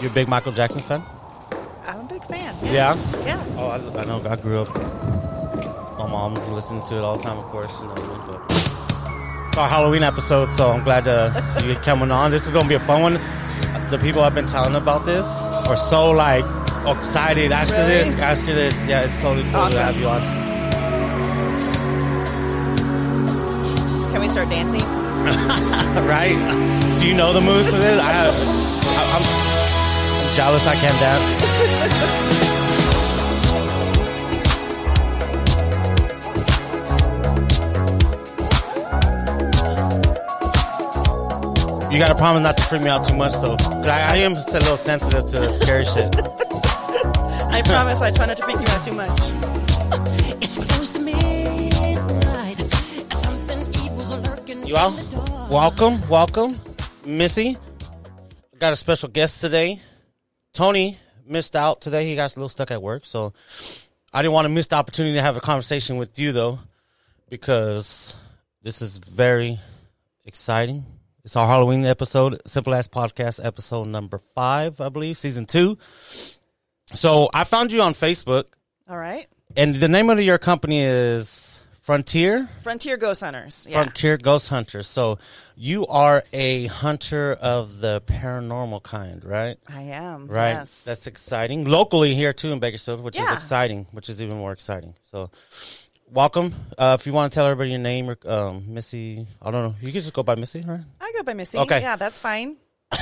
You 0.00 0.08
a 0.08 0.12
big 0.12 0.28
Michael 0.28 0.52
Jackson 0.52 0.80
fan? 0.80 1.02
I'm 1.86 2.00
a 2.00 2.04
big 2.04 2.24
fan. 2.24 2.54
Yeah. 2.64 2.96
Yeah. 3.24 3.44
Oh, 3.56 3.66
I, 3.68 4.00
I 4.00 4.04
know. 4.06 4.22
I 4.26 4.36
grew 4.36 4.60
up. 4.62 4.74
My 5.98 6.06
mom 6.06 6.34
listened 6.54 6.84
to 6.86 6.96
it 6.96 7.00
all 7.04 7.18
the 7.18 7.22
time, 7.22 7.38
of 7.38 7.44
course. 7.46 7.82
You 7.82 7.88
know, 7.88 7.94
but 8.26 8.40
it's 9.48 9.58
our 9.58 9.68
Halloween 9.68 10.02
episode, 10.02 10.52
so 10.52 10.70
I'm 10.70 10.82
glad 10.84 11.06
uh, 11.06 11.60
you're 11.64 11.74
coming 11.76 12.10
on. 12.10 12.30
This 12.30 12.46
is 12.46 12.54
gonna 12.54 12.68
be 12.68 12.74
a 12.76 12.80
fun 12.80 13.02
one. 13.02 13.12
The 13.90 13.98
people 14.00 14.22
I've 14.22 14.34
been 14.34 14.46
telling 14.46 14.74
about 14.74 15.04
this 15.04 15.26
are 15.68 15.76
so 15.76 16.10
like 16.12 16.44
excited. 16.86 17.52
Ask 17.52 17.72
Really? 17.72 17.86
this. 17.88 18.14
Ask 18.16 18.46
her 18.46 18.54
this. 18.54 18.86
Yeah, 18.86 19.02
it's 19.02 19.20
totally 19.20 19.42
cool 19.52 19.68
to 19.68 19.78
have 19.80 19.96
you 20.00 20.08
on. 20.08 20.22
Can 24.12 24.20
we 24.22 24.28
start 24.28 24.48
dancing? 24.48 24.80
right? 26.08 26.98
Do 27.00 27.06
you 27.06 27.14
know 27.14 27.34
the 27.34 27.40
moves 27.42 27.68
for 27.68 27.76
this? 27.76 28.00
I, 28.00 28.12
have. 28.12 28.59
I'm 30.40 30.46
jealous. 30.46 30.66
I 30.66 30.74
can't 30.74 30.98
dance. 31.00 32.40
You 41.92 41.98
gotta 41.98 42.14
promise 42.14 42.42
not 42.42 42.56
to 42.56 42.62
freak 42.62 42.82
me 42.82 42.88
out 42.88 43.04
too 43.04 43.16
much, 43.16 43.32
though. 43.40 43.56
'Cause 43.56 43.86
I, 43.88 44.14
I 44.14 44.16
am 44.18 44.34
just 44.34 44.50
a 44.50 44.60
little 44.60 44.76
sensitive 44.76 45.26
to 45.26 45.40
the 45.40 45.50
scary 45.50 45.84
shit. 45.84 46.14
I 47.52 47.62
promise 47.62 48.00
I 48.00 48.10
try 48.12 48.26
not 48.26 48.36
to 48.36 48.44
freak 48.44 48.60
you 48.60 48.68
out 48.68 48.84
too 48.84 48.92
much. 48.92 49.20
It's 50.42 50.56
close 50.56 50.90
to 50.92 51.00
midnight. 51.00 52.58
Something 53.12 53.60
evil's 53.84 54.16
lurking. 54.26 54.66
You 54.66 54.76
all? 54.76 54.94
Welcome, 55.50 56.00
welcome, 56.08 56.58
Missy. 57.04 57.58
Got 58.58 58.72
a 58.72 58.76
special 58.76 59.08
guest 59.08 59.40
today. 59.40 59.80
Tony 60.52 60.98
missed 61.26 61.54
out 61.56 61.80
today. 61.80 62.06
He 62.06 62.16
got 62.16 62.34
a 62.34 62.38
little 62.38 62.48
stuck 62.48 62.70
at 62.70 62.82
work, 62.82 63.04
so 63.04 63.32
I 64.12 64.22
didn't 64.22 64.34
want 64.34 64.46
to 64.46 64.48
miss 64.50 64.66
the 64.66 64.76
opportunity 64.76 65.14
to 65.14 65.22
have 65.22 65.36
a 65.36 65.40
conversation 65.40 65.96
with 65.96 66.18
you 66.18 66.32
though, 66.32 66.58
because 67.28 68.16
this 68.62 68.82
is 68.82 68.98
very 68.98 69.58
exciting. 70.24 70.84
It's 71.24 71.36
our 71.36 71.46
Halloween 71.46 71.84
episode, 71.84 72.40
Simple 72.46 72.74
Ass 72.74 72.88
Podcast 72.88 73.44
episode 73.44 73.86
number 73.88 74.18
five, 74.18 74.80
I 74.80 74.88
believe, 74.88 75.16
season 75.18 75.46
two. 75.46 75.76
So 76.94 77.28
I 77.34 77.44
found 77.44 77.72
you 77.72 77.82
on 77.82 77.92
Facebook, 77.94 78.44
All 78.88 78.96
right. 78.96 79.26
and 79.56 79.74
the 79.76 79.88
name 79.88 80.10
of 80.10 80.20
your 80.20 80.38
company 80.38 80.80
is 80.80 81.59
Frontier. 81.80 82.48
Frontier 82.62 82.96
Ghost 82.96 83.22
Hunters. 83.22 83.66
Yeah. 83.68 83.82
Frontier 83.82 84.16
Ghost 84.18 84.48
Hunters. 84.50 84.86
So 84.86 85.18
you 85.56 85.86
are 85.86 86.24
a 86.32 86.66
hunter 86.66 87.32
of 87.40 87.80
the 87.80 88.02
paranormal 88.06 88.82
kind, 88.82 89.24
right? 89.24 89.56
I 89.66 89.82
am. 89.82 90.26
Right. 90.28 90.52
Yes. 90.52 90.84
That's 90.84 91.06
exciting. 91.06 91.64
Locally 91.64 92.14
here 92.14 92.32
too 92.32 92.52
in 92.52 92.60
Bakersfield, 92.60 93.00
which 93.02 93.18
is 93.18 93.32
exciting, 93.32 93.86
which 93.92 94.08
is 94.08 94.20
even 94.20 94.36
more 94.36 94.52
exciting. 94.52 94.94
So 95.02 95.30
welcome. 96.10 96.54
Uh, 96.76 96.96
if 97.00 97.06
you 97.06 97.12
want 97.12 97.32
to 97.32 97.34
tell 97.34 97.46
everybody 97.46 97.70
your 97.70 97.78
name 97.78 98.10
or 98.10 98.18
um, 98.26 98.64
Missy, 98.74 99.26
I 99.40 99.50
don't 99.50 99.64
know. 99.64 99.74
You 99.80 99.90
can 99.92 100.00
just 100.02 100.12
go 100.12 100.22
by 100.22 100.34
Missy, 100.34 100.62
right? 100.66 100.80
I 101.00 101.12
go 101.16 101.22
by 101.22 101.34
Missy. 101.34 101.58
Okay. 101.58 101.80
Yeah, 101.80 101.96
that's 101.96 102.20
fine. 102.20 102.56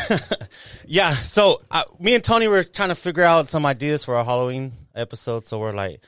Yeah. 0.86 1.10
So 1.14 1.60
uh, 1.70 1.82
me 2.00 2.14
and 2.14 2.24
Tony 2.24 2.48
were 2.48 2.64
trying 2.64 2.88
to 2.88 2.94
figure 2.94 3.22
out 3.22 3.48
some 3.48 3.66
ideas 3.66 4.04
for 4.04 4.14
our 4.16 4.24
Halloween 4.24 4.72
episode. 4.94 5.44
So 5.44 5.58
we're 5.58 5.72
like, 5.72 6.00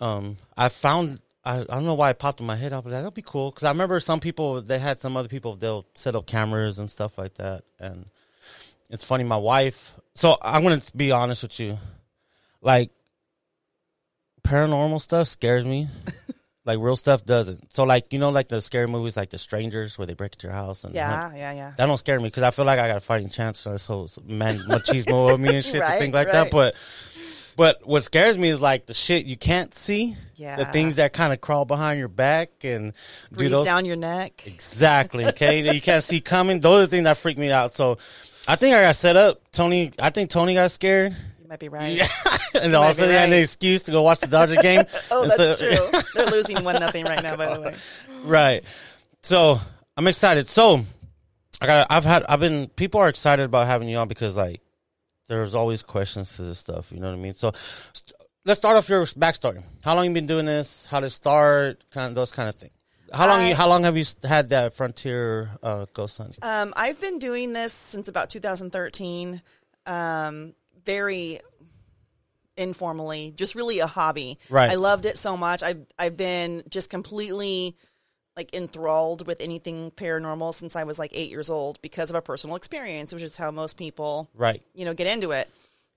um, 0.00 0.36
I 0.56 0.68
found. 0.68 1.20
I, 1.44 1.60
I 1.60 1.64
don't 1.64 1.84
know 1.86 1.94
why 1.94 2.10
it 2.10 2.18
popped 2.18 2.40
in 2.40 2.46
my 2.46 2.56
head. 2.56 2.72
I 2.72 2.76
was 2.76 2.86
like, 2.86 2.92
that'll 2.94 3.10
be 3.10 3.22
cool 3.22 3.50
because 3.50 3.64
I 3.64 3.70
remember 3.70 3.98
some 4.00 4.20
people 4.20 4.60
they 4.60 4.78
had 4.78 5.00
some 5.00 5.16
other 5.16 5.28
people 5.28 5.56
they'll 5.56 5.86
set 5.94 6.14
up 6.14 6.26
cameras 6.26 6.78
and 6.78 6.90
stuff 6.90 7.16
like 7.18 7.34
that, 7.34 7.64
and 7.78 8.06
it's 8.90 9.04
funny. 9.04 9.24
My 9.24 9.36
wife. 9.36 9.94
So 10.14 10.36
I'm 10.42 10.62
gonna 10.62 10.82
be 10.96 11.12
honest 11.12 11.42
with 11.44 11.58
you, 11.60 11.78
like 12.60 12.90
paranormal 14.42 15.00
stuff 15.00 15.28
scares 15.28 15.64
me. 15.64 15.88
like 16.64 16.78
real 16.80 16.96
stuff 16.96 17.24
doesn't. 17.24 17.72
So 17.72 17.84
like 17.84 18.12
you 18.12 18.18
know 18.18 18.30
like 18.30 18.48
the 18.48 18.60
scary 18.60 18.86
movies 18.88 19.16
like 19.16 19.30
The 19.30 19.38
Strangers 19.38 19.96
where 19.96 20.06
they 20.06 20.14
break 20.14 20.34
into 20.34 20.48
your 20.48 20.54
house 20.56 20.84
and 20.84 20.94
Yeah, 20.94 21.32
yeah, 21.34 21.52
yeah. 21.52 21.72
that 21.76 21.86
don't 21.86 21.96
scare 21.98 22.18
me 22.18 22.24
because 22.26 22.42
I 22.42 22.50
feel 22.50 22.64
like 22.64 22.78
I 22.78 22.88
got 22.88 22.96
a 22.96 23.00
fighting 23.00 23.28
chance. 23.30 23.60
So, 23.60 24.08
man, 24.26 24.54
machismo 24.54 25.32
of 25.32 25.40
me 25.40 25.54
and 25.56 25.64
shit, 25.64 25.74
to 25.74 25.80
Right, 25.80 25.98
think 25.98 26.14
like 26.14 26.26
right. 26.28 26.32
that. 26.32 26.50
But, 26.50 26.74
but 27.58 27.86
what 27.86 28.02
scares 28.02 28.38
me 28.38 28.48
is 28.48 28.58
like 28.62 28.86
the 28.86 28.94
shit 28.94 29.26
you 29.26 29.36
can't 29.36 29.74
see. 29.74 30.16
The 30.38 30.64
things 30.72 30.96
that 30.96 31.12
kind 31.12 31.32
of 31.32 31.40
crawl 31.40 31.64
behind 31.64 31.98
your 31.98 32.06
back 32.08 32.50
and 32.62 32.92
do 33.32 33.36
Breathe 33.36 33.50
those 33.50 33.66
down 33.66 33.84
your 33.84 33.96
neck. 33.96 34.46
exactly. 34.46 35.24
Okay, 35.28 35.74
you 35.74 35.80
can't 35.80 36.02
see 36.04 36.20
coming. 36.20 36.60
Those 36.60 36.84
are 36.84 36.86
the 36.86 36.90
things 36.92 37.04
that 37.04 37.16
freak 37.16 37.36
me 37.38 37.50
out. 37.50 37.74
So, 37.74 37.98
I 38.46 38.54
think 38.56 38.74
I 38.76 38.82
got 38.82 38.94
set 38.96 39.16
up. 39.16 39.42
Tony, 39.52 39.90
I 40.00 40.10
think 40.10 40.30
Tony 40.30 40.54
got 40.54 40.70
scared. 40.70 41.14
You 41.42 41.48
might 41.48 41.58
be 41.58 41.68
right. 41.68 41.92
Yeah, 41.96 42.06
and 42.62 42.72
all 42.76 42.84
of 42.84 42.86
a 42.86 42.90
might 42.90 42.96
sudden 42.96 43.10
he 43.10 43.16
had 43.16 43.28
an 43.32 43.38
excuse 43.38 43.82
to 43.82 43.90
go 43.90 44.02
watch 44.02 44.20
the 44.20 44.28
Dodger 44.28 44.56
game. 44.62 44.82
Oh, 45.10 45.22
And 45.22 45.30
that's 45.32 45.58
so- 45.58 45.66
true. 45.90 46.00
They're 46.14 46.30
losing 46.30 46.62
one 46.64 46.78
nothing 46.78 47.04
right 47.04 47.22
now. 47.22 47.36
By 47.36 47.54
the 47.54 47.60
way. 47.60 47.74
right. 48.22 48.62
So 49.22 49.60
I'm 49.96 50.06
excited. 50.06 50.46
So 50.46 50.84
I 51.60 51.66
got. 51.66 51.88
I've 51.90 52.04
had. 52.04 52.24
I've 52.28 52.38
been. 52.40 52.68
People 52.68 53.00
are 53.00 53.08
excited 53.08 53.42
about 53.44 53.66
having 53.66 53.88
you 53.88 53.96
on 53.96 54.06
because 54.06 54.36
like 54.36 54.60
there's 55.28 55.54
always 55.54 55.82
questions 55.82 56.36
to 56.36 56.42
this 56.42 56.58
stuff. 56.58 56.90
You 56.90 57.00
know 57.00 57.08
what 57.08 57.18
I 57.18 57.22
mean? 57.22 57.34
So 57.34 57.52
st- 57.92 58.12
let's 58.44 58.58
start 58.58 58.76
off 58.76 58.88
your 58.88 59.04
backstory. 59.04 59.62
How 59.82 59.94
long 59.94 60.06
you 60.06 60.12
been 60.12 60.26
doing 60.26 60.46
this? 60.46 60.86
How 60.86 61.00
to 61.00 61.10
start? 61.10 61.84
Kind 61.90 62.08
of 62.08 62.14
those 62.14 62.32
kind 62.32 62.48
of 62.48 62.54
things. 62.56 62.72
How 63.12 63.26
long? 63.28 63.40
I- 63.40 63.48
you, 63.50 63.54
how 63.54 63.68
long 63.68 63.84
have 63.84 63.96
you 63.96 64.04
had 64.24 64.50
that 64.50 64.74
frontier 64.74 65.50
uh, 65.62 65.86
ghost 65.92 66.18
hunt? 66.18 66.38
Um, 66.42 66.72
I've 66.76 67.00
been 67.00 67.18
doing 67.18 67.52
this 67.52 67.72
since 67.72 68.08
about 68.08 68.30
2013. 68.30 69.40
Um, 69.86 70.54
very 70.84 71.40
informally, 72.56 73.32
just 73.36 73.54
really 73.54 73.78
a 73.78 73.86
hobby. 73.86 74.38
Right. 74.50 74.70
I 74.70 74.74
loved 74.74 75.06
it 75.06 75.16
so 75.16 75.36
much. 75.36 75.62
I've 75.62 75.86
I've 75.98 76.16
been 76.16 76.64
just 76.68 76.90
completely 76.90 77.76
like 78.38 78.54
enthralled 78.54 79.26
with 79.26 79.40
anything 79.40 79.90
paranormal 79.90 80.54
since 80.54 80.76
I 80.76 80.84
was 80.84 80.96
like 80.96 81.10
eight 81.12 81.28
years 81.28 81.50
old 81.50 81.82
because 81.82 82.08
of 82.08 82.14
a 82.14 82.22
personal 82.22 82.54
experience, 82.54 83.12
which 83.12 83.24
is 83.24 83.36
how 83.36 83.50
most 83.50 83.76
people 83.76 84.30
right. 84.36 84.62
you 84.74 84.84
know 84.84 84.94
get 84.94 85.08
into 85.08 85.32
it. 85.32 85.50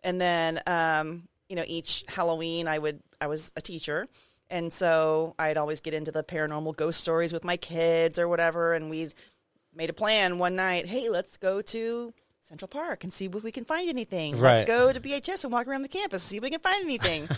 And 0.04 0.20
then 0.20 0.60
um 0.66 1.28
you 1.48 1.56
know 1.56 1.64
each 1.68 2.04
halloween 2.08 2.68
i 2.68 2.80
would 2.80 3.00
i 3.22 3.28
was 3.28 3.54
a 3.56 3.62
teacher. 3.62 4.08
And 4.50 4.74
so 4.74 5.36
i'd 5.38 5.56
always 5.56 5.82
get 5.82 5.94
into 5.94 6.12
the 6.12 6.24
paranormal 6.24 6.76
ghost 6.76 7.00
stories 7.00 7.32
with 7.32 7.44
my 7.44 7.58
kids 7.58 8.18
or 8.18 8.28
whatever. 8.28 8.74
And 8.74 8.90
we'd 8.90 9.14
made 9.74 9.92
a 9.92 9.94
plan 9.94 10.40
one 10.40 10.56
night 10.56 10.88
hey 10.88 11.10
let's 11.10 11.38
go 11.38 11.62
to 11.62 12.12
central 12.40 12.68
park 12.68 13.04
and 13.04 13.14
see 13.14 13.26
if 13.26 13.44
we 13.44 13.52
can 13.52 13.66
find 13.66 13.88
anything. 13.88 14.34
Right. 14.34 14.56
let's 14.56 14.68
go 14.68 14.92
to 14.92 15.00
bhs 15.00 15.44
and 15.44 15.54
walk 15.54 15.68
around 15.68 15.84
the 15.84 15.88
campus 15.88 16.24
and 16.24 16.30
see 16.30 16.38
if 16.38 16.44
we 16.44 16.50
can 16.50 16.60
find 16.60 16.84
anything. 16.84 17.30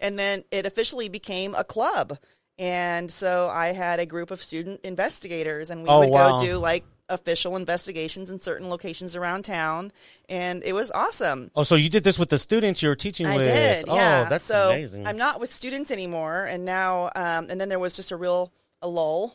And 0.00 0.18
then 0.18 0.44
it 0.50 0.66
officially 0.66 1.08
became 1.08 1.54
a 1.54 1.64
club 1.64 2.18
and 2.58 3.10
so 3.10 3.48
i 3.52 3.68
had 3.72 3.98
a 4.00 4.06
group 4.06 4.30
of 4.30 4.42
student 4.42 4.80
investigators 4.84 5.70
and 5.70 5.82
we 5.82 5.88
Oh, 5.88 6.00
would 6.00 6.10
wow. 6.10 6.38
go 6.38 6.44
do 6.44 6.58
like 6.58 6.84
official 7.08 7.56
investigations 7.56 8.30
in 8.30 8.38
certain 8.38 8.68
locations 8.70 9.14
around 9.16 9.44
town 9.44 9.92
and 10.28 10.62
it 10.64 10.72
was 10.72 10.90
awesome 10.92 11.50
Oh, 11.54 11.62
so 11.64 11.74
you 11.74 11.88
did 11.90 12.04
this 12.04 12.18
with 12.18 12.28
the 12.30 12.38
students 12.38 12.82
you 12.82 12.88
were 12.88 12.94
teaching 12.96 13.26
I 13.26 13.36
with? 13.36 13.46
did, 13.46 13.86
yeah. 13.88 14.24
Oh, 14.26 14.30
that's 14.30 14.44
so 14.44 14.70
amazing. 14.70 15.06
I'm 15.06 15.18
not 15.18 15.38
with 15.40 15.52
students 15.52 15.90
anymore, 15.90 16.44
and 16.44 16.64
now, 16.64 17.10
um, 17.14 17.50
and 17.50 17.60
then 17.60 17.68
there 17.68 17.78
was 17.78 17.94
just 17.94 18.10
a 18.10 18.16
real 18.16 18.52
a 18.80 18.88
lull 18.88 19.34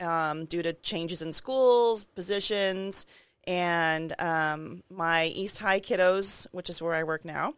um, 0.00 0.44
due 0.44 0.62
to 0.62 0.74
changes 0.74 1.22
in 1.22 1.32
schools, 1.32 2.04
positions, 2.04 3.06
and 3.46 4.12
um, 4.20 4.82
my 4.90 5.26
East 5.26 5.58
High 5.60 5.80
kiddos, 5.80 6.46
which 6.52 6.68
is 6.68 6.82
where 6.82 6.92
I 6.94 7.04
work 7.04 7.24
now, 7.24 7.54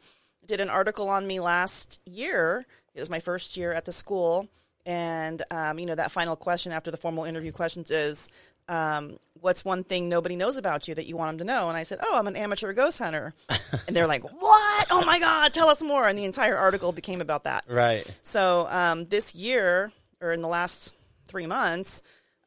did 0.47 0.61
an 0.61 0.71
article 0.71 1.09
on 1.09 1.27
me 1.27 1.41
last 1.41 2.01
year. 2.07 2.65
It 2.95 3.01
was 3.01 3.11
my 3.11 3.19
first 3.21 3.57
year 3.57 3.73
at 3.73 3.85
the 3.87 3.93
school, 3.93 4.47
and 4.89 5.43
um, 5.51 5.79
you 5.79 5.87
know 5.87 5.95
that 5.95 6.11
final 6.11 6.35
question 6.35 6.73
after 6.73 6.91
the 6.91 6.97
formal 6.97 7.25
interview 7.25 7.53
questions 7.53 7.91
is. 7.93 8.29
Um, 8.71 9.19
what's 9.41 9.65
one 9.65 9.83
thing 9.83 10.11
nobody 10.11 10.37
knows 10.37 10.59
about 10.59 10.89
you 10.89 10.95
that 10.95 11.07
you 11.07 11.17
want 11.17 11.39
them 11.39 11.47
to 11.47 11.51
know? 11.51 11.71
And 11.71 11.77
I 11.79 11.85
said, 11.85 12.01
Oh, 12.03 12.19
I'm 12.19 12.27
an 12.27 12.37
amateur 12.37 12.75
ghost 12.75 12.99
hunter. 12.99 13.33
and 13.49 13.97
they're 13.97 14.07
like, 14.07 14.23
What? 14.25 14.87
Oh 14.91 15.03
my 15.07 15.19
God, 15.19 15.55
tell 15.55 15.71
us 15.71 15.81
more. 15.81 16.07
And 16.07 16.19
the 16.19 16.27
entire 16.27 16.55
article 16.55 16.93
became 16.93 17.23
about 17.23 17.45
that. 17.45 17.65
right. 17.67 18.05
So 18.23 18.67
um, 18.69 19.07
this 19.07 19.35
year, 19.35 19.91
or 20.21 20.33
in 20.33 20.43
the 20.43 20.49
last 20.49 20.95
three 21.29 21.47
months, 21.47 22.03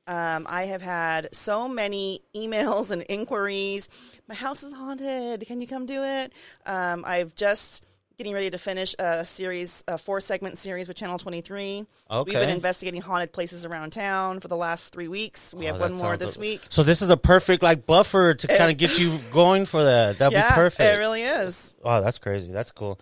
um, 0.06 0.46
I 0.48 0.66
have 0.66 0.84
had 0.84 1.30
so 1.34 1.68
many 1.68 2.22
emails 2.36 2.92
and 2.92 3.04
inquiries. 3.10 3.90
My 4.28 4.36
house 4.36 4.62
is 4.62 4.74
haunted. 4.74 5.44
Can 5.48 5.60
you 5.60 5.66
come 5.66 5.88
do 5.88 6.04
it? 6.04 6.34
Um, 6.68 7.04
I've 7.04 7.34
just 7.34 7.84
getting 8.22 8.36
ready 8.36 8.52
to 8.52 8.58
finish 8.60 8.94
a 9.00 9.26
series, 9.26 9.84
a 9.88 9.98
four 9.98 10.22
segment 10.22 10.56
series 10.56 10.88
with 10.88 10.96
Channel 10.96 11.18
23. 11.18 11.88
Okay. 12.12 12.24
We've 12.24 12.40
been 12.40 12.52
investigating 12.52 13.02
haunted 13.02 13.34
places 13.34 13.66
around 13.66 13.94
town 13.94 14.40
for 14.40 14.48
the 14.48 14.56
last 14.56 14.94
three 14.94 15.08
weeks. 15.08 15.56
We 15.56 15.66
have 15.66 15.78
Oh, 15.78 15.80
that 15.80 15.90
one 15.90 16.00
more 16.00 16.18
this 16.18 16.38
week. 16.38 16.62
So 16.70 16.84
this 16.84 17.02
is 17.02 17.10
a 17.10 17.18
perfect 17.18 17.64
like 17.64 17.88
buffer 17.88 18.36
to 18.36 18.48
kind 18.48 18.70
of 18.70 18.78
get 18.78 19.00
you 19.00 19.18
going 19.34 19.66
for 19.66 19.84
that. 19.84 20.20
That'd 20.20 20.34
yeah, 20.34 20.50
be 20.50 20.54
perfect. 20.54 20.88
it 20.88 21.00
really 21.00 21.24
is. 21.24 21.74
Oh, 21.84 22.00
that's 22.04 22.20
crazy. 22.20 22.52
That's 22.52 22.72
cool. 22.72 23.00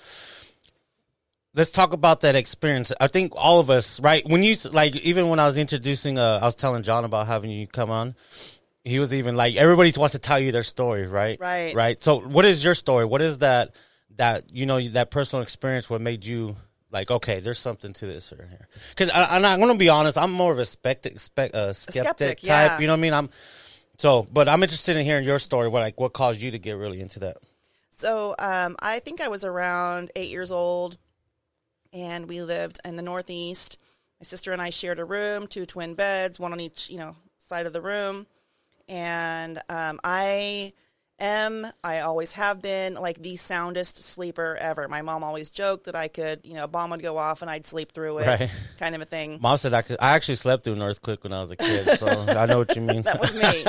Let's 1.53 1.69
talk 1.69 1.91
about 1.91 2.21
that 2.21 2.35
experience. 2.35 2.93
I 3.01 3.07
think 3.07 3.33
all 3.35 3.59
of 3.59 3.69
us, 3.69 3.99
right? 3.99 4.25
When 4.25 4.41
you 4.41 4.55
like, 4.71 4.95
even 5.01 5.27
when 5.27 5.39
I 5.39 5.47
was 5.47 5.57
introducing, 5.57 6.17
uh, 6.17 6.39
I 6.41 6.45
was 6.45 6.55
telling 6.55 6.81
John 6.83 7.03
about 7.03 7.27
having 7.27 7.51
you 7.51 7.67
come 7.67 7.91
on. 7.91 8.15
he 8.85 9.01
was 9.01 9.13
even 9.13 9.35
like 9.35 9.57
everybody 9.57 9.91
wants 9.97 10.13
to 10.13 10.19
tell 10.19 10.39
you 10.39 10.53
their 10.53 10.63
story, 10.63 11.07
right? 11.07 11.37
Right. 11.41 11.75
Right. 11.75 12.01
So, 12.01 12.21
what 12.21 12.45
is 12.45 12.63
your 12.63 12.73
story? 12.73 13.03
What 13.03 13.19
is 13.19 13.39
that? 13.39 13.75
That 14.19 14.53
you 14.53 14.65
know 14.65 14.81
that 14.89 15.11
personal 15.11 15.43
experience. 15.43 15.89
What 15.89 16.01
made 16.01 16.25
you 16.25 16.57
like? 16.91 17.09
Okay, 17.09 17.39
there's 17.39 17.57
something 17.57 17.93
to 17.93 18.05
this 18.05 18.33
right 18.37 18.49
here. 18.49 18.67
Because 18.89 19.09
I'm 19.15 19.41
not 19.41 19.59
going 19.59 19.71
to 19.71 19.77
be 19.77 19.87
honest. 19.87 20.17
I'm 20.17 20.33
more 20.33 20.51
of 20.51 20.59
a 20.59 20.63
spectic, 20.63 21.21
spe- 21.21 21.55
uh, 21.55 21.71
skeptic, 21.71 22.03
skeptic, 22.03 22.27
type. 22.39 22.43
yeah. 22.43 22.79
You 22.79 22.87
know 22.87 22.93
what 22.93 22.97
I 22.97 23.01
mean? 23.01 23.13
I'm 23.13 23.29
so, 23.97 24.27
but 24.29 24.49
I'm 24.49 24.61
interested 24.61 24.97
in 24.97 25.05
hearing 25.05 25.23
your 25.23 25.39
story. 25.39 25.69
What 25.69 25.83
like 25.83 25.99
what 25.99 26.11
caused 26.11 26.41
you 26.41 26.51
to 26.51 26.59
get 26.59 26.77
really 26.77 26.99
into 26.99 27.19
that? 27.19 27.37
So 27.91 28.35
um, 28.39 28.75
I 28.79 28.99
think 28.99 29.21
I 29.21 29.29
was 29.29 29.45
around 29.45 30.11
eight 30.15 30.29
years 30.29 30.51
old, 30.51 30.97
and 31.93 32.27
we 32.27 32.41
lived 32.41 32.79
in 32.83 32.97
the 32.97 33.01
Northeast. 33.01 33.77
My 34.19 34.25
sister 34.25 34.51
and 34.51 34.61
I 34.61 34.69
shared 34.69 34.99
a 34.99 35.05
room, 35.05 35.47
two 35.47 35.65
twin 35.65 35.95
beds, 35.95 36.39
one 36.39 36.51
on 36.51 36.59
each 36.59 36.89
you 36.89 36.97
know 36.97 37.15
side 37.37 37.65
of 37.65 37.73
the 37.73 37.81
room, 37.81 38.27
and 38.87 39.61
um, 39.69 39.99
I 40.03 40.73
am 41.19 41.67
I 41.83 41.99
always 42.01 42.31
have 42.33 42.61
been 42.61 42.93
like 42.95 43.21
the 43.21 43.35
soundest 43.35 44.03
sleeper 44.03 44.57
ever. 44.59 44.87
My 44.87 45.01
mom 45.01 45.23
always 45.23 45.49
joked 45.49 45.85
that 45.85 45.95
I 45.95 46.07
could 46.07 46.41
you 46.43 46.53
know 46.53 46.63
a 46.63 46.67
bomb 46.67 46.89
would 46.91 47.01
go 47.01 47.17
off 47.17 47.41
and 47.41 47.49
I'd 47.51 47.65
sleep 47.65 47.91
through 47.91 48.19
it, 48.19 48.27
Right. 48.27 48.49
kind 48.77 48.95
of 48.95 49.01
a 49.01 49.05
thing. 49.05 49.37
Mom 49.41 49.57
said 49.57 49.73
I 49.73 49.81
could. 49.81 49.97
I 49.99 50.11
actually 50.15 50.35
slept 50.35 50.63
through 50.63 50.73
an 50.73 50.81
earthquake 50.81 51.23
when 51.23 51.33
I 51.33 51.41
was 51.41 51.51
a 51.51 51.55
kid, 51.55 51.97
so 51.99 52.07
I 52.27 52.45
know 52.45 52.59
what 52.59 52.75
you 52.75 52.81
mean. 52.81 53.01
that 53.03 53.19
was 53.19 53.33
me. 53.33 53.65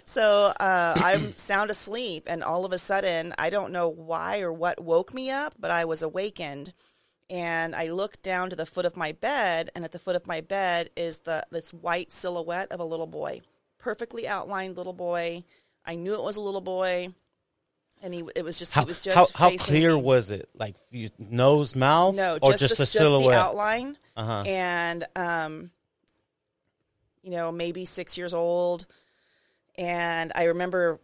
so 0.04 0.52
uh, 0.58 0.94
I'm 0.96 1.34
sound 1.34 1.70
asleep, 1.70 2.24
and 2.26 2.42
all 2.42 2.64
of 2.64 2.72
a 2.72 2.78
sudden, 2.78 3.34
I 3.38 3.50
don't 3.50 3.72
know 3.72 3.88
why 3.88 4.40
or 4.40 4.52
what 4.52 4.82
woke 4.82 5.12
me 5.14 5.30
up, 5.30 5.54
but 5.58 5.70
I 5.70 5.84
was 5.84 6.02
awakened, 6.02 6.72
and 7.30 7.74
I 7.74 7.88
looked 7.90 8.22
down 8.22 8.50
to 8.50 8.56
the 8.56 8.66
foot 8.66 8.84
of 8.86 8.96
my 8.96 9.12
bed, 9.12 9.70
and 9.74 9.84
at 9.84 9.92
the 9.92 9.98
foot 9.98 10.16
of 10.16 10.26
my 10.26 10.40
bed 10.40 10.90
is 10.96 11.18
the 11.18 11.44
this 11.50 11.72
white 11.72 12.12
silhouette 12.12 12.70
of 12.72 12.80
a 12.80 12.84
little 12.84 13.06
boy, 13.06 13.40
perfectly 13.78 14.26
outlined 14.28 14.76
little 14.76 14.92
boy. 14.92 15.44
I 15.84 15.94
knew 15.96 16.14
it 16.14 16.22
was 16.22 16.36
a 16.36 16.40
little 16.40 16.60
boy, 16.60 17.08
and 18.02 18.14
he 18.14 18.22
it 18.34 18.44
was 18.44 18.58
just 18.58 18.72
How 18.72 18.82
he 18.82 18.88
was 18.88 19.00
just 19.00 19.16
how, 19.16 19.50
how 19.50 19.56
clear 19.56 19.94
me. 19.94 20.02
was 20.02 20.30
it? 20.30 20.48
Like 20.54 20.76
you- 20.90 21.10
nose, 21.18 21.74
mouth, 21.74 22.16
No, 22.16 22.38
or 22.42 22.52
just, 22.52 22.60
just, 22.60 22.76
the, 22.76 22.82
a 22.82 22.86
silhouette? 22.86 23.34
Just 23.34 23.44
the 23.44 23.50
outline. 23.50 23.96
Uh-huh. 24.16 24.42
And 24.46 25.06
um, 25.16 25.70
you 27.22 27.30
know, 27.30 27.52
maybe 27.52 27.84
six 27.84 28.16
years 28.16 28.34
old, 28.34 28.86
and 29.76 30.32
I 30.34 30.44
remember 30.44 31.00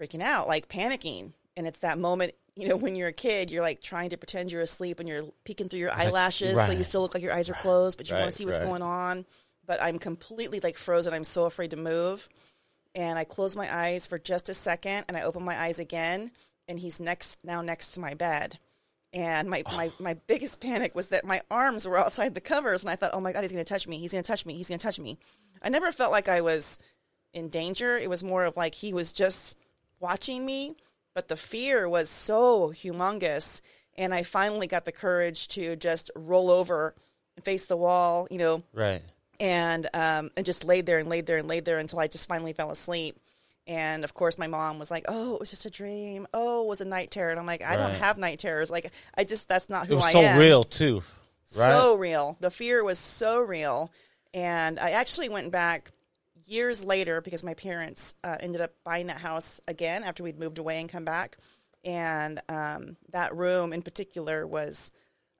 freaking 0.00 0.22
out, 0.22 0.48
like 0.48 0.68
panicking. 0.68 1.32
And 1.56 1.68
it's 1.68 1.78
that 1.80 1.98
moment, 1.98 2.32
you 2.56 2.68
know, 2.68 2.76
when 2.76 2.96
you're 2.96 3.08
a 3.08 3.12
kid, 3.12 3.50
you're 3.50 3.62
like 3.62 3.80
trying 3.80 4.10
to 4.10 4.16
pretend 4.16 4.50
you're 4.50 4.62
asleep, 4.62 5.00
and 5.00 5.08
you're 5.08 5.24
peeking 5.44 5.68
through 5.68 5.78
your 5.78 5.92
eyelashes, 5.92 6.56
so 6.56 6.72
you 6.72 6.84
still 6.84 7.00
look 7.02 7.14
like 7.14 7.22
your 7.22 7.32
eyes 7.32 7.48
are 7.48 7.54
closed, 7.54 7.96
but 7.96 8.08
you 8.08 8.16
want 8.16 8.30
to 8.30 8.34
see 8.34 8.44
what's 8.44 8.58
right. 8.58 8.68
going 8.68 8.82
on. 8.82 9.24
But 9.66 9.82
I'm 9.82 9.98
completely 9.98 10.60
like 10.60 10.76
frozen. 10.76 11.14
I'm 11.14 11.24
so 11.24 11.44
afraid 11.44 11.70
to 11.70 11.76
move. 11.76 12.28
And 12.94 13.18
I 13.18 13.24
close 13.24 13.56
my 13.56 13.74
eyes 13.74 14.06
for 14.06 14.18
just 14.18 14.48
a 14.48 14.54
second, 14.54 15.04
and 15.08 15.16
I 15.16 15.22
open 15.22 15.44
my 15.44 15.58
eyes 15.60 15.78
again, 15.78 16.30
and 16.68 16.78
he's 16.78 17.00
next 17.00 17.44
now 17.44 17.60
next 17.60 17.92
to 17.92 18.00
my 18.00 18.14
bed. 18.14 18.58
And 19.12 19.48
my, 19.48 19.62
my, 19.76 19.90
my 20.00 20.14
biggest 20.14 20.60
panic 20.60 20.94
was 20.94 21.08
that 21.08 21.24
my 21.24 21.40
arms 21.50 21.86
were 21.86 21.98
outside 21.98 22.34
the 22.34 22.40
covers, 22.40 22.82
and 22.82 22.90
I 22.90 22.96
thought, 22.96 23.12
oh 23.14 23.20
my 23.20 23.32
God, 23.32 23.42
he's 23.42 23.52
going 23.52 23.64
to 23.64 23.68
touch 23.68 23.86
me. 23.88 23.98
He's 23.98 24.12
going 24.12 24.22
to 24.22 24.28
touch 24.28 24.44
me. 24.44 24.54
He's 24.54 24.68
going 24.68 24.78
to 24.78 24.84
touch 24.86 24.98
me. 24.98 25.18
I 25.62 25.68
never 25.68 25.92
felt 25.92 26.12
like 26.12 26.28
I 26.28 26.40
was 26.40 26.78
in 27.32 27.48
danger. 27.48 27.96
It 27.96 28.10
was 28.10 28.22
more 28.22 28.44
of 28.44 28.56
like 28.56 28.74
he 28.74 28.92
was 28.92 29.12
just 29.12 29.56
watching 30.00 30.44
me, 30.44 30.74
but 31.14 31.28
the 31.28 31.36
fear 31.36 31.88
was 31.88 32.10
so 32.10 32.70
humongous. 32.70 33.60
And 33.96 34.12
I 34.12 34.24
finally 34.24 34.66
got 34.66 34.84
the 34.84 34.92
courage 34.92 35.48
to 35.48 35.76
just 35.76 36.10
roll 36.16 36.50
over 36.50 36.94
and 37.36 37.44
face 37.44 37.66
the 37.66 37.76
wall, 37.76 38.26
you 38.30 38.38
know, 38.38 38.62
Right. 38.72 39.02
And 39.40 39.88
um, 39.94 40.30
and 40.36 40.44
just 40.46 40.64
laid 40.64 40.86
there 40.86 40.98
and 40.98 41.08
laid 41.08 41.26
there 41.26 41.38
and 41.38 41.48
laid 41.48 41.64
there 41.64 41.78
until 41.78 41.98
I 41.98 42.06
just 42.06 42.28
finally 42.28 42.52
fell 42.52 42.70
asleep. 42.70 43.18
And 43.66 44.04
of 44.04 44.12
course, 44.12 44.38
my 44.38 44.46
mom 44.46 44.78
was 44.78 44.90
like, 44.90 45.04
"Oh, 45.08 45.34
it 45.34 45.40
was 45.40 45.50
just 45.50 45.64
a 45.64 45.70
dream. 45.70 46.26
Oh, 46.34 46.64
it 46.64 46.68
was 46.68 46.80
a 46.80 46.84
night 46.84 47.10
terror." 47.10 47.30
And 47.30 47.40
I'm 47.40 47.46
like, 47.46 47.62
"I 47.62 47.76
don't 47.76 47.92
have 47.92 48.18
night 48.18 48.38
terrors. 48.38 48.70
Like, 48.70 48.92
I 49.16 49.24
just 49.24 49.48
that's 49.48 49.70
not 49.70 49.86
who 49.86 49.94
It 49.94 49.96
was 49.96 50.04
I 50.04 50.12
so 50.12 50.20
am." 50.20 50.38
real 50.38 50.64
too, 50.64 51.02
right? 51.56 51.66
so 51.66 51.96
real. 51.96 52.36
The 52.40 52.50
fear 52.50 52.84
was 52.84 52.98
so 52.98 53.40
real, 53.40 53.90
and 54.34 54.78
I 54.78 54.90
actually 54.90 55.30
went 55.30 55.50
back 55.50 55.90
years 56.46 56.84
later 56.84 57.22
because 57.22 57.42
my 57.42 57.54
parents 57.54 58.14
uh, 58.22 58.36
ended 58.38 58.60
up 58.60 58.72
buying 58.84 59.06
that 59.06 59.16
house 59.16 59.62
again 59.66 60.04
after 60.04 60.22
we'd 60.22 60.38
moved 60.38 60.58
away 60.58 60.78
and 60.78 60.90
come 60.90 61.06
back, 61.06 61.38
and 61.84 62.42
um, 62.50 62.96
that 63.12 63.34
room 63.34 63.72
in 63.72 63.80
particular 63.80 64.46
was, 64.46 64.92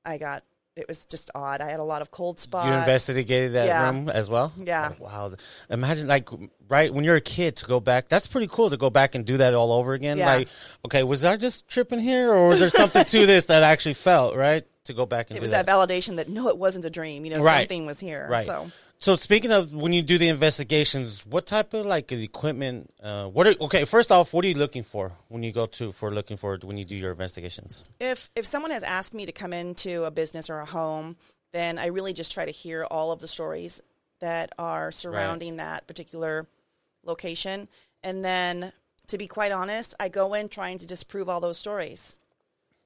I 0.02 0.16
got 0.16 0.44
it 0.76 0.88
was 0.88 1.06
just 1.06 1.30
odd. 1.34 1.60
I 1.60 1.70
had 1.70 1.78
a 1.80 1.84
lot 1.84 2.02
of 2.02 2.10
cold 2.10 2.40
spots. 2.40 2.66
you 2.66 2.72
investigated 2.74 3.52
that 3.54 3.66
Yeah. 3.66 3.90
room 3.90 4.08
as 4.08 4.28
well. 4.28 4.52
Yeah. 4.56 4.92
Oh, 5.00 5.04
wow. 5.04 5.32
Imagine 5.70 6.08
like 6.08 6.28
right 6.68 6.92
when 6.92 7.04
you're 7.04 7.14
a 7.16 7.20
kid 7.20 7.56
to 7.56 7.64
go 7.66 7.78
back. 7.80 8.08
That's 8.08 8.26
pretty 8.26 8.48
cool 8.50 8.70
to 8.70 8.76
go 8.76 8.90
back 8.90 9.14
and 9.14 9.24
do 9.24 9.36
that 9.36 9.54
all 9.54 9.72
over 9.72 9.94
again. 9.94 10.18
Yeah. 10.18 10.26
Like, 10.34 10.48
okay, 10.84 11.02
was 11.04 11.24
I 11.24 11.36
just 11.36 11.68
tripping 11.68 12.00
here, 12.00 12.32
or 12.32 12.48
was 12.48 12.58
there 12.58 12.70
something 12.70 13.04
to 13.04 13.26
this 13.26 13.44
that 13.46 13.62
I 13.62 13.70
actually 13.70 13.94
felt 13.94 14.34
right 14.34 14.64
to 14.84 14.92
go 14.92 15.06
back 15.06 15.30
and 15.30 15.36
do? 15.36 15.38
It 15.38 15.42
was 15.42 15.50
that? 15.50 15.66
that 15.66 15.72
validation 15.72 16.16
that 16.16 16.28
no, 16.28 16.48
it 16.48 16.58
wasn't 16.58 16.84
a 16.84 16.90
dream. 16.90 17.24
You 17.24 17.36
know, 17.36 17.40
Right. 17.40 17.60
something 17.68 17.86
was 17.86 18.00
here. 18.00 18.26
Right. 18.28 18.44
So 18.44 18.70
So 18.98 19.16
speaking 19.16 19.52
of 19.52 19.72
when 19.72 19.92
you 19.92 20.02
do 20.02 20.16
the 20.16 20.28
investigations, 20.28 21.26
what 21.26 21.46
type 21.46 21.74
of 21.74 21.84
like 21.84 22.10
equipment? 22.10 22.90
Uh, 23.02 23.26
what 23.26 23.46
are 23.46 23.54
okay? 23.62 23.84
First 23.84 24.10
off, 24.10 24.32
what 24.32 24.44
are 24.44 24.48
you 24.48 24.54
looking 24.54 24.82
for 24.82 25.12
when 25.28 25.42
you 25.42 25.52
go 25.52 25.66
to 25.66 25.92
for 25.92 26.10
looking 26.10 26.36
for 26.36 26.58
when 26.62 26.78
you 26.78 26.84
do 26.84 26.96
your 26.96 27.10
investigations? 27.10 27.84
if 28.00 28.30
if 28.34 28.46
someone 28.46 28.70
has 28.70 28.82
asked 28.82 29.12
me 29.12 29.26
to 29.26 29.32
come 29.32 29.52
into 29.52 30.04
a 30.04 30.10
business 30.10 30.48
or 30.48 30.60
a 30.60 30.64
home, 30.64 31.16
then 31.52 31.78
I 31.78 31.86
really 31.86 32.14
just 32.14 32.32
try 32.32 32.44
to 32.46 32.50
hear 32.50 32.84
all 32.90 33.12
of 33.12 33.20
the 33.20 33.28
stories 33.28 33.82
that 34.20 34.52
are 34.58 34.90
surrounding 34.90 35.56
that 35.58 35.86
particular 35.86 36.46
location, 37.04 37.68
and 38.02 38.24
then 38.24 38.72
to 39.08 39.18
be 39.18 39.26
quite 39.26 39.52
honest, 39.52 39.94
I 40.00 40.08
go 40.08 40.32
in 40.32 40.48
trying 40.48 40.78
to 40.78 40.86
disprove 40.86 41.28
all 41.28 41.40
those 41.40 41.58
stories. 41.58 42.16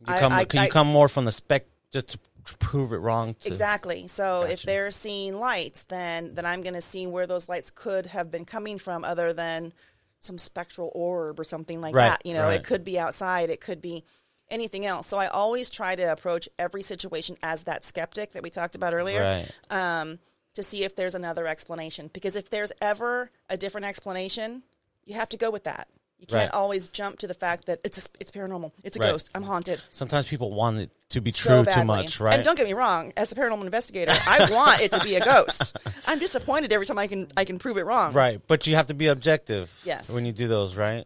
You 0.01 0.07
I- 0.09 0.19
I- 0.27 0.45
can 0.47 0.61
you 0.61 0.67
I- 0.67 0.69
come 0.69 0.89
more 0.89 1.09
from 1.09 1.27
the 1.27 1.33
spec 1.33 1.67
just 1.93 2.09
to 2.09 2.19
prove 2.59 2.93
it 2.93 2.99
wrong? 2.99 3.35
To, 3.35 3.49
Exactly. 3.49 4.09
So 4.09 4.43
if 4.43 4.63
they're 4.63 4.91
seeing 4.91 5.39
lights, 5.39 5.83
then 5.83 6.35
then 6.35 6.47
I'm 6.47 6.63
going 6.63 6.75
to 6.75 6.81
see 6.81 7.07
where 7.07 7.27
those 7.27 7.49
lights 7.49 7.71
could 7.71 8.07
have 8.07 8.31
been 8.31 8.45
coming 8.45 8.79
from, 8.79 9.05
other 9.05 9.33
than 9.33 9.73
some 10.21 10.39
spectral 10.39 10.91
orb 10.95 11.39
or 11.39 11.45
something 11.45 11.81
like 11.81 11.95
Right, 11.95 12.09
that. 12.09 12.27
You 12.27 12.35
know, 12.35 12.45
right. 12.45 12.61
it 12.61 12.65
could 12.65 12.85
be 12.85 12.99
outside, 12.99 13.51
it 13.51 13.61
could 13.61 13.81
be 13.81 14.05
anything 14.51 14.87
else. 14.87 15.07
So 15.07 15.19
I 15.19 15.27
always 15.27 15.71
try 15.71 15.95
to 15.95 16.11
approach 16.11 16.49
every 16.59 16.83
situation 16.83 17.37
as 17.43 17.65
that 17.65 17.85
skeptic 17.85 18.33
that 18.33 18.43
we 18.43 18.51
talked 18.51 18.75
about 18.75 18.95
earlier. 18.95 19.21
Right. 19.21 20.01
Um, 20.01 20.19
to 20.55 20.63
see 20.65 20.83
if 20.83 20.97
there's 20.97 21.15
another 21.15 21.47
explanation. 21.47 22.11
Because 22.13 22.35
if 22.35 22.51
there's 22.51 22.73
ever 22.81 23.31
a 23.49 23.57
different 23.57 23.87
explanation, 23.87 24.65
you 25.05 25.15
have 25.15 25.29
to 25.29 25.37
go 25.37 25.51
with 25.51 25.65
that. 25.65 25.87
You 26.19 26.27
can't 26.27 26.51
Right. 26.53 26.59
always 26.59 26.89
jump 26.89 27.19
to 27.21 27.27
the 27.29 27.35
fact 27.35 27.67
that 27.67 27.81
it's 27.85 28.07
a, 28.07 28.09
it's 28.19 28.31
paranormal, 28.31 28.73
it's 28.83 28.97
a 28.97 29.01
Right. 29.01 29.11
ghost, 29.13 29.31
I'm 29.35 29.45
haunted 29.45 29.81
Sometimes 29.93 30.27
people 30.27 30.51
want 30.53 30.79
it 30.79 30.91
to 31.11 31.21
be 31.21 31.31
so 31.31 31.49
true 31.49 31.65
badly. 31.65 31.83
too 31.83 31.87
much, 31.87 32.21
right? 32.21 32.35
And 32.35 32.45
don't 32.45 32.57
get 32.57 32.67
me 32.67 32.73
wrong, 32.75 33.13
as 33.17 33.31
a 33.31 33.35
paranormal 33.37 33.63
investigator, 33.65 34.13
I 34.27 34.49
want 34.51 34.81
it 34.81 34.91
to 34.93 35.01
be 35.01 35.15
a 35.15 35.25
ghost. 35.25 35.77
I'm 36.07 36.19
disappointed 36.19 36.73
every 36.73 36.87
time 36.87 36.99
I 36.99 37.07
can 37.07 37.29
I 37.37 37.45
can 37.45 37.59
prove 37.59 37.77
it 37.79 37.85
wrong. 37.87 38.13
Right, 38.15 38.41
but 38.49 38.67
you 38.67 38.75
have 38.75 38.87
to 38.87 38.95
be 38.95 39.07
objective. 39.07 39.73
Yes. 39.85 40.11
When 40.11 40.27
you 40.27 40.33
do 40.33 40.49
those, 40.49 40.75
right? 40.75 41.05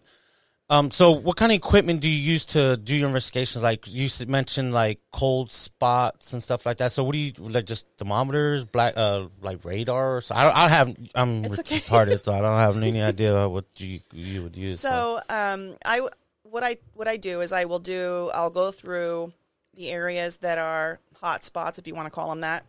Um. 0.72 0.90
So, 0.90 1.10
what 1.10 1.36
kind 1.36 1.52
of 1.52 1.56
equipment 1.56 2.00
do 2.00 2.08
you 2.08 2.16
use 2.32 2.46
to 2.46 2.78
do 2.78 2.96
your 2.96 3.06
investigations? 3.06 3.62
Like 3.62 3.84
you 3.86 4.08
mentioned, 4.26 4.72
like 4.72 5.00
cold 5.12 5.52
spots 5.52 6.32
and 6.32 6.42
stuff 6.42 6.64
like 6.64 6.78
that. 6.78 6.92
So, 6.92 7.04
what 7.04 7.12
do 7.12 7.18
you 7.18 7.32
like? 7.38 7.66
Just 7.66 7.86
thermometers, 7.98 8.64
black, 8.64 8.94
uh, 8.96 9.26
like 9.42 9.62
radar. 9.66 10.16
Or 10.16 10.20
so 10.22 10.34
I 10.34 10.44
don't. 10.44 10.56
I 10.56 10.68
have. 10.68 10.96
I'm 11.14 11.44
It's 11.44 11.58
okay. 11.58 11.76
retarded, 11.76 12.22
so 12.22 12.32
I 12.32 12.40
don't 12.40 12.56
have 12.56 12.78
any 12.78 13.02
idea 13.12 13.46
what 13.50 13.66
you 13.76 14.00
you 14.12 14.44
would 14.44 14.56
use. 14.56 14.80
So, 14.80 15.20
um, 15.28 15.76
I 15.84 16.08
what 16.44 16.62
I 16.62 16.78
what 16.94 17.06
I 17.06 17.18
do 17.18 17.42
is 17.42 17.52
I 17.52 17.66
will 17.66 17.78
do 17.78 18.30
I'll 18.32 18.48
go 18.48 18.70
through 18.70 19.34
the 19.74 19.90
areas 19.90 20.38
that 20.38 20.56
are 20.56 21.00
hot 21.20 21.44
spots, 21.44 21.78
if 21.78 21.86
you 21.86 21.94
want 21.94 22.06
to 22.06 22.10
call 22.10 22.30
them 22.30 22.40
that, 22.40 22.64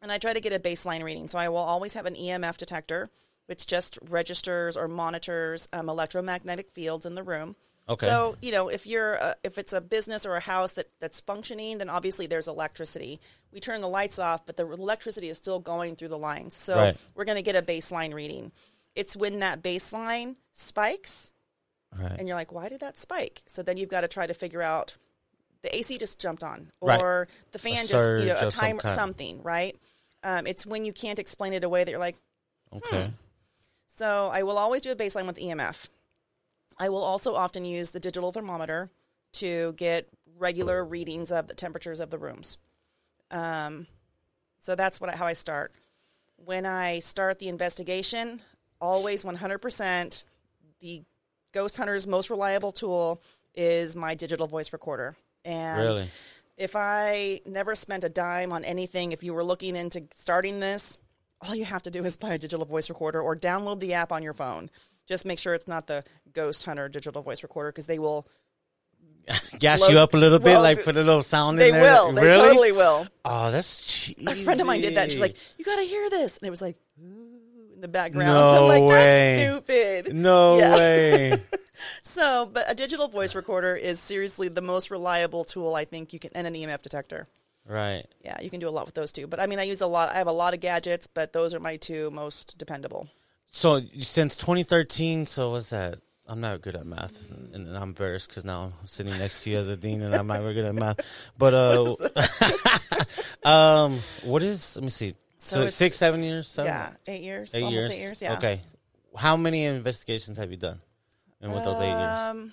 and 0.00 0.10
I 0.10 0.16
try 0.16 0.32
to 0.32 0.40
get 0.40 0.54
a 0.54 0.58
baseline 0.58 1.04
reading. 1.04 1.28
So 1.28 1.38
I 1.38 1.50
will 1.50 1.58
always 1.58 1.92
have 1.92 2.06
an 2.06 2.14
EMF 2.14 2.56
detector, 2.56 3.06
which 3.48 3.66
just 3.66 3.98
registers 4.10 4.76
or 4.76 4.86
monitors 4.88 5.68
um, 5.72 5.88
electromagnetic 5.88 6.70
fields 6.70 7.04
in 7.06 7.14
the 7.14 7.22
room. 7.22 7.56
Okay. 7.88 8.06
So 8.06 8.36
you 8.42 8.52
know, 8.52 8.68
if 8.68 8.86
you're 8.86 9.14
a, 9.14 9.34
if 9.42 9.56
it's 9.56 9.72
a 9.72 9.80
business 9.80 10.26
or 10.26 10.36
a 10.36 10.40
house 10.40 10.72
that 10.72 10.88
that's 11.00 11.20
functioning, 11.20 11.78
then 11.78 11.88
obviously 11.88 12.26
there's 12.26 12.46
electricity. 12.46 13.18
We 13.50 13.60
turn 13.60 13.80
the 13.80 13.88
lights 13.88 14.18
off, 14.18 14.44
but 14.44 14.58
the 14.58 14.70
electricity 14.70 15.30
is 15.30 15.38
still 15.38 15.58
going 15.58 15.96
through 15.96 16.08
the 16.08 16.18
lines. 16.18 16.54
So 16.54 16.76
Right. 16.76 16.96
we're 17.14 17.24
going 17.24 17.36
to 17.36 17.42
get 17.42 17.56
a 17.56 17.62
baseline 17.62 18.12
reading. 18.12 18.52
It's 18.94 19.16
when 19.16 19.38
that 19.38 19.62
baseline 19.62 20.36
spikes, 20.52 21.32
right. 21.98 22.16
and 22.18 22.28
you're 22.28 22.36
like, 22.36 22.52
why 22.52 22.68
did 22.68 22.80
that 22.80 22.98
spike? 22.98 23.42
So 23.46 23.62
then 23.62 23.76
you've 23.78 23.88
got 23.88 24.02
to 24.02 24.08
try 24.08 24.26
to 24.26 24.34
figure 24.34 24.60
out 24.60 24.96
the 25.62 25.74
AC 25.74 25.96
just 25.98 26.20
jumped 26.20 26.44
on, 26.44 26.70
Right. 26.82 27.00
or 27.00 27.26
the 27.52 27.58
fan 27.58 27.86
just 27.86 27.92
you 27.94 28.26
know 28.26 28.34
a 28.34 28.38
some 28.38 28.50
timer 28.50 28.80
kind. 28.80 28.94
something, 28.94 29.42
right? 29.42 29.74
Um, 30.22 30.46
it's 30.46 30.66
when 30.66 30.84
you 30.84 30.92
can't 30.92 31.18
explain 31.18 31.52
it 31.54 31.64
away 31.64 31.84
that 31.84 31.90
you're 31.90 31.98
like, 31.98 32.16
okay. 32.72 33.10
So 33.98 34.30
I 34.32 34.44
will 34.44 34.58
always 34.58 34.80
do 34.82 34.92
a 34.92 34.96
baseline 34.96 35.26
with 35.26 35.38
EMF. 35.38 35.88
I 36.78 36.88
will 36.88 37.02
also 37.02 37.34
often 37.34 37.64
use 37.64 37.90
the 37.90 37.98
digital 37.98 38.30
thermometer 38.30 38.90
to 39.34 39.72
get 39.72 40.08
regular 40.38 40.84
readings 40.84 41.32
of 41.32 41.48
the 41.48 41.54
temperatures 41.54 41.98
of 41.98 42.10
the 42.10 42.18
rooms. 42.18 42.58
Um, 43.32 43.88
so 44.60 44.76
that's 44.76 45.00
what 45.00 45.12
how 45.16 45.26
I 45.26 45.32
start. 45.32 45.72
When 46.36 46.64
I 46.64 47.00
start 47.00 47.40
the 47.40 47.48
investigation, 47.48 48.40
always 48.80 49.24
100%. 49.24 50.22
The 50.80 51.02
ghost 51.52 51.76
hunter's 51.76 52.06
most 52.06 52.30
reliable 52.30 52.70
tool 52.70 53.20
is 53.56 53.96
my 53.96 54.14
digital 54.14 54.46
voice 54.46 54.72
recorder. 54.72 55.16
And 55.44 55.80
Really? 55.80 56.08
if 56.56 56.76
I 56.76 57.40
never 57.44 57.74
spent 57.74 58.04
a 58.04 58.08
dime 58.08 58.52
on 58.52 58.64
anything, 58.64 59.10
if 59.10 59.24
you 59.24 59.34
were 59.34 59.42
looking 59.42 59.74
into 59.74 60.04
starting 60.12 60.60
this, 60.60 61.00
all 61.46 61.54
you 61.54 61.64
have 61.64 61.82
to 61.82 61.90
do 61.90 62.04
is 62.04 62.16
buy 62.16 62.34
a 62.34 62.38
digital 62.38 62.64
voice 62.66 62.88
recorder 62.88 63.20
or 63.20 63.36
download 63.36 63.80
the 63.80 63.94
app 63.94 64.12
on 64.12 64.22
your 64.22 64.32
phone. 64.32 64.70
Just 65.06 65.24
make 65.24 65.38
sure 65.38 65.54
it's 65.54 65.68
not 65.68 65.86
the 65.86 66.04
Ghost 66.32 66.64
Hunter 66.64 66.88
digital 66.88 67.22
voice 67.22 67.42
recorder 67.42 67.70
because 67.72 67.86
they 67.86 67.98
will. 67.98 68.26
Gas 69.58 69.80
Load- 69.82 69.90
you 69.92 69.98
up 69.98 70.14
a 70.14 70.16
little 70.16 70.38
bit, 70.38 70.46
well, 70.52 70.62
like 70.62 70.82
put 70.84 70.96
a 70.96 71.02
little 71.02 71.22
sound 71.22 71.60
in 71.60 71.72
there. 71.72 71.82
will. 71.82 72.12
They 72.12 72.22
really? 72.22 72.48
totally 72.48 72.72
will. 72.72 73.06
Oh, 73.24 73.50
that's 73.50 73.86
cheesy. 73.86 74.26
A 74.26 74.34
friend 74.34 74.60
of 74.60 74.66
mine 74.66 74.80
did 74.80 74.96
that. 74.96 75.10
She's 75.10 75.20
like, 75.20 75.36
"You 75.58 75.64
got 75.64 75.76
to 75.76 75.82
hear 75.82 76.08
this," 76.10 76.38
and 76.38 76.46
it 76.46 76.50
was 76.50 76.62
like 76.62 76.76
"Ooh," 77.02 77.72
in 77.74 77.80
the 77.82 77.88
background. 77.88 78.28
No 78.28 78.62
I'm 78.62 78.68
like, 78.68 78.82
way. 78.82 79.36
"That's 79.36 79.66
stupid." 79.66 80.14
no 80.14 80.58
Yeah. 80.58 80.76
way. 80.76 81.32
So, 82.02 82.50
but 82.52 82.64
a 82.68 82.74
digital 82.74 83.06
voice 83.06 83.34
recorder 83.36 83.76
is 83.76 84.00
seriously 84.00 84.48
the 84.48 84.60
most 84.62 84.90
reliable 84.90 85.44
tool 85.44 85.74
I 85.76 85.84
think 85.84 86.12
you 86.12 86.18
can, 86.18 86.30
and 86.34 86.44
an 86.46 86.54
EMF 86.54 86.82
detector. 86.82 87.28
Right. 87.68 88.04
Yeah, 88.24 88.40
you 88.40 88.50
can 88.50 88.60
do 88.60 88.68
a 88.68 88.70
lot 88.70 88.86
with 88.86 88.94
those 88.94 89.12
two. 89.12 89.26
But 89.26 89.40
I 89.40 89.46
mean, 89.46 89.58
I 89.58 89.64
use 89.64 89.80
a 89.80 89.86
lot. 89.86 90.10
I 90.10 90.14
have 90.14 90.26
a 90.26 90.32
lot 90.32 90.54
of 90.54 90.60
gadgets, 90.60 91.06
but 91.06 91.32
those 91.32 91.54
are 91.54 91.60
my 91.60 91.76
two 91.76 92.10
most 92.10 92.58
dependable. 92.58 93.08
So 93.50 93.80
since 94.00 94.36
2013, 94.36 95.26
so 95.26 95.52
what's 95.52 95.70
that? 95.70 95.98
I'm 96.30 96.40
not 96.42 96.60
good 96.60 96.76
at 96.76 96.84
math, 96.84 97.30
and, 97.30 97.54
and 97.54 97.74
I'm 97.76 97.84
embarrassed 97.84 98.28
because 98.28 98.44
now 98.44 98.64
I'm 98.64 98.86
sitting 98.86 99.16
next 99.16 99.44
to 99.44 99.50
you 99.50 99.56
as 99.58 99.68
a 99.68 99.78
dean, 99.78 100.02
and 100.02 100.14
I'm 100.14 100.26
not 100.26 100.40
very 100.40 100.52
good 100.52 100.66
at 100.66 100.74
math. 100.74 101.00
But 101.38 101.54
uh, 101.54 101.96
um, 103.48 103.98
what 104.24 104.42
is? 104.42 104.76
Let 104.76 104.84
me 104.84 104.90
see. 104.90 105.14
So, 105.38 105.56
So 105.64 105.70
six, 105.70 105.96
seven 105.96 106.22
years, 106.22 106.46
seven, 106.48 106.70
Yeah, 106.70 106.90
eight 107.06 107.22
years, 107.22 107.54
eight 107.54 107.62
almost 107.62 107.72
years. 107.74 107.90
eight 107.90 108.00
years. 108.00 108.22
Yeah. 108.22 108.36
Okay. 108.36 108.60
How 109.16 109.38
many 109.38 109.64
investigations 109.64 110.36
have 110.36 110.50
you 110.50 110.58
done? 110.58 110.80
And 111.40 111.54
with 111.54 111.64
those 111.64 111.80
eight 111.80 111.88
years, 111.88 112.18
Um, 112.18 112.52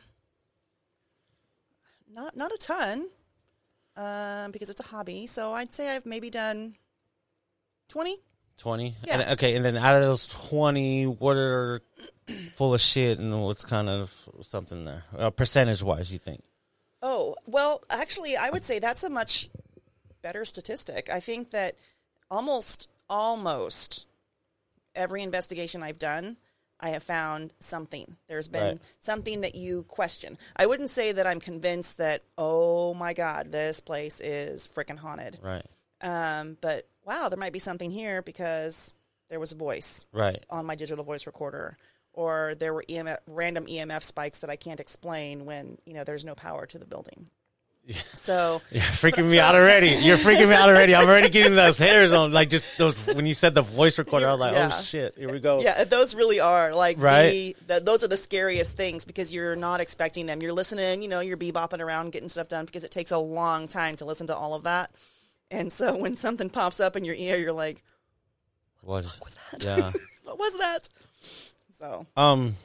not 2.09 2.37
not 2.37 2.53
a 2.53 2.57
ton, 2.57 3.09
um, 3.97 4.51
because 4.51 4.69
it's 4.69 4.79
a 4.79 4.85
hobby. 4.85 5.27
So 5.27 5.53
I'd 5.53 5.73
say 5.73 5.95
I've 5.95 6.05
maybe 6.05 6.29
done 6.29 6.75
twenty. 7.89 8.17
twenty. 8.57 8.95
yeah. 9.05 9.21
And, 9.21 9.31
okay, 9.31 9.55
and 9.55 9.63
then 9.63 9.77
out 9.77 9.95
of 9.95 10.01
those 10.01 10.27
twenty, 10.27 11.05
what 11.05 11.37
are 11.37 11.81
full 12.53 12.73
of 12.73 12.81
shit, 12.81 13.19
and 13.19 13.43
what's 13.43 13.65
kind 13.65 13.89
of 13.89 14.13
something 14.41 14.85
there, 14.85 15.03
uh, 15.17 15.29
percentage 15.29 15.83
wise? 15.83 16.11
You 16.11 16.19
think? 16.19 16.43
Oh, 17.01 17.35
well, 17.45 17.83
actually, 17.89 18.35
I 18.35 18.49
would 18.49 18.63
say 18.63 18.79
that's 18.79 19.03
a 19.03 19.09
much 19.09 19.49
better 20.23 20.43
statistic. 20.43 21.09
I 21.11 21.19
think 21.19 21.51
that 21.51 21.75
almost, 22.31 22.89
almost 23.07 24.07
every 24.95 25.21
investigation 25.21 25.83
I've 25.83 25.99
done, 25.99 26.37
I 26.85 26.89
have 26.89 27.01
found 27.01 27.51
something. 27.59 28.15
There's 28.27 28.47
been 28.47 28.63
Right. 28.75 28.81
something 28.99 29.41
that 29.41 29.55
you 29.55 29.81
question. 29.85 30.37
I 30.55 30.67
wouldn't 30.67 30.91
say 30.91 31.13
that 31.13 31.25
I'm 31.25 31.39
convinced 31.39 31.97
that, 31.97 32.21
oh 32.37 32.93
my 32.93 33.13
God, 33.13 33.51
this 33.51 33.79
place 33.79 34.19
is 34.19 34.67
freaking 34.67 34.99
haunted. 34.99 35.39
Right. 35.41 35.65
Um, 36.01 36.59
but 36.61 36.87
wow, 37.03 37.27
there 37.29 37.39
might 37.39 37.53
be 37.53 37.57
something 37.59 37.89
here 37.89 38.21
because 38.21 38.93
there 39.29 39.39
was 39.39 39.51
a 39.51 39.55
voice 39.55 40.05
Right. 40.11 40.45
on 40.51 40.67
my 40.67 40.75
digital 40.75 41.03
voice 41.03 41.25
recorder, 41.25 41.75
or 42.13 42.53
there 42.53 42.71
were 42.75 42.85
EMF, 42.87 43.17
random 43.25 43.65
EMF 43.65 44.03
spikes 44.03 44.37
that 44.39 44.51
I 44.51 44.55
can't 44.55 44.79
explain 44.79 45.45
when 45.45 45.79
you 45.87 45.95
know 45.95 46.03
there's 46.03 46.23
no 46.23 46.35
power 46.35 46.67
to 46.67 46.77
the 46.77 46.85
building. 46.85 47.29
So 48.13 48.61
You're 48.71 48.81
freaking 48.81 49.29
me 49.29 49.39
out 49.39 49.53
already. 49.55 49.89
You're 49.89 50.17
freaking 50.17 50.49
me 50.49 50.55
out 50.55 50.69
already. 50.69 50.95
I'm 50.95 51.07
already 51.07 51.29
getting 51.29 51.55
those 51.55 51.77
hairs 51.77 52.11
on. 52.11 52.31
Like 52.33 52.49
just 52.49 52.77
those 52.79 53.05
when 53.15 53.25
you 53.27 53.33
said 53.35 53.53
the 53.53 53.61
voice 53.61 53.97
recorder, 53.99 54.27
I 54.27 54.31
was 54.31 54.39
like, 54.39 54.53
Yeah. 54.53 54.71
oh 54.73 54.81
shit, 54.81 55.15
here 55.17 55.31
we 55.31 55.39
go. 55.39 55.61
yeah, 55.61 55.83
those 55.83 56.15
really 56.15 56.39
are 56.39 56.73
like 56.73 56.99
Right. 56.99 57.55
the, 57.67 57.75
the 57.75 57.79
those 57.81 58.03
are 58.03 58.07
the 58.07 58.17
scariest 58.17 58.75
things 58.75 59.05
because 59.05 59.33
you're 59.33 59.55
not 59.55 59.81
expecting 59.81 60.25
them. 60.25 60.41
You're 60.41 60.53
listening, 60.53 61.03
you 61.03 61.07
know, 61.09 61.19
you're 61.19 61.37
bebopping 61.37 61.79
around 61.79 62.11
getting 62.11 62.29
stuff 62.29 62.49
done 62.49 62.65
because 62.65 62.83
it 62.83 62.91
takes 62.91 63.11
a 63.11 63.17
long 63.19 63.67
time 63.67 63.95
to 63.97 64.05
listen 64.05 64.27
to 64.27 64.35
all 64.35 64.55
of 64.55 64.63
that. 64.63 64.89
And 65.51 65.71
so 65.71 65.95
when 66.01 66.15
something 66.15 66.49
pops 66.49 66.79
up 66.79 66.95
in 66.95 67.05
your 67.05 67.15
ear, 67.15 67.37
you're 67.37 67.51
like, 67.53 67.83
"What 68.81 69.03
was 69.03 69.35
that? 69.51 69.63
yeah. 69.63 69.91
what 70.23 70.39
was 70.39 70.55
that?" 70.57 70.89
So 71.79 72.07
Um. 72.17 72.55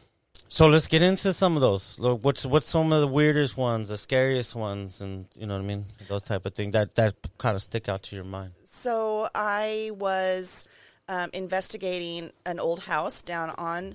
So 0.52 0.66
let's 0.66 0.88
get 0.88 1.00
into 1.00 1.32
some 1.32 1.54
of 1.54 1.60
those. 1.60 1.96
Look, 2.00 2.24
What's 2.24 2.44
what's 2.44 2.68
some 2.68 2.92
of 2.92 3.00
the 3.00 3.06
weirdest 3.06 3.56
ones, 3.56 3.88
the 3.88 3.96
scariest 3.96 4.56
ones, 4.56 5.00
and 5.00 5.26
you 5.36 5.46
know 5.46 5.54
what 5.54 5.62
I 5.62 5.64
mean, 5.64 5.86
those 6.08 6.24
type 6.24 6.44
of 6.44 6.54
things 6.54 6.72
that 6.72 6.96
that 6.96 7.14
kind 7.38 7.54
of 7.54 7.62
stick 7.62 7.88
out 7.88 8.02
to 8.04 8.16
your 8.16 8.24
mind. 8.24 8.50
So 8.64 9.28
I 9.32 9.92
was 9.94 10.64
um, 11.08 11.30
investigating 11.32 12.32
an 12.46 12.58
old 12.58 12.80
house 12.80 13.22
down 13.22 13.50
on 13.50 13.94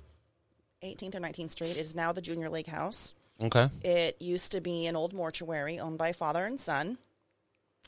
18th 0.81 1.15
or 1.15 1.19
19th 1.19 1.51
Street. 1.51 1.71
It 1.71 1.77
is 1.77 1.93
now 1.93 2.13
the 2.13 2.21
Junior 2.21 2.49
League 2.49 2.67
House. 2.67 3.13
Okay. 3.41 3.67
It 3.83 4.21
used 4.21 4.53
to 4.53 4.61
be 4.61 4.87
an 4.87 4.95
old 4.95 5.11
mortuary 5.11 5.77
owned 5.77 5.97
by 5.97 6.13
father 6.13 6.45
and 6.45 6.57
son. 6.57 6.97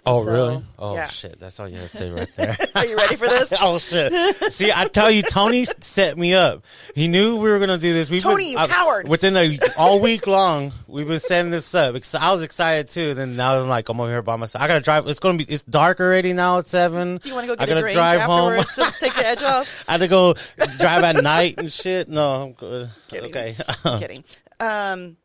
Oh 0.06 0.24
So, 0.24 0.32
really? 0.32 0.64
Oh 0.80 0.96
yeah. 0.96 1.08
shit, 1.08 1.40
that's 1.40 1.60
all 1.60 1.68
you 1.68 1.76
had 1.76 1.90
to 1.90 1.98
say 1.98 2.12
right 2.12 2.28
there. 2.36 2.56
Are 2.76 2.86
you 2.86 2.96
ready 2.96 3.16
for 3.16 3.28
this? 3.28 3.54
oh 3.62 3.78
shit! 3.78 4.14
See, 4.54 4.72
I 4.74 4.88
tell 4.88 5.12
you, 5.12 5.22
Tony 5.22 5.66
set 5.66 6.18
me 6.18 6.34
up. 6.34 6.64
He 6.96 7.08
knew 7.08 7.36
we 7.38 7.50
were 7.50 7.60
gonna 7.60 7.78
do 7.78 7.94
this. 7.94 8.10
We 8.10 8.20
Tony, 8.20 8.52
you 8.52 8.58
coward! 8.58 9.08
Within 9.08 9.36
a 9.36 9.58
all 9.78 10.02
week 10.02 10.26
long, 10.26 10.72
we've 10.88 11.08
been 11.08 11.20
setting 11.20 11.52
this 11.52 11.74
up. 11.76 11.94
Because 11.94 12.16
I 12.16 12.32
was 12.32 12.42
excited 12.42 12.90
too. 12.90 13.16
Then 13.16 13.36
now 13.36 13.60
I'm 13.60 13.68
like, 13.68 13.90
I'm 13.90 14.00
over 14.00 14.10
here 14.10 14.22
by 14.22 14.38
myself. 14.38 14.64
I 14.64 14.68
gotta 14.68 14.82
drive. 14.82 15.08
It's 15.08 15.20
gonna 15.20 15.38
be. 15.38 15.44
It's 15.46 15.64
dark 15.64 16.00
already 16.00 16.32
now. 16.34 16.60
It's 16.60 16.72
seven. 16.72 17.18
Do 17.18 17.30
you 17.30 17.36
want 17.36 17.50
to 17.50 17.56
go 17.56 17.62
I 17.62 17.66
get 17.66 17.72
a 17.78 17.82
gotta 17.82 17.82
drink 17.82 17.96
drive 17.96 18.22
home. 18.22 18.58
to 18.76 18.94
take 19.00 19.14
the 19.14 19.28
edge 19.28 19.44
off? 19.44 19.84
I 19.88 19.94
had 19.94 20.02
to 20.02 20.08
go 20.08 20.36
drive 20.80 21.04
at 21.04 21.22
night 21.24 21.56
and 21.58 21.72
shit. 21.72 22.08
No, 22.08 22.44
I'm 22.44 22.54
good. 22.54 22.90
Kidding. 23.10 23.30
Okay. 23.30 23.56
Kidding. 24.00 24.24
Um, 24.60 25.18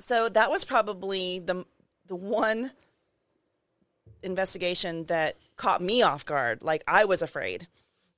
so 0.00 0.28
that 0.28 0.50
was 0.50 0.64
probably 0.64 1.38
the 1.38 1.64
the 2.08 2.16
one 2.16 2.72
investigation 4.22 5.04
that 5.06 5.36
caught 5.56 5.80
me 5.82 6.02
off 6.02 6.24
guard. 6.24 6.62
Like 6.62 6.82
I 6.86 7.04
was 7.04 7.22
afraid, 7.22 7.66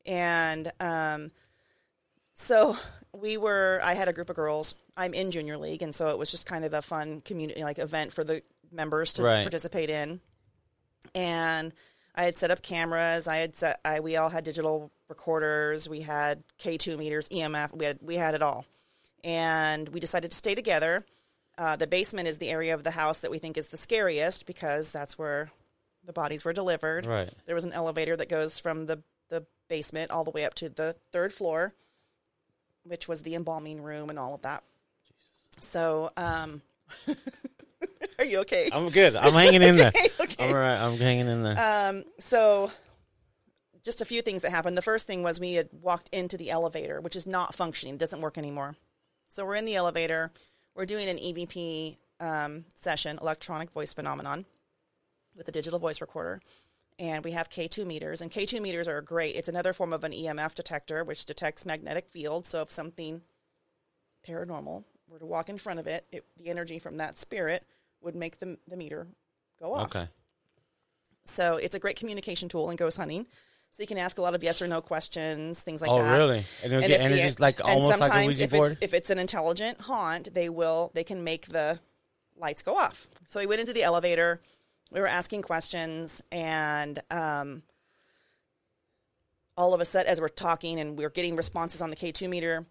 and 0.06 0.70
um, 0.80 1.30
so 2.34 2.76
we 3.12 3.36
were. 3.36 3.80
I 3.82 3.94
had 3.94 4.08
a 4.08 4.12
group 4.12 4.30
of 4.30 4.36
girls. 4.36 4.74
I'm 4.96 5.14
in 5.14 5.30
junior 5.30 5.56
league, 5.56 5.82
and 5.82 5.94
so 5.94 6.08
it 6.08 6.18
was 6.18 6.30
just 6.30 6.46
kind 6.46 6.64
of 6.64 6.74
a 6.74 6.82
fun 6.82 7.20
community 7.20 7.62
like 7.62 7.78
event 7.78 8.12
for 8.12 8.24
the 8.24 8.42
members 8.72 9.14
to 9.14 9.22
Right. 9.22 9.42
participate 9.42 9.90
in. 9.90 10.20
And 11.14 11.72
I 12.14 12.24
had 12.24 12.36
set 12.36 12.50
up 12.50 12.62
cameras. 12.62 13.28
I 13.28 13.36
had 13.36 13.56
set. 13.56 13.80
I 13.84 14.00
we 14.00 14.16
all 14.16 14.28
had 14.28 14.44
digital 14.44 14.90
recorders. 15.08 15.88
We 15.88 16.00
had 16.00 16.42
K2 16.58 16.98
meters, 16.98 17.28
EMF. 17.28 17.72
We 17.76 17.84
had 17.84 17.98
we 18.02 18.14
had 18.16 18.34
it 18.34 18.42
all, 18.42 18.64
and 19.22 19.88
we 19.90 20.00
decided 20.00 20.30
to 20.30 20.36
stay 20.36 20.54
together. 20.54 21.04
Uh, 21.56 21.76
the 21.76 21.86
basement 21.86 22.26
is 22.26 22.38
the 22.38 22.48
area 22.50 22.74
of 22.74 22.82
the 22.82 22.90
house 22.90 23.18
that 23.18 23.30
we 23.30 23.38
think 23.38 23.56
is 23.56 23.68
the 23.68 23.76
scariest 23.76 24.44
because 24.44 24.90
that's 24.90 25.16
where 25.16 25.52
the 26.06 26.12
bodies 26.12 26.44
were 26.44 26.52
delivered. 26.52 27.06
Right. 27.06 27.30
There 27.46 27.54
was 27.54 27.64
an 27.64 27.72
elevator 27.72 28.16
that 28.16 28.28
goes 28.28 28.58
from 28.58 28.86
the, 28.86 29.02
the 29.28 29.46
basement 29.68 30.10
all 30.10 30.24
the 30.24 30.30
way 30.30 30.44
up 30.44 30.54
to 30.54 30.68
the 30.68 30.96
third 31.12 31.32
floor, 31.32 31.74
which 32.84 33.08
was 33.08 33.22
the 33.22 33.34
embalming 33.34 33.82
room 33.82 34.10
and 34.10 34.18
all 34.18 34.34
of 34.34 34.42
that. 34.42 34.62
Jesus. 35.50 35.68
So, 35.68 36.10
um, 36.16 36.62
are 38.18 38.24
you 38.24 38.40
okay? 38.40 38.68
I'm 38.72 38.90
good. 38.90 39.16
I'm 39.16 39.32
hanging 39.32 39.62
in 39.62 39.76
there. 39.76 39.92
okay. 40.20 40.44
I'm 40.44 40.54
all 40.54 40.60
right. 40.60 40.78
I'm 40.78 40.96
hanging 40.98 41.28
in 41.28 41.42
there. 41.42 41.88
Um, 41.88 42.04
so, 42.18 42.70
just 43.84 44.00
a 44.00 44.04
few 44.04 44.22
things 44.22 44.42
that 44.42 44.50
happened. 44.50 44.76
The 44.76 44.82
first 44.82 45.06
thing 45.06 45.22
was 45.22 45.38
we 45.38 45.54
had 45.54 45.68
walked 45.72 46.08
into 46.08 46.36
the 46.36 46.50
elevator, 46.50 47.00
which 47.00 47.16
is 47.16 47.26
not 47.26 47.54
functioning, 47.54 47.98
doesn't 47.98 48.20
work 48.20 48.38
anymore. 48.38 48.76
So 49.28 49.44
we're 49.44 49.56
in 49.56 49.66
the 49.66 49.76
elevator. 49.76 50.32
We're 50.74 50.86
doing 50.86 51.08
an 51.08 51.18
EVP 51.18 51.98
um, 52.20 52.64
session, 52.74 53.18
electronic 53.20 53.70
voice 53.70 53.92
phenomenon, 53.92 54.46
with 55.36 55.48
a 55.48 55.52
digital 55.52 55.78
voice 55.78 56.00
recorder, 56.00 56.40
and 56.98 57.24
we 57.24 57.32
have 57.32 57.48
K2 57.48 57.84
meters. 57.86 58.20
And 58.22 58.30
K2 58.30 58.60
meters 58.60 58.86
are 58.88 59.00
great. 59.00 59.34
It's 59.36 59.48
another 59.48 59.72
form 59.72 59.92
of 59.92 60.04
an 60.04 60.12
EMF 60.12 60.54
detector, 60.54 61.02
which 61.04 61.24
detects 61.24 61.66
magnetic 61.66 62.08
fields. 62.08 62.48
So 62.48 62.62
if 62.62 62.70
something 62.70 63.20
paranormal 64.26 64.84
were 65.08 65.18
to 65.18 65.26
walk 65.26 65.48
in 65.48 65.58
front 65.58 65.80
of 65.80 65.86
it, 65.86 66.06
it 66.12 66.24
the 66.38 66.48
energy 66.48 66.78
from 66.78 66.96
that 66.98 67.18
spirit 67.18 67.64
would 68.00 68.14
make 68.14 68.38
the, 68.38 68.58
the 68.68 68.76
meter 68.76 69.06
go 69.60 69.74
off. 69.74 69.86
okay. 69.86 70.08
So 71.26 71.56
it's 71.56 71.74
a 71.74 71.78
great 71.78 71.96
communication 71.96 72.48
tool 72.48 72.70
in 72.70 72.76
ghost 72.76 72.98
hunting. 72.98 73.26
So 73.72 73.82
you 73.82 73.86
can 73.88 73.98
ask 73.98 74.18
a 74.18 74.22
lot 74.22 74.34
of 74.34 74.44
yes 74.44 74.62
or 74.62 74.68
no 74.68 74.80
questions, 74.80 75.60
things 75.62 75.80
like 75.82 75.90
Oh 75.90 75.98
that. 76.02 76.16
really? 76.16 76.44
And 76.62 76.72
it'll 76.72 76.78
And 76.84 76.86
get 76.86 76.98
the- 76.98 77.04
energies 77.04 77.40
like 77.40 77.58
and 77.60 77.68
almost 77.70 77.98
like 77.98 78.12
a 78.14 78.26
Ouija 78.26 78.44
if 78.44 78.50
board. 78.50 78.72
It's, 78.72 78.80
if 78.82 78.94
it's 78.94 79.10
an 79.10 79.18
intelligent 79.18 79.80
haunt, 79.80 80.32
they 80.32 80.48
will 80.48 80.90
they 80.94 81.02
can 81.02 81.24
make 81.24 81.48
the 81.48 81.80
lights 82.36 82.62
go 82.62 82.76
off. 82.76 83.08
So 83.26 83.40
we 83.40 83.46
went 83.46 83.60
into 83.60 83.72
the 83.72 83.82
elevator. 83.82 84.40
We 84.94 85.00
were 85.00 85.08
asking 85.08 85.42
questions, 85.42 86.22
and 86.30 87.00
um, 87.10 87.62
all 89.56 89.74
of 89.74 89.80
a 89.80 89.84
sudden, 89.84 90.08
as 90.10 90.20
we're 90.20 90.28
talking 90.28 90.78
and 90.78 90.96
we're 90.96 91.10
getting 91.10 91.34
responses 91.34 91.82
on 91.82 91.90
the 91.90 91.96
K 91.96 92.12
two 92.12 92.28
meter, 92.28 92.64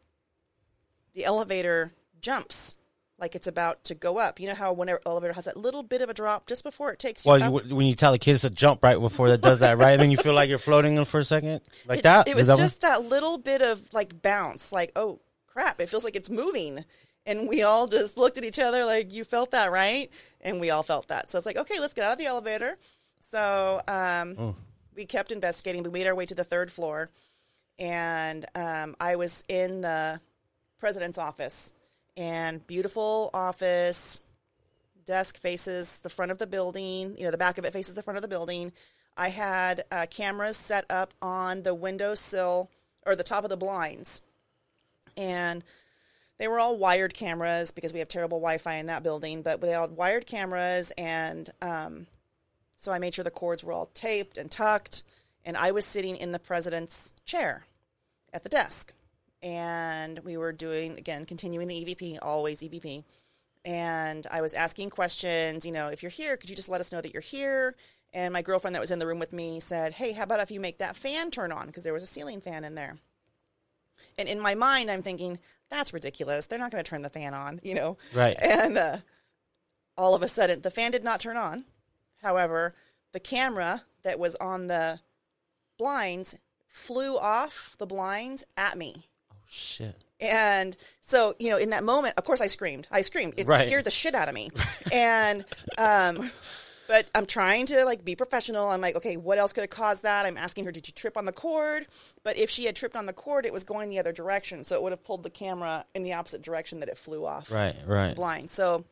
the 1.14 1.26
elevator 1.26 1.94
jumps 2.22 2.78
like 3.20 3.36
it's 3.36 3.48
about 3.48 3.84
to 3.86 3.96
go 3.96 4.18
up. 4.18 4.40
You 4.40 4.48
know 4.48 4.56
how 4.56 4.72
when 4.72 4.88
an 4.88 4.98
elevator 5.06 5.34
has 5.34 5.46
that 5.46 5.58
little 5.58 5.84
bit 5.84 6.02
of 6.02 6.10
a 6.10 6.14
drop 6.14 6.46
just 6.46 6.64
before 6.64 6.94
it 6.94 7.00
takes 7.00 7.26
you 7.26 7.32
Well, 7.32 7.58
up? 7.58 7.66
you, 7.66 7.76
when 7.76 7.86
you 7.86 7.94
tell 7.94 8.14
the 8.14 8.18
kids 8.18 8.42
to 8.42 8.50
jump 8.50 8.84
right 8.84 9.00
before 9.00 9.30
that 9.30 9.42
does 9.42 9.60
that, 9.60 9.78
right? 9.78 9.92
And 9.92 10.02
then 10.02 10.10
you 10.10 10.18
feel 10.18 10.34
like 10.34 10.50
you're 10.50 10.58
floating 10.58 11.04
for 11.04 11.20
a 11.20 11.26
second, 11.26 11.60
like 11.88 12.00
it, 12.00 12.04
that. 12.04 12.28
It 12.30 12.38
was 12.38 12.48
that 12.48 12.56
just 12.58 12.82
that 12.82 13.04
little 13.04 13.38
bit 13.38 13.62
of 13.62 13.82
like 13.94 14.22
bounce, 14.22 14.72
like, 14.72 14.94
oh 14.96 15.20
crap, 15.46 15.82
it 15.82 15.90
feels 15.90 16.06
like 16.06 16.16
it's 16.16 16.30
moving. 16.30 16.86
And 17.26 17.48
we 17.48 17.64
all 17.64 17.88
just 17.88 18.18
looked 18.18 18.38
at 18.38 18.44
each 18.44 18.60
other 18.60 18.84
like, 18.86 19.14
you 19.14 19.24
felt 19.24 19.52
that, 19.52 19.72
right? 19.72 20.12
And 20.42 20.60
we 20.60 20.70
all 20.72 20.84
felt 20.84 21.08
that. 21.08 21.32
So 21.32 21.38
it's 21.38 21.46
like, 21.46 21.58
okay, 21.58 21.80
let's 21.80 21.94
get 21.94 22.04
out 22.06 22.14
of 22.14 22.18
the 22.18 22.26
elevator. 22.26 22.78
So 23.22 23.82
um, 23.88 24.36
Oh. 24.38 24.56
we 24.96 25.06
kept 25.06 25.32
investigating. 25.32 25.84
We 25.84 25.90
made 25.90 26.08
our 26.08 26.16
way 26.16 26.26
to 26.26 26.36
the 26.36 26.44
third 26.44 26.72
floor. 26.72 27.10
And 27.80 28.46
um, 28.56 28.96
I 29.00 29.16
was 29.16 29.46
in 29.48 29.82
the 29.82 30.20
president's 30.80 31.18
office. 31.18 31.72
And 32.18 32.66
beautiful 32.68 33.30
office, 33.34 34.20
desk 35.06 35.38
faces 35.40 35.98
the 36.00 36.10
front 36.10 36.32
of 36.32 36.38
the 36.38 36.46
building. 36.48 37.16
You 37.18 37.24
know, 37.24 37.32
the 37.32 37.38
back 37.38 37.58
of 37.58 37.66
it 37.66 37.74
faces 37.74 37.96
the 37.96 38.04
front 38.04 38.18
of 38.18 38.22
the 38.22 38.28
building. 38.28 38.72
I 39.16 39.30
had 39.30 39.86
uh, 39.92 40.06
cameras 40.10 40.58
set 40.58 40.86
up 40.90 41.14
on 41.22 41.64
the 41.64 41.74
windowsill 41.74 42.70
or 43.06 43.16
the 43.16 43.24
top 43.24 43.44
of 43.44 43.50
the 43.50 43.58
blinds, 43.58 44.22
and 45.18 45.64
they 46.38 46.48
were 46.48 46.60
all 46.60 46.78
wired 46.78 47.14
cameras 47.14 47.72
because 47.72 47.94
we 47.94 48.00
have 48.00 48.08
terrible 48.08 48.40
Wi-Fi 48.40 48.76
in 48.76 48.88
that 48.88 49.04
building. 49.04 49.42
But 49.42 49.62
they 49.62 49.74
all 49.74 49.88
had 49.88 49.98
wired 49.98 50.26
cameras, 50.26 50.92
and 50.98 51.50
um, 51.62 52.08
so 52.78 52.92
I 52.92 53.00
made 53.00 53.14
sure 53.14 53.24
the 53.24 53.32
cords 53.32 53.64
were 53.64 53.74
all 53.74 53.88
taped 53.88 54.38
and 54.38 54.50
tucked. 54.50 55.04
And 55.46 55.58
I 55.58 55.72
was 55.72 55.86
sitting 55.86 56.16
in 56.18 56.32
the 56.32 56.40
president's 56.40 57.16
chair 57.26 57.66
at 58.32 58.44
the 58.44 58.50
desk, 58.50 58.94
and 59.42 60.20
we 60.20 60.38
were 60.38 60.54
doing 60.54 60.98
again 60.98 61.26
continuing 61.26 61.68
the 61.68 61.86
EVP, 61.86 62.20
always 62.22 62.62
EVP 62.62 63.04
and 63.66 64.28
I 64.30 64.42
was 64.42 64.54
asking 64.54 64.90
questions. 64.90 65.66
You 65.66 65.72
know, 65.72 65.88
if 65.88 66.04
you're 66.04 66.10
here, 66.10 66.38
could 66.38 66.50
you 66.50 66.56
just 66.56 66.70
let 66.70 66.82
us 66.82 66.92
know 66.92 67.02
that 67.02 67.14
you're 67.14 67.22
here? 67.22 67.76
And 68.14 68.34
my 68.34 68.42
girlfriend 68.42 68.76
that 68.76 68.82
was 68.82 68.92
in 68.92 69.00
the 69.00 69.08
room 69.08 69.20
with 69.20 69.34
me 69.34 69.60
said, 69.60 69.94
"Hey, 69.94 70.12
how 70.12 70.24
about 70.24 70.40
if 70.40 70.52
you 70.52 70.60
make 70.60 70.78
that 70.80 70.96
fan 70.96 71.32
turn 71.32 71.52
on? 71.52 71.68
Because 71.68 71.84
there 71.84 71.94
was 71.94 72.04
a 72.04 72.08
ceiling 72.08 72.42
fan 72.42 72.64
in 72.64 72.76
there." 72.76 72.98
And 74.18 74.28
in 74.30 74.40
my 74.40 74.56
mind, 74.56 74.90
I'm 74.92 75.02
thinking, 75.04 75.40
"That's 75.70 75.94
ridiculous. 75.94 76.46
They're 76.46 76.60
not 76.60 76.72
going 76.72 76.84
to 76.84 76.90
turn 76.90 77.02
the 77.02 77.10
fan 77.10 77.34
on." 77.34 77.60
You 77.64 77.76
know, 77.76 77.98
Right. 78.14 78.38
And 78.42 78.78
uh, 78.78 78.98
all 79.98 80.16
of 80.16 80.22
a 80.24 80.28
sudden, 80.28 80.62
the 80.62 80.72
fan 80.72 80.92
did 80.92 81.04
not 81.04 81.20
turn 81.20 81.38
on. 81.38 81.66
However, 82.22 82.74
the 83.12 83.20
camera 83.20 83.84
that 84.04 84.18
was 84.20 84.36
on 84.36 84.68
the 84.68 85.00
blinds 85.78 86.36
flew 86.68 87.18
off 87.18 87.76
the 87.78 87.86
blinds 87.86 88.44
at 88.58 88.78
me. 88.78 89.08
Oh, 89.32 89.36
shit. 89.48 89.96
And 90.20 90.78
so, 91.02 91.36
you 91.38 91.50
know, 91.50 91.58
in 91.58 91.72
that 91.72 91.84
moment, 91.84 92.16
of 92.18 92.24
course, 92.24 92.40
I 92.40 92.48
screamed. 92.48 92.88
I 92.90 93.02
screamed. 93.02 93.34
It 93.38 93.48
Right. 93.48 93.68
scared 93.68 93.84
the 93.84 93.92
shit 93.92 94.16
out 94.16 94.30
of 94.30 94.34
me. 94.36 94.52
and, 94.92 95.44
um, 95.78 96.32
but 96.88 97.08
I'm 97.16 97.26
trying 97.26 97.66
to 97.68 97.86
like 97.86 98.04
be 98.04 98.16
professional. 98.16 98.70
I'm 98.70 98.82
like, 98.82 98.96
okay, 98.96 99.18
what 99.18 99.38
else 99.38 99.54
could 99.54 99.62
have 99.62 99.70
caused 99.70 100.04
that? 100.04 100.26
I'm 100.26 100.38
asking 100.38 100.66
her, 100.66 100.72
did 100.72 100.88
you 100.88 100.94
trip 100.94 101.18
on 101.18 101.26
the 101.26 101.32
cord? 101.32 101.88
But 102.24 102.38
if 102.38 102.50
she 102.50 102.66
had 102.66 102.76
tripped 102.76 102.96
on 102.96 103.06
the 103.06 103.14
cord, 103.14 103.46
it 103.46 103.54
was 103.54 103.64
going 103.64 103.90
the 103.90 104.00
other 104.00 104.12
direction, 104.12 104.64
so 104.64 104.76
it 104.76 104.84
would 104.84 104.92
have 104.92 105.04
pulled 105.04 105.24
the 105.24 105.30
camera 105.30 105.86
in 105.96 106.04
the 106.04 106.14
opposite 106.14 106.42
direction 106.42 106.80
that 106.82 106.90
it 106.90 106.98
flew 106.98 107.26
off 107.26 107.52
Right, 107.52 107.76
right. 107.88 108.16
blind. 108.16 108.50
So 108.52 108.86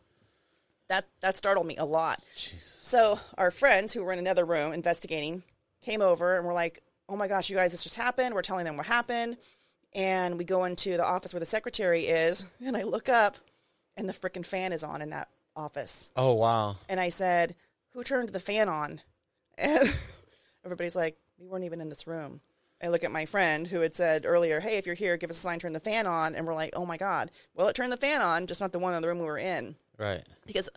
that 0.89 1.05
that 1.21 1.37
startled 1.37 1.67
me 1.67 1.77
a 1.77 1.85
lot. 1.85 2.21
So 2.35 3.19
our 3.37 3.51
friends 3.51 3.93
who 3.93 4.03
were 4.03 4.11
in 4.13 4.19
another 4.19 4.45
room 4.45 4.73
investigating 4.73 5.43
came 5.81 6.01
over 6.01 6.37
and 6.37 6.45
were 6.45 6.53
like, 6.53 6.81
"Oh 7.07 7.15
my 7.15 7.27
gosh, 7.27 7.49
you 7.49 7.55
guys, 7.55 7.71
this 7.71 7.83
just 7.83 7.95
happened." 7.95 8.35
We're 8.35 8.41
telling 8.41 8.65
them 8.65 8.77
what 8.77 8.85
happened, 8.87 9.37
and 9.93 10.37
we 10.37 10.43
go 10.43 10.65
into 10.65 10.97
the 10.97 11.05
office 11.05 11.33
where 11.33 11.39
the 11.39 11.45
secretary 11.45 12.07
is, 12.07 12.43
and 12.65 12.75
I 12.75 12.83
look 12.83 13.07
up, 13.09 13.37
and 13.97 14.07
the 14.09 14.13
frickin' 14.13 14.45
fan 14.45 14.73
is 14.73 14.83
on 14.83 15.01
in 15.01 15.09
that 15.11 15.29
office, 15.55 16.09
Oh 16.15 16.33
wow. 16.33 16.75
and 16.89 16.99
I 16.99 17.09
said, 17.09 17.55
"Who 17.93 18.03
turned 18.03 18.29
the 18.29 18.39
fan 18.39 18.69
on?" 18.69 19.01
And 19.57 19.93
everybody's 20.65 20.95
like, 20.95 21.17
"We 21.37 21.47
weren't 21.47 21.65
even 21.65 21.81
in 21.81 21.89
this 21.89 22.07
room." 22.07 22.41
I 22.83 22.87
look 22.87 23.03
at 23.03 23.11
my 23.11 23.25
friend 23.27 23.67
who 23.67 23.81
had 23.81 23.93
said 23.95 24.25
earlier, 24.25 24.59
"Hey, 24.59 24.77
if 24.77 24.85
you're 24.87 24.95
here, 24.95 25.15
give 25.17 25.29
us 25.29 25.37
a 25.37 25.39
sign, 25.39 25.59
turn 25.59 25.73
the 25.73 25.79
fan 25.79 26.07
on." 26.07 26.33
And 26.35 26.47
we're 26.47 26.55
like, 26.55 26.71
"Oh 26.75 26.85
my 26.85 26.97
god!" 26.97 27.29
Well, 27.53 27.67
it 27.67 27.75
turned 27.75 27.91
the 27.91 27.97
fan 27.97 28.21
on, 28.21 28.47
just 28.47 28.61
not 28.61 28.71
the 28.71 28.79
one 28.79 28.93
in 28.95 29.01
the 29.01 29.07
room 29.07 29.19
we 29.19 29.25
were 29.25 29.37
in 29.37 29.75
Right. 29.99 30.23
because 30.47 30.67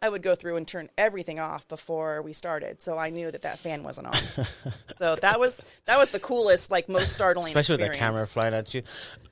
I 0.00 0.08
would 0.08 0.22
go 0.22 0.36
through 0.36 0.54
and 0.56 0.68
turn 0.68 0.88
everything 0.96 1.40
off 1.40 1.66
before 1.66 2.22
we 2.22 2.32
started, 2.32 2.80
so 2.80 2.96
I 2.96 3.10
knew 3.10 3.28
that 3.32 3.42
that 3.42 3.58
fan 3.58 3.82
wasn't 3.82 4.06
on. 4.08 4.14
so 4.98 5.16
that 5.16 5.40
was 5.40 5.60
that 5.86 5.98
was 5.98 6.10
the 6.10 6.20
coolest, 6.20 6.70
like 6.70 6.88
most 6.88 7.10
startling, 7.12 7.48
Especially 7.48 7.82
with 7.82 7.90
the 7.92 7.98
camera 7.98 8.24
flying 8.26 8.54
at 8.54 8.72
you. 8.74 8.82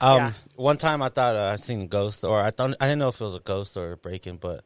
Um, 0.01 0.17
Yeah. 0.17 0.33
One 0.57 0.79
time 0.79 1.01
I 1.03 1.11
thought 1.11 1.37
uh, 1.37 1.51
I 1.53 1.57
seen 1.57 1.83
a 1.83 1.87
ghost, 1.87 2.25
or 2.25 2.41
I 2.41 2.51
thought 2.51 2.75
I 2.81 2.87
didn't 2.87 2.99
know 2.99 3.09
if 3.11 3.21
it 3.21 3.25
was 3.25 3.37
a 3.37 3.41
ghost 3.41 3.77
or 3.77 3.93
a 3.93 3.97
break-in, 3.97 4.39
but 4.39 4.65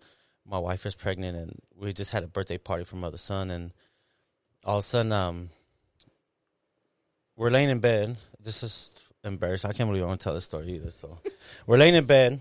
my 0.51 0.59
wife 0.59 0.85
is 0.85 0.97
pregnant, 0.97 1.37
and 1.39 1.59
we 1.79 1.93
just 1.93 2.11
had 2.11 2.25
a 2.25 2.27
birthday 2.27 2.59
party 2.59 2.85
for 2.85 2.97
mother 2.97 3.17
son, 3.19 3.51
and 3.51 3.71
all 4.65 4.79
of 4.79 4.81
a 4.81 4.83
sudden, 4.83 5.13
um, 5.13 5.51
we're 7.37 7.51
laying 7.51 7.71
in 7.71 7.79
bed. 7.79 8.17
This 8.43 8.63
is 8.63 8.93
embarrassing. 9.25 9.71
I 9.71 9.73
can't 9.73 9.89
believe 9.89 10.03
I 10.03 10.07
want 10.07 10.21
to 10.21 10.25
tell 10.25 10.35
this 10.35 10.45
story 10.45 10.67
either. 10.73 10.91
So, 10.91 11.19
we're 11.67 11.77
laying 11.79 11.95
in 11.95 12.05
bed, 12.05 12.41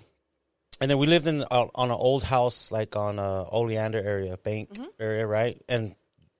and 0.81 0.89
then 0.89 0.97
we 0.97 1.05
lived 1.07 1.27
in 1.27 1.43
uh, 1.43 1.67
on 1.75 1.91
an 1.91 1.97
old 1.97 2.23
house, 2.23 2.71
like 2.71 2.95
on 2.95 3.19
uh, 3.19 3.45
Oleander 3.51 3.99
area, 4.01 4.37
Bank 4.37 4.69
Mm-hmm. 4.73 4.85
area, 4.99 5.27
right? 5.27 5.61
And 5.69 5.95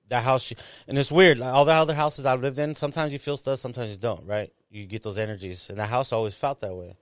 that 0.08 0.24
house, 0.24 0.52
and 0.88 0.98
it's 0.98 1.12
weird. 1.12 1.38
Like 1.38 1.54
all 1.54 1.64
the 1.64 1.72
other 1.72 1.94
houses 1.94 2.26
I've 2.26 2.42
lived 2.42 2.58
in, 2.58 2.74
sometimes 2.74 3.12
you 3.12 3.20
feel 3.20 3.36
stuff, 3.36 3.60
sometimes 3.60 3.90
you 3.90 3.96
don't, 3.96 4.26
right? 4.26 4.50
You 4.70 4.86
get 4.86 5.04
those 5.04 5.18
energies, 5.18 5.70
and 5.70 5.78
that 5.78 5.88
house 5.88 6.12
always 6.12 6.34
felt 6.34 6.60
that 6.60 6.74
way. 6.74 6.96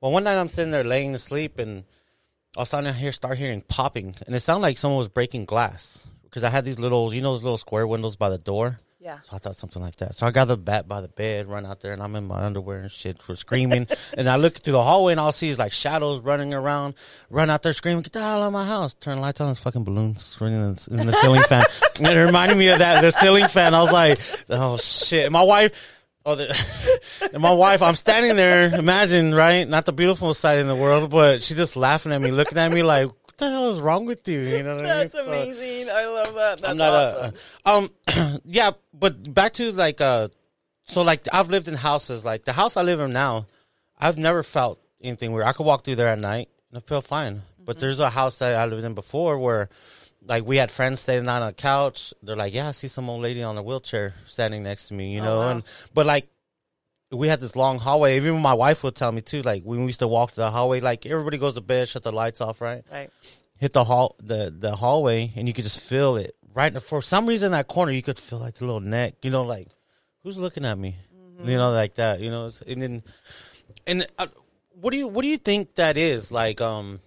Well, 0.00 0.12
one 0.12 0.22
night 0.24 0.36
I'm 0.38 0.48
sitting 0.48 0.70
there 0.70 0.84
laying 0.84 1.12
to 1.12 1.18
sleep, 1.18 1.58
and 1.58 1.84
all 2.56 2.62
of 2.62 2.68
a 2.68 2.70
sudden 2.70 2.88
I 2.88 2.92
hear 2.92 3.12
start 3.12 3.38
hearing 3.38 3.62
popping, 3.62 4.14
and 4.26 4.34
it 4.34 4.40
sounded 4.40 4.62
like 4.62 4.78
someone 4.78 4.98
was 4.98 5.08
breaking 5.08 5.44
glass 5.44 6.06
because 6.24 6.44
I 6.44 6.50
had 6.50 6.64
these 6.64 6.78
little, 6.78 7.12
you 7.12 7.20
know, 7.22 7.32
those 7.32 7.42
little 7.42 7.58
square 7.58 7.86
windows 7.86 8.16
by 8.16 8.30
the 8.30 8.38
door. 8.38 8.80
Yeah. 9.04 9.20
So 9.20 9.36
I 9.36 9.38
thought 9.38 9.54
something 9.54 9.82
like 9.82 9.96
that. 9.96 10.14
So 10.14 10.26
I 10.26 10.30
got 10.30 10.46
the 10.46 10.56
bat 10.56 10.88
by 10.88 11.02
the 11.02 11.08
bed, 11.08 11.46
run 11.46 11.66
out 11.66 11.80
there, 11.80 11.92
and 11.92 12.02
I'm 12.02 12.16
in 12.16 12.24
my 12.24 12.42
underwear 12.42 12.80
and 12.80 12.90
shit 12.90 13.20
for 13.20 13.36
screaming. 13.36 13.86
and 14.16 14.30
I 14.30 14.36
look 14.36 14.54
through 14.54 14.72
the 14.72 14.82
hallway, 14.82 15.12
and 15.12 15.20
all 15.20 15.28
I 15.28 15.32
see 15.32 15.50
is 15.50 15.58
like 15.58 15.72
shadows 15.72 16.20
running 16.20 16.54
around. 16.54 16.94
Run 17.28 17.50
out 17.50 17.62
there 17.62 17.74
screaming, 17.74 18.02
"Get 18.02 18.14
the 18.14 18.20
hell 18.20 18.42
out 18.42 18.46
of 18.46 18.52
my 18.54 18.64
house!" 18.64 18.94
Turn 18.94 19.16
the 19.16 19.20
lights 19.20 19.42
on, 19.42 19.50
it's 19.50 19.60
fucking 19.60 19.84
balloons 19.84 20.38
in 20.40 20.46
the, 20.46 20.88
in 20.90 21.06
the 21.06 21.12
ceiling 21.12 21.42
fan. 21.42 21.64
And 21.98 22.08
it 22.08 22.24
reminded 22.24 22.58
me 22.58 22.68
of 22.68 22.78
that 22.78 23.02
the 23.02 23.12
ceiling 23.12 23.46
fan. 23.46 23.74
I 23.74 23.82
was 23.82 23.92
like, 23.92 24.18
"Oh 24.48 24.78
shit!" 24.78 25.30
My 25.30 25.42
wife. 25.42 26.00
Oh, 26.26 26.34
the, 26.36 27.00
and 27.34 27.42
my 27.42 27.52
wife, 27.52 27.82
I'm 27.82 27.94
standing 27.94 28.34
there, 28.36 28.74
imagine, 28.74 29.34
right? 29.34 29.68
Not 29.68 29.84
the 29.84 29.92
beautiful 29.92 30.32
side 30.32 30.58
in 30.58 30.66
the 30.68 30.74
world, 30.74 31.10
but 31.10 31.42
she's 31.42 31.56
just 31.56 31.76
laughing 31.76 32.12
at 32.12 32.20
me, 32.22 32.30
looking 32.30 32.56
at 32.56 32.72
me 32.72 32.82
like, 32.82 33.08
what 33.08 33.36
the 33.36 33.50
hell 33.50 33.68
is 33.68 33.78
wrong 33.80 34.06
with 34.06 34.26
you? 34.26 34.40
You 34.40 34.62
know 34.62 34.70
what 34.76 34.78
I 34.80 34.82
mean? 34.82 34.84
That's 34.84 35.12
So- 35.14 35.26
amazing. 35.26 35.88
I 35.90 36.06
love 36.06 36.34
that. 36.34 36.60
That's 36.62 36.80
awesome. 36.80 37.34
a, 38.16 38.16
um, 38.24 38.40
yeah, 38.46 38.70
but 38.94 39.34
back 39.34 39.52
to 39.54 39.70
like, 39.72 40.00
uh, 40.00 40.28
so 40.86 41.02
like 41.02 41.28
I've 41.32 41.50
lived 41.50 41.68
in 41.68 41.74
houses, 41.74 42.24
like 42.24 42.44
the 42.44 42.52
house 42.54 42.76
I 42.78 42.82
live 42.82 43.00
in 43.00 43.12
now, 43.12 43.46
I've 43.98 44.16
never 44.18 44.42
felt 44.42 44.80
anything 45.02 45.32
weird. 45.32 45.46
I 45.46 45.52
could 45.52 45.66
walk 45.66 45.84
through 45.84 45.96
there 45.96 46.08
at 46.08 46.18
night 46.18 46.48
and 46.70 46.78
I 46.78 46.80
feel 46.80 47.00
fine. 47.02 47.42
But 47.58 47.80
there's 47.80 48.00
a 48.00 48.10
house 48.10 48.38
that 48.38 48.56
I 48.56 48.66
lived 48.66 48.84
in 48.84 48.92
before 48.94 49.38
where, 49.38 49.68
like, 50.26 50.46
we 50.46 50.56
had 50.56 50.70
friends 50.70 51.00
standing 51.00 51.28
on 51.28 51.42
a 51.42 51.52
couch. 51.52 52.14
They're 52.22 52.36
like, 52.36 52.54
"Yeah, 52.54 52.68
I 52.68 52.70
see 52.72 52.88
some 52.88 53.08
old 53.10 53.22
lady 53.22 53.42
on 53.42 53.56
a 53.56 53.62
wheelchair 53.62 54.14
standing 54.24 54.62
next 54.62 54.88
to 54.88 54.94
me," 54.94 55.14
you 55.14 55.20
know. 55.20 55.40
wow. 55.40 55.50
And 55.50 55.62
but 55.92 56.06
like, 56.06 56.28
we 57.10 57.28
had 57.28 57.40
this 57.40 57.56
long 57.56 57.78
hallway. 57.78 58.16
Even 58.16 58.40
my 58.40 58.54
wife 58.54 58.82
would 58.84 58.94
tell 58.94 59.12
me 59.12 59.20
too. 59.20 59.42
Like 59.42 59.62
when 59.64 59.80
we 59.80 59.86
used 59.86 60.00
to 60.00 60.08
walk 60.08 60.30
to 60.32 60.36
the 60.36 60.50
hallway, 60.50 60.80
like 60.80 61.06
everybody 61.06 61.38
goes 61.38 61.54
to 61.54 61.60
bed, 61.60 61.88
shut 61.88 62.02
the 62.02 62.12
lights 62.12 62.40
off, 62.40 62.60
right? 62.60 62.84
right. 62.90 63.10
hit 63.56 63.72
the 63.72 63.84
hall 63.84 64.16
the 64.18 64.54
the 64.56 64.74
hallway 64.74 65.32
and 65.36 65.46
you 65.46 65.54
could 65.54 65.64
just 65.64 65.80
feel 65.80 66.16
it 66.16 66.34
right 66.54 66.82
for 66.82 67.02
some 67.02 67.26
reason 67.26 67.52
that 67.52 67.66
corner 67.66 67.92
you 67.92 68.02
could 68.02 68.18
feel 68.18 68.38
like 68.38 68.54
the 68.54 68.64
little 68.64 68.80
neck 68.80 69.14
you 69.22 69.30
know 69.30 69.42
like 69.42 69.68
who's 70.22 70.38
looking 70.38 70.64
at 70.64 70.78
me 70.78 70.96
you 71.42 71.56
know 71.56 71.72
like 71.72 71.94
that 71.94 72.20
you 72.20 72.30
know 72.30 72.50
and 72.66 72.82
then 72.82 73.02
and 73.86 74.06
uh, 74.18 74.26
what 74.80 74.92
do 74.92 74.98
you 74.98 75.08
what 75.08 75.22
do 75.22 75.28
you 75.28 75.38
think 75.38 75.74
that 75.74 75.96
is 75.96 76.30
like 76.30 76.60
um 76.60 77.00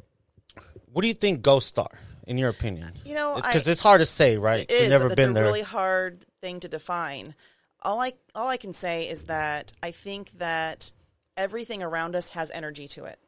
what 0.92 1.02
do 1.02 1.08
you 1.08 1.14
think 1.14 1.42
ghosts 1.42 1.78
are 1.78 2.00
in 2.28 2.38
your 2.38 2.50
opinion 2.50 2.92
You 3.06 3.16
know, 3.16 3.36
because 3.36 3.68
it's 3.68 3.82
hard 3.82 4.00
to 4.00 4.06
say 4.06 4.38
right 4.38 4.60
It 4.60 4.72
is. 4.72 4.90
Never 4.90 5.08
It's 5.08 5.16
been 5.16 5.32
a 5.32 5.34
there 5.34 5.46
really 5.46 5.64
hard 5.64 6.24
thing 6.42 6.60
to 6.60 6.68
define. 6.68 7.34
All 7.82 8.00
I 8.00 8.14
all 8.36 8.48
I 8.48 8.58
can 8.58 8.74
say 8.74 9.10
is 9.10 9.24
that 9.24 9.74
I 9.82 9.92
think 9.92 10.32
that 10.38 10.92
everything 11.36 11.82
around 11.82 12.16
us 12.16 12.30
has 12.30 12.52
energy 12.52 12.88
to 12.90 13.06
it. 13.06 13.20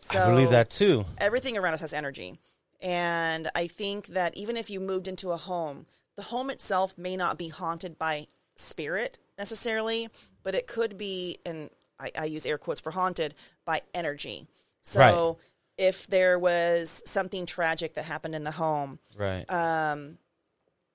So 0.00 0.20
i 0.20 0.30
believe 0.30 0.50
that 0.50 0.70
too 0.70 1.04
everything 1.18 1.56
around 1.56 1.74
us 1.74 1.80
has 1.80 1.92
energy. 1.92 2.38
And 2.80 3.48
I 3.54 3.68
think 3.68 4.08
that 4.08 4.36
even 4.36 4.56
if 4.56 4.68
you 4.68 4.80
moved 4.80 5.06
into 5.06 5.30
a 5.30 5.36
home, 5.36 5.86
the 6.16 6.22
home 6.22 6.50
itself 6.50 6.98
may 6.98 7.16
not 7.16 7.38
be 7.38 7.48
haunted 7.48 7.96
by 7.96 8.26
spirit 8.56 9.18
necessarily, 9.38 10.08
but 10.42 10.54
it 10.54 10.66
could 10.66 10.98
be, 10.98 11.38
and 11.46 11.70
I, 12.00 12.10
I 12.18 12.24
use 12.24 12.44
air 12.44 12.58
quotes 12.58 12.80
for 12.80 12.90
haunted, 12.90 13.34
by 13.64 13.82
energy. 13.94 14.48
So 14.82 15.00
Right. 15.00 15.36
If 15.78 16.06
there 16.06 16.38
was 16.38 17.02
something 17.06 17.46
tragic 17.46 17.94
that 17.94 18.04
happened 18.04 18.34
in 18.34 18.44
the 18.44 18.50
home, 18.50 18.98
right 19.18 19.44
Um, 19.50 20.18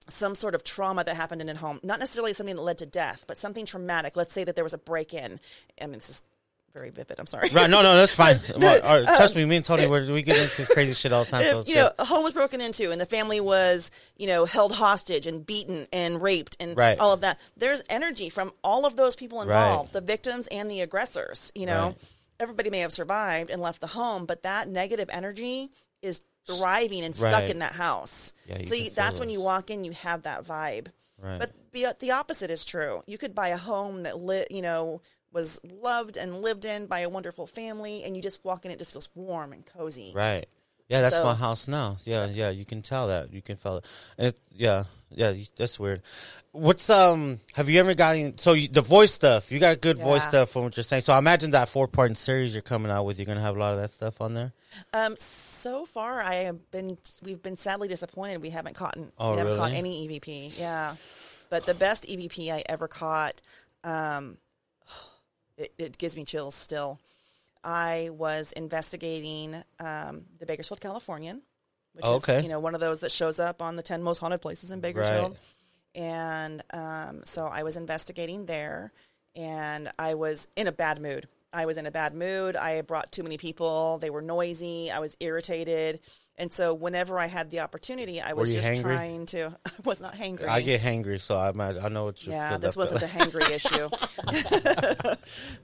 some 0.09 0.35
sort 0.35 0.55
of 0.55 0.63
trauma 0.63 1.03
that 1.03 1.15
happened 1.15 1.41
in 1.41 1.49
a 1.49 1.55
home, 1.55 1.79
not 1.83 1.99
necessarily 1.99 2.33
something 2.33 2.55
that 2.55 2.61
led 2.61 2.77
to 2.77 2.85
death, 2.85 3.25
but 3.27 3.37
something 3.37 3.65
traumatic. 3.65 4.15
Let's 4.15 4.31
say 4.31 4.43
that 4.45 4.55
there 4.55 4.63
was 4.63 4.73
a 4.73 4.77
break 4.77 5.13
in. 5.13 5.39
I 5.81 5.85
mean, 5.85 5.93
this 5.95 6.09
is 6.09 6.23
very 6.73 6.91
vivid. 6.91 7.19
I'm 7.19 7.25
sorry. 7.27 7.49
Right? 7.49 7.69
No, 7.69 7.81
no, 7.81 7.95
that's 7.97 8.13
fine. 8.15 8.39
Well, 8.57 9.01
or- 9.01 9.03
trust 9.17 9.35
me, 9.35 9.43
me 9.43 9.57
and 9.57 9.65
Tony, 9.65 9.85
we're, 9.87 10.09
we 10.13 10.21
get 10.21 10.37
into 10.37 10.57
this 10.57 10.67
crazy 10.69 10.93
shit 10.93 11.11
all 11.11 11.25
the 11.25 11.31
time. 11.31 11.41
So 11.43 11.59
you 11.59 11.65
good. 11.65 11.75
know 11.75 11.91
a 11.99 12.05
home 12.05 12.23
was 12.23 12.33
broken 12.33 12.61
into 12.61 12.91
and 12.91 13.01
the 13.01 13.05
family 13.05 13.41
was 13.41 13.89
you 14.15 14.27
know 14.27 14.45
held 14.45 14.71
hostage 14.73 15.27
and 15.27 15.45
beaten 15.45 15.87
and 15.91 16.21
raped 16.21 16.55
and 16.59 16.77
Right. 16.77 16.97
all 16.99 17.11
of 17.13 17.21
that 17.21 17.39
there's 17.57 17.81
energy 17.89 18.29
from 18.29 18.51
all 18.63 18.85
of 18.85 18.95
those 18.95 19.15
people 19.15 19.41
involved 19.41 19.91
the 19.91 20.01
victims 20.01 20.47
and 20.47 20.69
the 20.71 20.81
aggressors 20.81 21.51
you 21.55 21.65
know 21.65 21.87
Right. 21.87 21.95
Everybody 22.39 22.69
may 22.69 22.79
have 22.79 22.91
survived 22.91 23.49
and 23.49 23.61
left 23.61 23.81
the 23.81 23.87
home 23.87 24.25
but 24.25 24.43
that 24.43 24.67
negative 24.67 25.09
energy 25.11 25.69
is 26.01 26.21
thriving 26.45 27.03
and 27.03 27.15
stuck 27.15 27.33
Right. 27.33 27.49
in 27.49 27.59
that 27.59 27.73
house 27.73 28.33
Yeah, 28.47 28.61
so 28.63 28.75
you, 28.75 28.89
that's 28.89 29.19
when 29.19 29.29
you 29.29 29.41
walk 29.41 29.69
in 29.69 29.83
you 29.83 29.91
have 29.91 30.23
that 30.23 30.45
vibe 30.45 30.87
Right. 31.19 31.39
but 31.39 31.51
the, 31.73 31.95
the 31.99 32.11
opposite 32.11 32.51
is 32.51 32.63
true 32.63 33.03
you 33.07 33.17
could 33.17 33.33
buy 33.35 33.49
a 33.49 33.57
home 33.57 34.03
that 34.03 34.19
lit 34.19 34.51
you 34.51 34.61
know 34.61 35.01
was 35.33 35.59
loved 35.63 36.15
and 36.15 36.41
lived 36.41 36.63
in 36.63 36.85
by 36.87 36.99
a 37.01 37.09
wonderful 37.09 37.45
family 37.47 38.03
and 38.03 38.15
you 38.15 38.21
just 38.21 38.43
walk 38.45 38.65
in 38.65 38.71
it 38.71 38.79
just 38.79 38.93
feels 38.93 39.09
warm 39.15 39.51
and 39.53 39.65
cozy 39.65 40.11
Right. 40.15 40.45
Yeah, 40.89 41.01
that's 41.01 41.17
So- 41.17 41.23
my 41.23 41.35
house 41.35 41.67
now. 41.67 41.97
Yeah, 42.05 42.27
yeah, 42.27 42.49
you 42.49 42.63
can 42.65 42.81
tell 42.81 43.07
that. 43.07 43.33
You 43.33 43.41
can 43.41 43.57
feel 43.57 43.77
it. 43.77 43.85
And 44.17 44.27
it 44.27 44.39
yeah, 44.51 44.85
yeah, 45.09 45.31
you- 45.31 45.45
that's 45.57 45.79
weird. 45.79 46.01
What's 46.53 46.89
um? 46.89 47.39
Have 47.53 47.69
you 47.69 47.79
ever 47.79 47.93
gotten 47.93 48.37
so 48.37 48.53
you, 48.53 48.67
the 48.67 48.81
voice 48.81 49.11
stuff? 49.11 49.51
You 49.51 49.59
got 49.59 49.79
good 49.81 49.97
voice 49.97 50.23
stuff 50.23 50.49
from 50.49 50.63
what 50.63 50.77
you're 50.77 50.83
saying. 50.83 51.01
So 51.03 51.13
I 51.13 51.19
imagine 51.19 51.51
that 51.51 51.69
four 51.69 51.87
part 51.87 52.17
series 52.17 52.53
you're 52.53 52.61
coming 52.63 52.91
out 52.91 53.03
with, 53.05 53.19
you're 53.19 53.25
gonna 53.25 53.41
have 53.41 53.55
a 53.55 53.59
lot 53.59 53.73
of 53.73 53.79
that 53.79 53.91
stuff 53.91 54.21
on 54.21 54.33
there. 54.33 54.53
Um, 54.93 55.15
so 55.17 55.85
far, 55.85 56.21
I 56.21 56.35
have 56.35 56.71
been. 56.71 56.97
We've 57.21 57.41
been 57.41 57.57
sadly 57.57 57.87
disappointed. 57.87 58.41
We 58.41 58.49
haven't 58.49 58.75
caught. 58.75 58.97
Oh, 59.19 59.33
we 59.33 59.37
haven't 59.39 59.57
caught 59.57 59.71
any 59.71 60.07
EVP. 60.07 60.57
Yeah, 60.59 60.95
but 61.49 61.65
the 61.65 61.73
best 61.73 62.07
EVP 62.07 62.51
I 62.51 62.63
ever 62.67 62.87
caught. 62.87 63.39
Um, 63.83 64.37
it, 65.57 65.73
it 65.77 65.97
gives 65.97 66.15
me 66.15 66.23
chills 66.23 66.55
still. 66.55 66.99
I 67.63 68.09
was 68.11 68.51
investigating 68.53 69.55
um, 69.79 70.25
the 70.39 70.45
Bakersfield 70.45 70.81
Californian, 70.81 71.41
which 71.93 72.05
Oh, 72.05 72.15
is 72.15 72.43
you 72.43 72.49
know 72.49 72.59
one 72.59 72.75
of 72.75 72.81
those 72.81 72.99
that 72.99 73.11
shows 73.11 73.39
up 73.39 73.61
on 73.61 73.75
the 73.75 73.83
ten 73.83 74.01
most 74.03 74.19
haunted 74.19 74.41
places 74.41 74.71
in 74.71 74.79
Bakersfield. 74.81 75.37
And 75.95 76.61
um, 76.71 77.21
so 77.25 77.47
I 77.47 77.63
was 77.63 77.75
investigating 77.77 78.45
there, 78.45 78.91
and 79.35 79.89
I 79.97 80.13
was 80.13 80.47
in 80.55 80.67
a 80.67 80.71
bad 80.71 81.01
mood. 81.01 81.27
I 81.51 81.65
was 81.65 81.77
in 81.77 81.85
a 81.85 81.91
bad 81.91 82.13
mood. 82.13 82.55
I 82.55 82.71
had 82.71 82.85
brought 82.85 83.11
too 83.11 83.23
many 83.23 83.37
people. 83.37 83.97
They 83.97 84.09
were 84.09 84.21
noisy. 84.21 84.91
I 84.91 84.99
was 84.99 85.17
irritated. 85.19 86.01
And 86.39 86.53
so 86.53 86.75
whenever 86.75 87.17
I 87.17 87.25
had 87.25 87.49
the 87.49 87.61
opportunity, 87.61 88.21
I 88.21 88.33
was 88.33 88.51
just 88.53 88.69
hangry? 88.69 88.81
trying 88.81 89.25
to. 89.27 89.57
I 89.65 89.71
was 89.83 90.01
not 90.01 90.13
hangry. 90.13 90.47
I 90.47 90.61
get 90.61 90.81
hangry, 90.81 91.19
so 91.19 91.35
I 91.35 91.49
imagine 91.49 91.83
I 91.83 91.89
know 91.89 92.05
what 92.05 92.23
you. 92.25 92.31
Yeah, 92.31 92.57
this 92.57 92.77
wasn't 92.77 93.01
a 93.01 93.07
hangry 93.07 93.49
issue. 93.51 93.89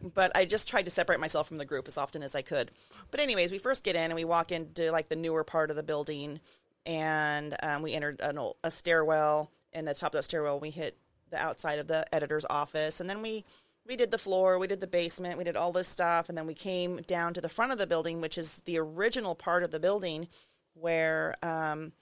but 0.15 0.31
I 0.36 0.45
just 0.45 0.67
tried 0.67 0.86
to 0.86 0.91
separate 0.91 1.19
myself 1.19 1.47
from 1.47 1.57
the 1.57 1.65
group 1.65 1.88
as 1.88 1.97
often 1.99 2.23
as 2.23 2.33
I 2.33 2.41
could. 2.41 2.71
But 3.12 3.19
anyways, 3.19 3.51
we 3.51 3.59
first 3.59 3.83
get 3.83 3.95
in 3.95 4.03
and 4.03 4.15
we 4.15 4.25
walk 4.25 4.51
into 4.51 4.91
like 4.91 5.09
the 5.09 5.15
newer 5.15 5.43
part 5.43 5.69
of 5.69 5.75
the 5.75 5.83
building, 5.83 6.39
and 6.88 7.55
um, 7.62 7.83
we 7.83 7.93
entered 7.93 8.19
an, 8.21 8.39
ol- 8.39 8.57
a 8.63 8.71
stairwell. 8.71 9.51
And 9.73 9.88
the 9.88 9.93
top 9.93 10.07
of 10.07 10.19
that 10.19 10.23
stairwell, 10.23 10.59
we 10.59 10.71
hit 10.71 10.97
the 11.29 11.38
outside 11.38 11.77
of 11.79 11.88
the 11.88 12.05
editor's 12.13 12.45
office, 12.49 12.99
and 12.99 13.07
then 13.07 13.21
we 13.21 13.45
we 13.86 13.95
did 13.95 14.09
the 14.09 14.17
floor, 14.17 14.57
we 14.57 14.67
did 14.67 14.79
the 14.79 14.88
basement, 14.88 15.38
we 15.38 15.43
did 15.43 15.57
all 15.57 15.71
this 15.71 15.88
stuff, 15.88 16.29
and 16.29 16.38
then 16.38 16.47
we 16.47 16.53
came 16.53 16.97
down 17.05 17.33
to 17.36 17.41
the 17.41 17.49
front 17.49 17.71
of 17.71 17.77
the 17.77 17.86
building, 17.86 18.21
which 18.21 18.38
is 18.38 18.62
the 18.65 18.79
original 18.79 19.36
part 19.36 19.62
of 19.63 19.71
the 19.71 19.79
building 19.79 20.27
where. 20.73 21.36
Um, 21.43 21.93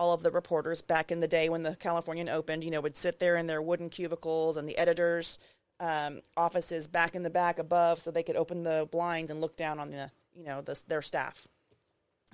all 0.00 0.12
of 0.12 0.22
the 0.22 0.30
reporters 0.30 0.80
back 0.80 1.10
in 1.10 1.18
the 1.18 1.26
day 1.26 1.48
when 1.48 1.64
the 1.64 1.74
Californian 1.74 2.28
opened, 2.28 2.62
you 2.62 2.70
know, 2.70 2.80
would 2.80 2.96
sit 2.96 3.18
there 3.18 3.36
in 3.36 3.48
their 3.48 3.60
wooden 3.60 3.88
cubicles 3.90 4.56
and 4.56 4.68
the 4.68 4.78
editors' 4.78 5.40
um, 5.80 6.20
offices 6.36 6.86
back 6.86 7.16
in 7.16 7.24
the 7.24 7.30
back 7.30 7.58
above, 7.58 8.00
so 8.00 8.12
they 8.12 8.22
could 8.22 8.36
open 8.36 8.62
the 8.62 8.88
blinds 8.92 9.28
and 9.28 9.40
look 9.40 9.56
down 9.56 9.80
on 9.80 9.90
the, 9.90 10.08
you 10.36 10.44
know, 10.44 10.60
the, 10.60 10.80
their 10.86 11.02
staff. 11.02 11.48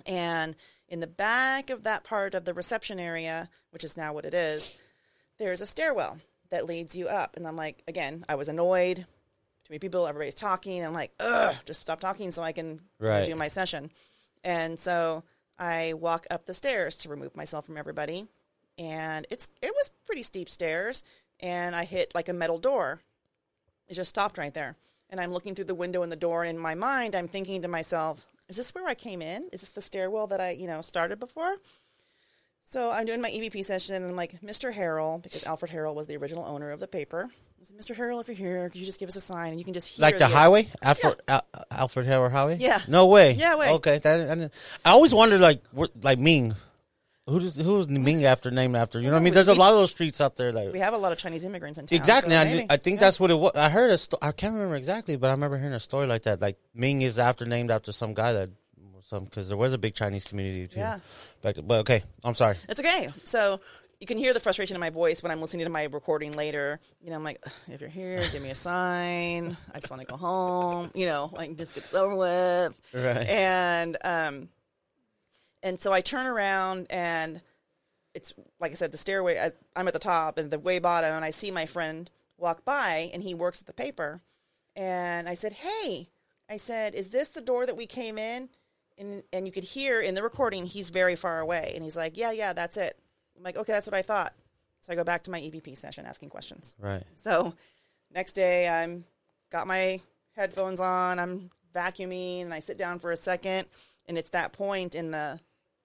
And 0.04 0.56
in 0.90 1.00
the 1.00 1.06
back 1.06 1.70
of 1.70 1.84
that 1.84 2.04
part 2.04 2.34
of 2.34 2.44
the 2.44 2.52
reception 2.52 3.00
area, 3.00 3.48
which 3.70 3.82
is 3.82 3.96
now 3.96 4.12
what 4.12 4.26
it 4.26 4.34
is, 4.34 4.76
there's 5.38 5.62
a 5.62 5.66
stairwell 5.66 6.18
that 6.50 6.66
leads 6.66 6.94
you 6.94 7.08
up. 7.08 7.34
And 7.38 7.46
I'm 7.48 7.56
like, 7.56 7.82
again, 7.88 8.26
I 8.28 8.34
was 8.34 8.50
annoyed. 8.50 8.98
Too 8.98 9.70
many 9.70 9.78
people, 9.78 10.06
everybody's 10.06 10.34
talking. 10.34 10.84
I'm 10.84 10.92
like, 10.92 11.12
ugh, 11.18 11.56
just 11.64 11.80
stop 11.80 11.98
talking 12.00 12.30
so 12.30 12.42
I 12.42 12.52
can 12.52 12.80
Right. 12.98 13.24
do 13.24 13.34
my 13.36 13.48
session. 13.48 13.90
And 14.42 14.78
so 14.78 15.24
I 15.58 15.94
walk 15.94 16.26
up 16.30 16.46
the 16.46 16.54
stairs 16.54 16.98
to 16.98 17.08
remove 17.08 17.36
myself 17.36 17.66
from 17.66 17.76
everybody. 17.76 18.26
And 18.78 19.26
it's 19.30 19.50
it 19.62 19.72
was 19.74 19.90
pretty 20.06 20.22
steep 20.22 20.48
stairs. 20.48 21.02
And 21.40 21.74
I 21.74 21.84
hit 21.84 22.14
like 22.14 22.28
a 22.28 22.32
metal 22.32 22.58
door. 22.58 23.02
It 23.88 23.94
just 23.94 24.10
stopped 24.10 24.38
right 24.38 24.54
there. 24.54 24.76
And 25.10 25.20
I'm 25.20 25.32
looking 25.32 25.54
through 25.54 25.66
the 25.66 25.74
window 25.74 26.02
in 26.02 26.10
the 26.10 26.16
door. 26.16 26.44
And 26.44 26.56
in 26.56 26.62
my 26.62 26.74
mind, 26.74 27.14
I'm 27.14 27.28
thinking 27.28 27.62
to 27.62 27.68
myself, 27.68 28.26
is 28.48 28.56
this 28.56 28.74
where 28.74 28.86
I 28.86 28.94
came 28.94 29.22
in? 29.22 29.44
Is 29.52 29.60
this 29.60 29.70
the 29.70 29.82
stairwell 29.82 30.26
that 30.28 30.40
I, 30.40 30.50
you 30.50 30.66
know, 30.66 30.82
started 30.82 31.20
before? 31.20 31.56
So 32.64 32.90
I'm 32.90 33.06
doing 33.06 33.20
my 33.20 33.30
EVP 33.30 33.64
session, 33.64 33.94
and 33.94 34.06
I'm 34.06 34.16
like, 34.16 34.40
Mr. 34.40 34.72
Harrell, 34.72 35.22
because 35.22 35.44
Alfred 35.44 35.70
Harrell 35.70 35.94
was 35.94 36.06
the 36.06 36.16
original 36.16 36.44
owner 36.44 36.70
of 36.70 36.80
the 36.80 36.88
paper. 36.88 37.30
I 37.64 37.66
said, 37.66 37.78
Mr. 37.78 37.98
Harrell, 37.98 38.20
if 38.20 38.28
you're 38.28 38.36
here, 38.36 38.68
could 38.68 38.78
you 38.78 38.84
just 38.84 39.00
give 39.00 39.08
us 39.08 39.16
a 39.16 39.20
sign, 39.20 39.50
and 39.50 39.58
you 39.58 39.64
can 39.64 39.72
just 39.72 39.88
hear 39.88 40.02
like 40.02 40.18
the 40.18 40.26
highway, 40.26 40.68
Alfred 40.82 41.20
Al- 41.26 41.46
Alfred 41.70 42.06
Harrell 42.06 42.30
Highway. 42.30 42.58
Yeah. 42.60 42.80
No 42.88 43.06
way. 43.06 43.32
Yeah, 43.32 43.56
way. 43.56 43.70
Okay. 43.72 43.98
That, 43.98 44.20
I, 44.30 44.34
didn't- 44.34 44.52
I 44.84 44.90
always 44.90 45.14
wondered 45.14 45.40
like 45.40 45.62
what- 45.72 45.90
like 46.02 46.18
Ming. 46.18 46.54
Who 47.26 47.40
does 47.40 47.56
who's 47.56 47.88
Ming 47.88 48.26
after 48.26 48.50
named 48.50 48.76
after? 48.76 48.98
You 49.00 49.06
know 49.06 49.12
what 49.12 49.20
I 49.20 49.22
mean? 49.22 49.30
we- 49.32 49.34
There's 49.36 49.48
a 49.48 49.54
lot 49.54 49.70
of 49.72 49.76
those 49.78 49.90
streets 49.92 50.20
out 50.20 50.36
there. 50.36 50.52
Like 50.52 50.74
We 50.74 50.80
have 50.80 50.92
a 50.92 50.98
lot 50.98 51.10
of 51.12 51.16
Chinese 51.16 51.42
immigrants 51.44 51.78
in 51.78 51.86
town. 51.86 51.96
Exactly. 51.96 52.34
so 52.34 52.38
I, 52.38 52.44
maybe. 52.44 52.66
I 52.68 52.76
think 52.76 52.96
Yeah. 52.96 53.06
that's 53.06 53.18
what 53.18 53.30
it 53.30 53.34
was. 53.38 53.52
I 53.54 53.70
heard 53.70 53.90
a 53.90 53.96
sto- 53.96 54.18
I 54.20 54.32
can't 54.32 54.52
remember 54.52 54.76
exactly, 54.76 55.16
but 55.16 55.28
I 55.28 55.30
remember 55.30 55.56
hearing 55.56 55.72
a 55.72 55.80
story 55.80 56.06
like 56.06 56.24
that. 56.24 56.42
Like 56.42 56.58
Ming 56.74 57.00
is 57.00 57.18
after 57.18 57.46
named 57.46 57.70
after 57.70 57.92
some 57.92 58.12
guy 58.12 58.34
that 58.34 58.50
some 59.08 59.24
because 59.24 59.48
there 59.48 59.56
was 59.56 59.72
a 59.72 59.78
big 59.78 59.94
Chinese 59.94 60.24
community 60.24 60.66
too. 60.68 60.80
Yeah. 60.80 60.98
Back, 61.40 61.56
but 61.62 61.80
okay, 61.80 62.02
I'm 62.22 62.34
sorry. 62.34 62.56
It's 62.68 62.80
okay. 62.80 63.08
So 63.24 63.58
you 64.00 64.06
can 64.06 64.18
hear 64.18 64.32
the 64.32 64.40
frustration 64.40 64.76
in 64.76 64.80
my 64.80 64.90
voice 64.90 65.22
when 65.22 65.32
I'm 65.32 65.40
listening 65.40 65.64
to 65.64 65.70
my 65.70 65.84
recording 65.84 66.32
later. 66.32 66.80
You 67.00 67.10
know, 67.10 67.16
I'm 67.16 67.24
like, 67.24 67.44
if 67.68 67.80
you're 67.80 67.90
here, 67.90 68.22
give 68.32 68.42
me 68.42 68.50
a 68.50 68.54
sign. 68.54 69.56
I 69.72 69.80
just 69.80 69.90
want 69.90 70.00
to 70.02 70.06
go 70.06 70.16
home. 70.16 70.90
You 70.94 71.06
know, 71.06 71.30
like 71.32 71.56
just 71.56 71.74
get 71.74 71.94
over 71.94 72.14
with. 72.14 72.80
Right. 72.92 73.26
And 73.28 73.96
um, 74.04 74.48
and 75.62 75.80
so 75.80 75.92
I 75.92 76.00
turn 76.00 76.26
around 76.26 76.86
and 76.90 77.40
it's 78.14 78.32
like 78.60 78.70
I 78.70 78.74
said, 78.74 78.92
the 78.92 78.98
stairway. 78.98 79.38
I, 79.38 79.52
I'm 79.74 79.88
at 79.88 79.92
the 79.92 79.98
top 79.98 80.38
and 80.38 80.50
the 80.50 80.58
way 80.58 80.78
bottom, 80.78 81.12
and 81.12 81.24
I 81.24 81.30
see 81.30 81.50
my 81.50 81.66
friend 81.66 82.08
walk 82.38 82.64
by, 82.64 83.10
and 83.12 83.22
he 83.22 83.34
works 83.34 83.60
at 83.60 83.66
the 83.66 83.72
paper. 83.72 84.20
And 84.76 85.28
I 85.28 85.34
said, 85.34 85.52
"Hey," 85.54 86.10
I 86.48 86.56
said, 86.56 86.94
"Is 86.94 87.08
this 87.08 87.28
the 87.28 87.40
door 87.40 87.66
that 87.66 87.76
we 87.76 87.86
came 87.86 88.18
in?" 88.18 88.48
And 88.96 89.24
and 89.32 89.46
you 89.46 89.52
could 89.52 89.64
hear 89.64 90.00
in 90.00 90.14
the 90.14 90.22
recording 90.22 90.66
he's 90.66 90.90
very 90.90 91.16
far 91.16 91.40
away, 91.40 91.72
and 91.74 91.84
he's 91.84 91.96
like, 91.96 92.16
"Yeah, 92.16 92.30
yeah, 92.30 92.52
that's 92.52 92.76
it." 92.76 92.98
I'm 93.36 93.42
like, 93.42 93.56
"Okay, 93.56 93.72
that's 93.72 93.86
what 93.86 93.94
I 93.94 94.02
thought." 94.02 94.34
So 94.80 94.92
I 94.92 94.96
go 94.96 95.04
back 95.04 95.22
to 95.24 95.30
my 95.30 95.40
EVP 95.40 95.76
session 95.76 96.04
asking 96.06 96.28
questions. 96.30 96.74
Right. 96.78 97.02
So 97.16 97.54
next 98.12 98.34
day 98.34 98.68
I'm 98.68 99.04
got 99.50 99.66
my 99.66 100.00
headphones 100.36 100.80
on, 100.80 101.18
I'm 101.18 101.50
vacuuming, 101.74 102.42
and 102.42 102.52
I 102.54 102.60
sit 102.60 102.76
down 102.76 102.98
for 102.98 103.12
a 103.12 103.16
second, 103.16 103.66
and 104.06 104.18
it's 104.18 104.30
that 104.30 104.52
point 104.52 104.94
in 104.94 105.10
the 105.10 105.40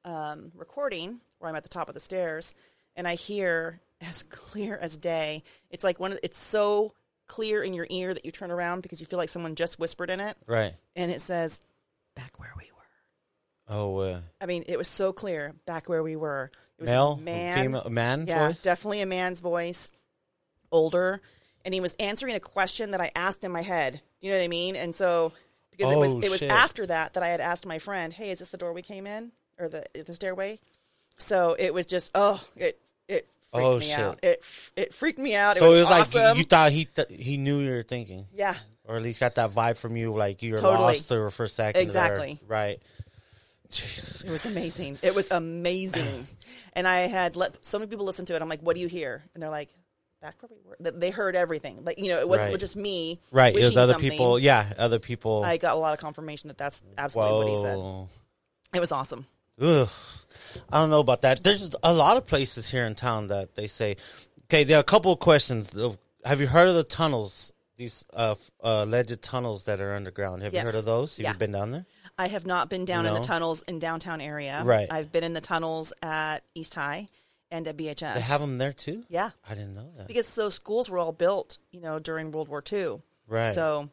um, 0.05 0.51
recording 0.55 1.19
where 1.39 1.49
I'm 1.49 1.55
at 1.55 1.63
the 1.63 1.69
top 1.69 1.87
of 1.87 1.93
the 1.93 1.99
stairs, 2.01 2.53
and 2.95 3.07
I 3.07 3.15
hear 3.15 3.79
as 4.01 4.23
clear 4.23 4.77
as 4.77 4.97
day. 4.97 5.43
It's 5.69 5.83
like 5.83 5.99
one. 5.99 6.11
Of, 6.13 6.19
it's 6.23 6.39
so 6.39 6.93
clear 7.27 7.61
in 7.63 7.73
your 7.73 7.85
ear 7.89 8.13
that 8.13 8.25
you 8.25 8.31
turn 8.31 8.49
around 8.49 8.81
because 8.81 8.99
you 8.99 9.05
feel 9.07 9.17
like 9.19 9.29
someone 9.29 9.55
just 9.55 9.77
whispered 9.79 10.09
in 10.09 10.19
it, 10.19 10.35
Right. 10.47 10.73
and 10.95 11.11
it 11.11 11.21
says, 11.21 11.59
"Back 12.15 12.39
where 12.39 12.53
we 12.57 12.63
were." 12.68 12.68
Oh, 13.69 13.97
uh, 13.97 14.19
I 14.41 14.45
mean, 14.47 14.63
it 14.67 14.77
was 14.77 14.87
so 14.87 15.13
clear. 15.13 15.53
Back 15.65 15.87
where 15.89 16.01
we 16.01 16.15
were. 16.15 16.49
It 16.79 16.83
was 16.83 16.91
male, 16.91 17.11
a 17.19 17.23
man, 17.23 17.57
female, 17.63 17.89
man 17.89 18.25
yeah, 18.27 18.47
voice. 18.47 18.61
definitely 18.63 19.01
a 19.01 19.05
man's 19.05 19.41
voice, 19.41 19.91
older, 20.71 21.21
and 21.65 21.73
he 21.73 21.79
was 21.81 21.93
answering 21.99 22.35
a 22.35 22.39
question 22.39 22.91
that 22.91 23.01
I 23.01 23.11
asked 23.15 23.43
in 23.43 23.51
my 23.51 23.61
head. 23.61 24.01
You 24.21 24.31
know 24.31 24.37
what 24.37 24.43
I 24.43 24.47
mean? 24.47 24.75
And 24.75 24.95
so 24.95 25.33
because 25.71 25.91
it 25.91 25.97
was 25.97 26.15
Oh, 26.15 26.19
it 26.19 26.29
was 26.29 26.39
shit. 26.39 26.51
after 26.51 26.85
that 26.87 27.13
that 27.13 27.23
I 27.23 27.27
had 27.29 27.41
asked 27.41 27.65
my 27.65 27.79
friend, 27.79 28.11
"Hey, 28.13 28.31
is 28.31 28.39
this 28.39 28.49
the 28.49 28.57
door 28.57 28.73
we 28.73 28.81
came 28.81 29.05
in 29.05 29.31
or 29.57 29.67
the 29.67 29.85
the 29.93 30.13
stairway?" 30.13 30.59
So 31.17 31.55
it 31.59 31.73
was 31.73 31.85
just 31.85 32.11
oh 32.15 32.41
it 32.55 32.79
it 33.07 33.27
freaked 33.51 33.65
Oh, 33.65 33.79
me 33.79 33.85
shit. 33.85 33.99
out. 33.99 34.19
It 34.23 34.43
it 34.75 34.93
freaked 34.93 35.19
me 35.19 35.35
out. 35.35 35.57
It 35.57 35.59
so 35.59 35.69
was, 35.71 35.77
it 35.77 35.79
was 35.81 35.91
awesome. 35.91 36.21
like 36.21 36.37
you 36.37 36.43
thought 36.45 36.71
he 36.71 36.85
th- 36.85 37.07
he 37.09 37.37
knew 37.37 37.59
you 37.59 37.71
were 37.71 37.83
thinking, 37.83 38.25
yeah. 38.33 38.55
or 38.85 38.95
at 38.95 39.01
least 39.01 39.19
got 39.19 39.35
that 39.35 39.51
vibe 39.51 39.77
from 39.77 39.95
you, 39.97 40.15
like 40.15 40.41
you 40.43 40.53
were 40.53 40.59
Totally. 40.59 40.79
lost 40.79 41.11
or 41.11 41.29
for 41.29 41.43
a 41.43 41.49
second. 41.49 41.75
there. 41.79 41.83
Exactly. 41.83 42.39
Right. 42.47 42.81
Jesus. 43.71 44.21
It 44.21 44.31
was 44.31 44.45
amazing. 44.45 44.97
It 45.01 45.13
was 45.15 45.29
amazing. 45.31 46.27
and 46.73 46.87
I 46.87 47.01
had 47.01 47.35
let 47.35 47.63
so 47.65 47.79
many 47.79 47.89
people 47.89 48.05
listen 48.05 48.25
to 48.25 48.35
it. 48.35 48.41
I'm 48.41 48.49
like, 48.49 48.61
"What 48.61 48.75
do 48.75 48.81
you 48.81 48.87
hear?" 48.87 49.23
And 49.33 49.43
they're 49.43 49.49
like, 49.49 49.69
"Back 50.21 50.35
where 50.41 50.49
we 50.51 50.57
were." 50.91 50.91
They 50.91 51.11
heard 51.11 51.35
everything. 51.35 51.83
Like 51.83 51.99
you 51.99 52.07
know, 52.09 52.19
it 52.19 52.27
wasn't 52.27 52.51
Right. 52.51 52.59
just 52.59 52.75
me. 52.75 53.19
Right. 53.31 53.55
It 53.55 53.59
was 53.59 53.77
other 53.77 53.93
something. 53.93 54.09
people. 54.11 54.39
Yeah. 54.39 54.65
Other 54.77 54.99
people. 54.99 55.43
I 55.43 55.57
got 55.57 55.75
a 55.75 55.79
lot 55.79 55.93
of 55.93 55.99
confirmation 55.99 56.47
that 56.47 56.57
that's 56.57 56.83
absolutely 56.97 57.51
what 57.51 57.57
he 57.57 57.61
said. 57.63 58.77
It 58.77 58.79
was 58.79 58.91
awesome. 58.91 59.25
Ugh. 59.61 59.89
I 60.71 60.79
don't 60.79 60.89
know 60.89 60.99
about 60.99 61.21
that. 61.21 61.43
There's 61.43 61.75
a 61.83 61.93
lot 61.93 62.17
of 62.17 62.25
places 62.25 62.69
here 62.69 62.85
in 62.85 62.95
town 62.95 63.27
that 63.27 63.55
they 63.55 63.67
say, 63.67 63.97
okay, 64.45 64.63
there 64.63 64.77
are 64.77 64.81
a 64.81 64.83
couple 64.83 65.11
of 65.11 65.19
questions. 65.19 65.71
Have 66.25 66.39
you 66.41 66.47
heard 66.47 66.67
of 66.67 66.75
the 66.75 66.83
tunnels 66.83 67.51
these 67.79 68.05
uh, 68.13 68.35
uh, 68.61 68.83
alleged 68.85 69.21
tunnels 69.21 69.63
that 69.63 69.79
are 69.79 69.93
underground. 69.95 70.43
Have 70.43 70.53
you 70.53 70.59
heard 70.59 70.75
of 70.75 70.83
those? 70.83 71.15
Have 71.15 71.23
Yeah. 71.23 71.31
you 71.31 71.37
been 71.37 71.53
down 71.53 71.71
there? 71.71 71.85
I 72.19 72.27
have 72.27 72.45
not 72.45 72.69
been 72.69 72.85
down 72.85 73.05
in 73.07 73.13
the 73.15 73.19
tunnels 73.21 73.63
in 73.63 73.79
downtown 73.79 74.21
area. 74.21 74.61
Right. 74.63 74.87
I've 74.91 75.11
been 75.11 75.23
in 75.23 75.33
the 75.33 75.41
tunnels 75.41 75.93
at 76.03 76.39
East 76.53 76.75
High 76.75 77.07
and 77.49 77.67
at 77.67 77.77
BHS. 77.77 78.13
They 78.13 78.21
have 78.21 78.41
them 78.41 78.57
there 78.59 78.73
too. 78.73 79.03
Yeah. 79.09 79.31
I 79.49 79.55
didn't 79.55 79.73
know 79.73 79.89
that. 79.97 80.07
Because 80.07 80.35
those 80.35 80.53
schools 80.53 80.89
were 80.89 80.99
all 80.99 81.13
built, 81.13 81.57
you 81.71 81.79
know, 81.81 81.97
during 81.97 82.31
World 82.31 82.47
War 82.49 82.61
II. 82.71 83.01
right. 83.27 83.53
So 83.53 83.89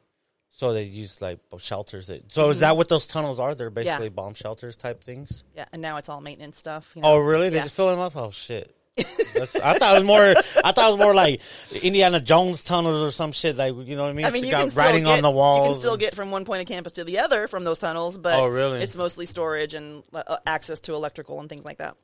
So 0.50 0.72
they 0.74 0.82
used 0.82 1.22
like 1.22 1.38
shelters. 1.58 2.08
That, 2.08 2.32
so 2.32 2.50
is 2.50 2.60
that 2.60 2.76
what 2.76 2.88
those 2.88 3.06
tunnels 3.06 3.38
are? 3.40 3.54
They're 3.54 3.70
Mm-hmm. 3.70 3.78
Yeah. 3.78 3.84
basically 3.84 4.08
bomb 4.10 4.34
shelters 4.34 4.76
type 4.76 5.02
things. 5.02 5.44
yeah, 5.54 5.66
and 5.72 5.80
now 5.80 5.96
it's 5.96 6.08
all 6.08 6.20
maintenance 6.20 6.58
stuff. 6.58 6.92
You 6.96 7.02
know? 7.02 7.12
Oh, 7.12 7.18
really? 7.18 7.48
They 7.48 7.56
Yeah. 7.56 7.62
just 7.62 7.76
fill 7.76 7.88
them 7.88 8.00
up? 8.00 8.16
Oh 8.16 8.30
shit. 8.30 8.74
That's, 8.96 9.56
I 9.56 9.74
thought 9.78 9.94
it 9.96 9.98
was 9.98 10.04
more. 10.06 10.22
I 10.64 10.72
thought 10.72 10.88
it 10.88 10.96
was 10.96 10.98
more 10.98 11.14
like 11.14 11.40
Indiana 11.82 12.20
Jones 12.20 12.62
tunnels 12.62 13.02
or 13.02 13.11
some 13.11 13.32
shit. 13.32 13.56
Like 13.56 13.74
you 13.87 13.94
know 13.96 14.04
what 14.04 14.09
I 14.09 14.12
mean? 14.14 14.24
I 14.24 14.30
mean, 14.30 14.37
It's 14.37 14.44
you 14.46 14.50
got 14.50 14.61
can 14.61 14.70
still 14.70 14.85
writing 14.85 15.04
get, 15.04 15.16
on 15.16 15.22
the 15.22 15.30
walls. 15.30 15.66
You 15.68 15.72
can 15.74 15.80
still 15.80 15.92
and- 15.92 16.00
get 16.00 16.14
from 16.14 16.30
one 16.30 16.44
point 16.46 16.62
of 16.62 16.66
campus 16.66 16.92
to 16.94 17.04
the 17.04 17.18
other 17.18 17.46
from 17.46 17.64
those 17.64 17.78
tunnels, 17.78 18.16
but 18.16 18.38
Oh, 18.38 18.46
really? 18.46 18.80
it's 18.80 18.96
mostly 18.96 19.26
storage 19.26 19.74
and 19.74 20.02
uh, 20.14 20.38
access 20.46 20.80
to 20.80 20.94
electrical 20.94 21.40
and 21.40 21.48
things 21.48 21.64
like 21.64 21.78
that. 21.78 21.96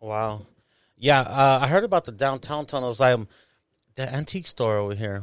Wow. 0.00 0.42
Yeah, 0.98 1.20
uh, 1.20 1.60
I 1.62 1.68
heard 1.68 1.84
about 1.84 2.04
the 2.04 2.12
downtown 2.12 2.66
tunnels. 2.66 2.98
Like 3.00 3.14
um, 3.14 3.28
the 3.94 4.12
antique 4.12 4.46
store 4.48 4.76
over 4.78 4.94
here. 4.94 5.22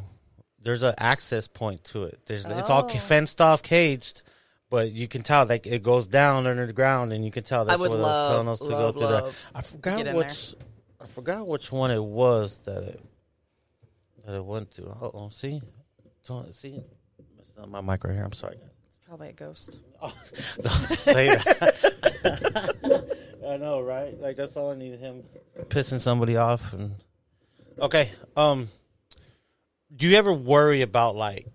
There's 0.62 0.84
an 0.84 0.96
access 0.98 1.48
point 1.48 1.84
to 1.86 2.06
it. 2.06 2.20
There's 2.26 2.46
it's 2.46 2.70
all 2.70 2.84
Oh. 2.86 2.88
fenced 2.88 3.40
off, 3.42 3.62
caged, 3.62 4.22
but 4.70 4.92
you 4.92 5.08
can 5.08 5.22
tell 5.24 5.46
like 5.46 5.68
it 5.68 5.84
goes 5.84 6.08
down 6.08 6.48
under 6.48 6.66
the 6.66 6.74
ground, 6.74 7.12
and 7.14 7.24
you 7.26 7.32
can 7.32 7.44
tell 7.44 7.64
that's 7.66 7.82
of 7.84 7.92
those 7.92 8.02
tunnels 8.02 8.60
to 8.60 8.66
love, 8.66 8.96
go 8.96 9.00
through. 9.00 9.08
The, 9.10 9.34
I 9.56 9.62
forgot. 9.62 10.08
I 10.08 10.14
forgot 11.18 11.48
which 11.48 11.72
one 11.72 11.90
it 11.90 12.04
was 12.04 12.60
that 12.60 12.84
it 12.84 13.02
that 14.24 14.36
it 14.36 14.46
went 14.46 14.72
through. 14.72 14.96
Oh, 15.02 15.30
see, 15.32 15.60
see, 16.52 16.80
messing 17.36 17.60
up 17.60 17.70
my 17.70 17.82
mic 17.82 18.04
right 18.04 18.14
here. 18.14 18.24
I'm 18.24 18.34
sorry, 18.34 18.58
guys. 18.58 18.70
It's 18.86 19.00
probably 19.04 19.30
a 19.30 19.34
ghost. 19.34 19.80
Oh, 20.00 20.14
don't 20.62 20.72
say 20.90 21.26
that. 21.30 23.18
I 23.50 23.58
know, 23.58 23.82
right? 23.82 24.16
Like 24.22 24.38
that's 24.38 24.56
all 24.56 24.70
I 24.70 24.76
needed 24.76 25.00
him 25.00 25.24
pissing 25.70 26.00
somebody 26.00 26.38
off 26.38 26.74
and 26.74 26.94
Okay. 27.80 28.12
Um 28.36 28.70
do 29.96 30.08
you 30.08 30.18
ever 30.18 30.32
worry 30.32 30.84
about 30.84 31.16
like 31.16 31.48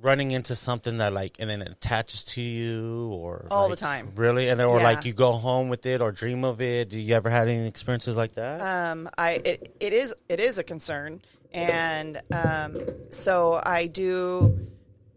running 0.00 0.30
into 0.30 0.54
something 0.54 0.98
that 0.98 1.12
like 1.12 1.36
and 1.40 1.50
then 1.50 1.60
it 1.60 1.68
attaches 1.70 2.24
to 2.24 2.40
you 2.40 3.08
or 3.12 3.46
All 3.50 3.68
the 3.68 3.76
time. 3.76 4.12
Really? 4.14 4.48
And 4.48 4.58
then 4.60 4.66
or 4.68 4.78
Yeah. 4.78 4.84
like 4.84 5.04
you 5.04 5.12
go 5.12 5.32
home 5.32 5.68
with 5.68 5.86
it 5.86 6.00
or 6.00 6.12
dream 6.12 6.44
of 6.44 6.60
it? 6.60 6.90
Do 6.90 6.98
you 7.00 7.14
ever 7.14 7.28
had 7.30 7.48
any 7.48 7.66
experiences 7.66 8.16
like 8.16 8.34
that? 8.34 8.60
Um, 8.60 9.08
I 9.18 9.32
it, 9.44 9.74
it 9.80 9.92
is 9.92 10.14
it 10.28 10.38
is 10.40 10.58
a 10.58 10.62
concern, 10.64 11.20
and 11.52 12.20
um, 12.32 12.80
so 13.10 13.60
I 13.64 13.86
do 13.86 14.68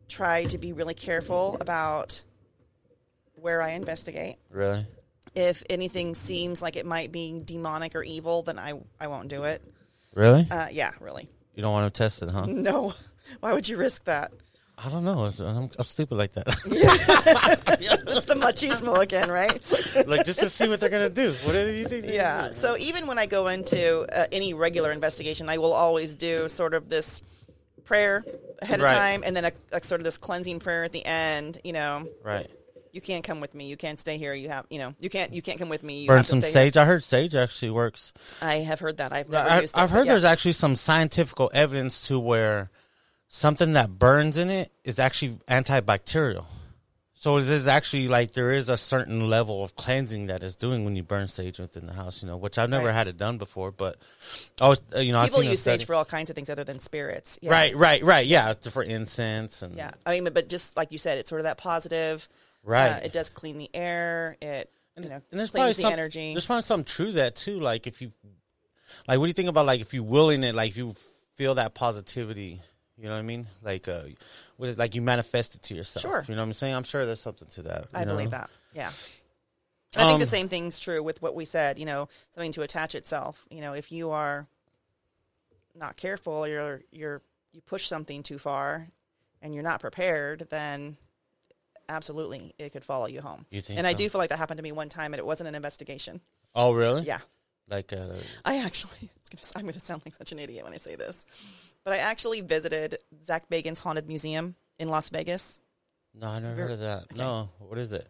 try 0.09 0.45
to 0.45 0.57
be 0.57 0.73
really 0.73 0.93
careful 0.95 1.57
about 1.61 2.23
where 3.35 3.61
I 3.61 3.71
investigate. 3.71 4.37
really? 4.49 4.85
If 5.33 5.63
anything 5.69 6.13
seems 6.13 6.61
like 6.61 6.75
it 6.75 6.85
might 6.85 7.11
be 7.11 7.41
demonic 7.45 7.95
or 7.95 8.03
evil, 8.03 8.41
then 8.43 8.59
I 8.59 8.73
I 8.99 9.07
won't 9.07 9.29
do 9.29 9.43
it. 9.43 9.61
Really? 10.13 10.45
Uh, 10.51 10.67
yeah, 10.71 10.91
really. 10.99 11.29
you 11.55 11.61
don't 11.61 11.71
want 11.71 11.93
to 11.93 11.97
test 11.97 12.21
it, 12.21 12.29
huh? 12.29 12.45
No. 12.47 12.93
Why 13.39 13.53
would 13.53 13.69
you 13.69 13.77
risk 13.77 14.03
that? 14.05 14.31
I 14.83 14.89
don't 14.89 15.03
know. 15.03 15.31
I'm, 15.39 15.69
I'm 15.77 15.85
stupid 15.85 16.15
like 16.15 16.33
that. 16.33 16.47
It's 18.13 18.25
the 18.25 18.35
machismo 18.35 18.99
again, 18.99 19.29
right? 19.29 19.53
like 20.07 20.25
just 20.25 20.39
to 20.39 20.49
see 20.49 20.67
what 20.67 20.79
they're 20.79 20.89
gonna 20.89 21.09
do. 21.09 21.31
What 21.43 21.53
do 21.53 21.71
you 21.71 21.85
think? 21.85 22.05
Yeah. 22.09 22.47
do? 22.47 22.53
So 22.53 22.77
even 22.77 23.07
when 23.07 23.17
I 23.17 23.25
go 23.25 23.47
into 23.47 24.01
uh, 24.01 24.27
any 24.31 24.53
regular 24.53 24.91
investigation, 24.91 25.49
I 25.49 25.57
will 25.57 25.73
always 25.73 26.15
do 26.15 26.49
sort 26.49 26.73
of 26.73 26.89
this 26.89 27.21
prayer 27.83 28.23
ahead 28.61 28.79
of 28.79 28.85
Right. 28.85 28.93
time, 28.93 29.23
and 29.25 29.35
then 29.35 29.45
a, 29.45 29.51
a 29.71 29.81
sort 29.81 30.01
of 30.01 30.05
this 30.05 30.17
cleansing 30.17 30.59
prayer 30.59 30.83
at 30.83 30.91
the 30.91 31.05
end. 31.05 31.59
You 31.63 31.73
know, 31.73 32.07
right. 32.23 32.49
you 32.91 33.01
can't 33.01 33.23
come 33.23 33.39
with 33.39 33.53
me. 33.55 33.67
You 33.67 33.77
can't 33.77 33.99
stay 33.99 34.17
here. 34.17 34.33
You 34.33 34.49
have, 34.49 34.65
you 34.69 34.79
know, 34.79 34.93
you 34.99 35.09
can't. 35.09 35.33
You 35.33 35.41
can't 35.41 35.59
come 35.59 35.69
with 35.69 35.83
me. 35.83 36.01
You 36.01 36.07
Burn 36.07 36.17
have 36.17 36.25
to 36.25 36.31
some 36.31 36.41
sage. 36.41 36.77
I 36.77 36.85
heard 36.85 37.03
sage 37.03 37.35
actually 37.35 37.71
works. 37.71 38.13
I 38.41 38.55
have 38.55 38.79
heard 38.79 38.97
that. 38.97 39.13
I've 39.13 39.29
never 39.29 39.49
I, 39.49 39.61
used 39.61 39.77
it. 39.77 39.79
I've 39.79 39.91
heard 39.91 40.07
there's 40.07 40.25
actually 40.25 40.53
some 40.53 40.75
scientific 40.75 41.37
evidence 41.53 42.07
to 42.07 42.19
where 42.19 42.69
something 43.33 43.73
that 43.73 43.97
burns 43.97 44.37
in 44.37 44.49
it 44.49 44.71
is 44.83 44.99
actually 44.99 45.39
antibacterial. 45.47 46.45
So 47.13 47.37
it 47.37 47.47
is 47.47 47.67
actually 47.67 48.07
like 48.07 48.31
there 48.31 48.51
is 48.51 48.67
a 48.67 48.75
certain 48.75 49.29
level 49.29 49.63
of 49.63 49.75
cleansing 49.75 50.27
that 50.27 50.43
it's 50.43 50.55
doing 50.55 50.83
when 50.85 50.95
you 50.95 51.03
burn 51.03 51.27
sage 51.27 51.59
within 51.59 51.85
the 51.85 51.93
house, 51.93 52.21
you 52.21 52.27
know, 52.27 52.35
which 52.35 52.57
I've 52.57 52.69
never 52.69 52.87
Right. 52.87 52.95
had 52.95 53.07
it 53.07 53.15
done 53.15 53.37
before, 53.37 53.71
but 53.71 53.95
I 54.59 54.67
was, 54.67 54.81
uh, 54.95 54.99
you 54.99 55.11
know, 55.11 55.19
I've 55.19 55.29
people 55.29 55.43
seen 55.43 55.51
use 55.51 55.61
sage 55.61 55.85
for 55.85 55.93
all 55.93 56.03
kinds 56.03 56.29
of 56.29 56.35
things 56.35 56.49
other 56.49 56.63
than 56.63 56.79
spirits. 56.79 57.37
Yeah. 57.41 57.51
Right, 57.51 57.75
right, 57.75 58.03
right. 58.03 58.25
Yeah, 58.25 58.53
for 58.55 58.81
incense 58.83 59.61
and 59.61 59.75
Yeah. 59.77 59.91
I 60.05 60.19
mean, 60.19 60.33
but, 60.33 60.49
just 60.49 60.75
like 60.75 60.91
you 60.91 60.97
said, 60.97 61.19
it's 61.19 61.29
sort 61.29 61.39
of 61.41 61.43
that 61.43 61.57
positive. 61.57 62.27
Right. 62.63 62.89
Uh, 62.89 62.99
it 63.05 63.13
does 63.13 63.29
clean 63.29 63.57
the 63.59 63.69
air. 63.73 64.35
It 64.41 64.69
you 64.97 65.07
know 65.09 65.21
and 65.31 65.39
there's 65.39 65.51
probably 65.51 65.65
cleans 65.67 65.77
the 65.77 65.81
some 65.83 65.93
energy. 65.93 66.33
there's 66.33 66.45
probably 66.45 66.61
something 66.63 66.85
true 66.85 67.07
to 67.07 67.11
that 67.13 67.35
too. 67.35 67.59
Like 67.59 67.87
if 67.87 68.01
you, 68.01 68.11
like, 69.07 69.19
what 69.19 69.25
do 69.25 69.27
you 69.29 69.33
think 69.33 69.47
about 69.49 69.65
like 69.67 69.79
if 69.79 69.93
you 69.93 70.03
willing 70.03 70.43
it, 70.43 70.53
like 70.53 70.71
if 70.71 70.77
you 70.77 70.93
feel 71.35 71.55
that 71.55 71.73
positivity, 71.75 72.61
you 73.01 73.07
know 73.07 73.13
what 73.13 73.19
I 73.19 73.23
mean? 73.23 73.47
Like, 73.63 73.87
uh, 73.87 74.03
what 74.57 74.69
is 74.69 74.77
like 74.77 74.93
you 74.93 75.01
manifest 75.01 75.55
it 75.55 75.63
to 75.63 75.75
yourself. 75.75 76.03
Sure. 76.03 76.23
You 76.27 76.35
know 76.35 76.41
what 76.41 76.47
I'm 76.47 76.53
saying? 76.53 76.75
I'm 76.75 76.83
sure 76.83 77.05
there's 77.05 77.19
something 77.19 77.47
to 77.49 77.61
that. 77.63 77.87
I 77.95 78.03
know? 78.05 78.11
believe 78.13 78.29
that. 78.31 78.51
Yeah. 78.73 78.91
I 79.97 80.07
think 80.07 80.19
the 80.19 80.25
Um, 80.25 80.29
same 80.29 80.47
thing's 80.49 80.79
true 80.79 81.01
with 81.01 81.21
what 81.21 81.35
we 81.35 81.43
said, 81.43 81.79
you 81.79 81.85
know, 81.85 82.07
something 82.29 82.51
to 82.53 82.61
attach 82.61 82.95
itself. 82.95 83.45
You 83.49 83.59
know, 83.61 83.73
if 83.73 83.91
you 83.91 84.11
are 84.11 84.47
not 85.75 85.97
careful, 85.97 86.47
you're 86.47 86.81
you're 86.91 87.21
you 87.51 87.61
push 87.61 87.87
something 87.87 88.23
too 88.23 88.37
far 88.37 88.87
and 89.41 89.53
you're 89.53 89.63
not 89.63 89.79
prepared, 89.81 90.47
then 90.49 90.95
absolutely 91.89 92.53
it 92.57 92.71
could 92.71 92.85
follow 92.85 93.07
you 93.07 93.19
home. 93.21 93.45
You 93.49 93.61
think 93.61 93.79
and 93.79 93.87
I 93.87 93.93
do 93.93 94.07
feel 94.09 94.19
like 94.19 94.29
that 94.29 94.37
happened 94.37 94.59
to 94.59 94.63
me 94.63 94.71
one 94.71 94.89
time 94.89 95.13
and 95.13 95.19
it 95.19 95.25
wasn't 95.25 95.49
an 95.49 95.55
investigation. 95.55 96.21
Oh, 96.55 96.71
really? 96.71 97.01
Yeah. 97.03 97.19
Like, 97.71 97.93
uh, 97.93 98.05
I 98.45 98.57
actually, 98.57 99.09
it's 99.15 99.29
gonna, 99.29 99.59
I'm 99.59 99.63
going 99.63 99.73
to 99.73 99.79
sound 99.79 100.01
like 100.05 100.13
such 100.13 100.31
an 100.31 100.39
idiot 100.39 100.63
when 100.63 100.73
I 100.73 100.77
say 100.77 100.95
this, 100.95 101.25
but 101.83 101.93
I 101.93 101.97
actually 101.97 102.41
visited 102.41 102.99
Zak 103.25 103.49
Bagans' 103.49 103.79
Haunted 103.79 104.07
Museum 104.07 104.55
in 104.77 104.89
Las 104.89 105.09
Vegas. 105.09 105.57
no, 106.13 106.27
I 106.27 106.39
never 106.39 106.61
heard 106.63 106.71
of 106.71 106.79
that. 106.81 107.15
No, 107.15 107.49
what 107.59 107.77
is 107.79 107.93
it? 107.93 108.07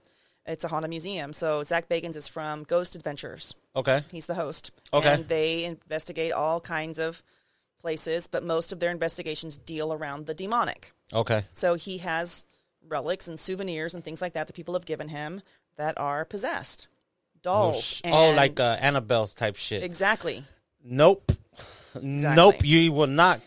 It's 0.47 0.63
a 0.63 0.67
haunted 0.67 0.89
museum. 0.89 1.34
So 1.34 1.62
Zak 1.62 1.88
Bagans 1.88 2.15
is 2.15 2.28
from 2.28 2.63
Ghost 2.63 2.95
Adventures. 2.95 3.54
Okay. 3.76 4.02
He's 4.12 4.26
the 4.26 4.34
host. 4.34 4.71
Okay. 4.91 5.13
And 5.13 5.28
they 5.28 5.65
investigate 5.65 6.32
all 6.32 6.60
kinds 6.60 6.97
of 6.97 7.21
places, 7.80 8.26
but 8.26 8.43
most 8.43 8.74
of 8.74 8.80
their 8.80 8.89
investigations 8.89 9.58
deal 9.58 9.93
around 9.93 10.26
the 10.26 10.34
demonic. 10.34 10.93
Okay. 11.13 11.45
So 11.52 11.76
he 11.76 12.00
has 12.00 12.47
relics 12.88 13.28
and 13.28 13.39
souvenirs 13.39 13.93
and 13.93 14.04
things 14.04 14.21
like 14.21 14.34
that 14.34 14.47
that 14.47 14.56
people 14.56 14.74
have 14.74 14.86
given 14.86 15.10
him 15.10 15.43
that 15.78 15.97
are 16.00 16.26
possessed. 16.26 16.88
Oh, 17.45 17.71
Dolls. 17.71 17.84
sh- 17.84 18.01
and- 18.04 18.13
oh, 18.13 18.32
like 18.32 18.60
uh, 18.60 18.77
Annabelle's 18.80 19.34
type 19.34 19.56
shit. 19.56 19.84
Exactly. 19.84 20.43
Nope. 20.84 21.32
Nope. 22.01 22.63
You 22.63 22.91
will 22.91 23.08
not. 23.08 23.39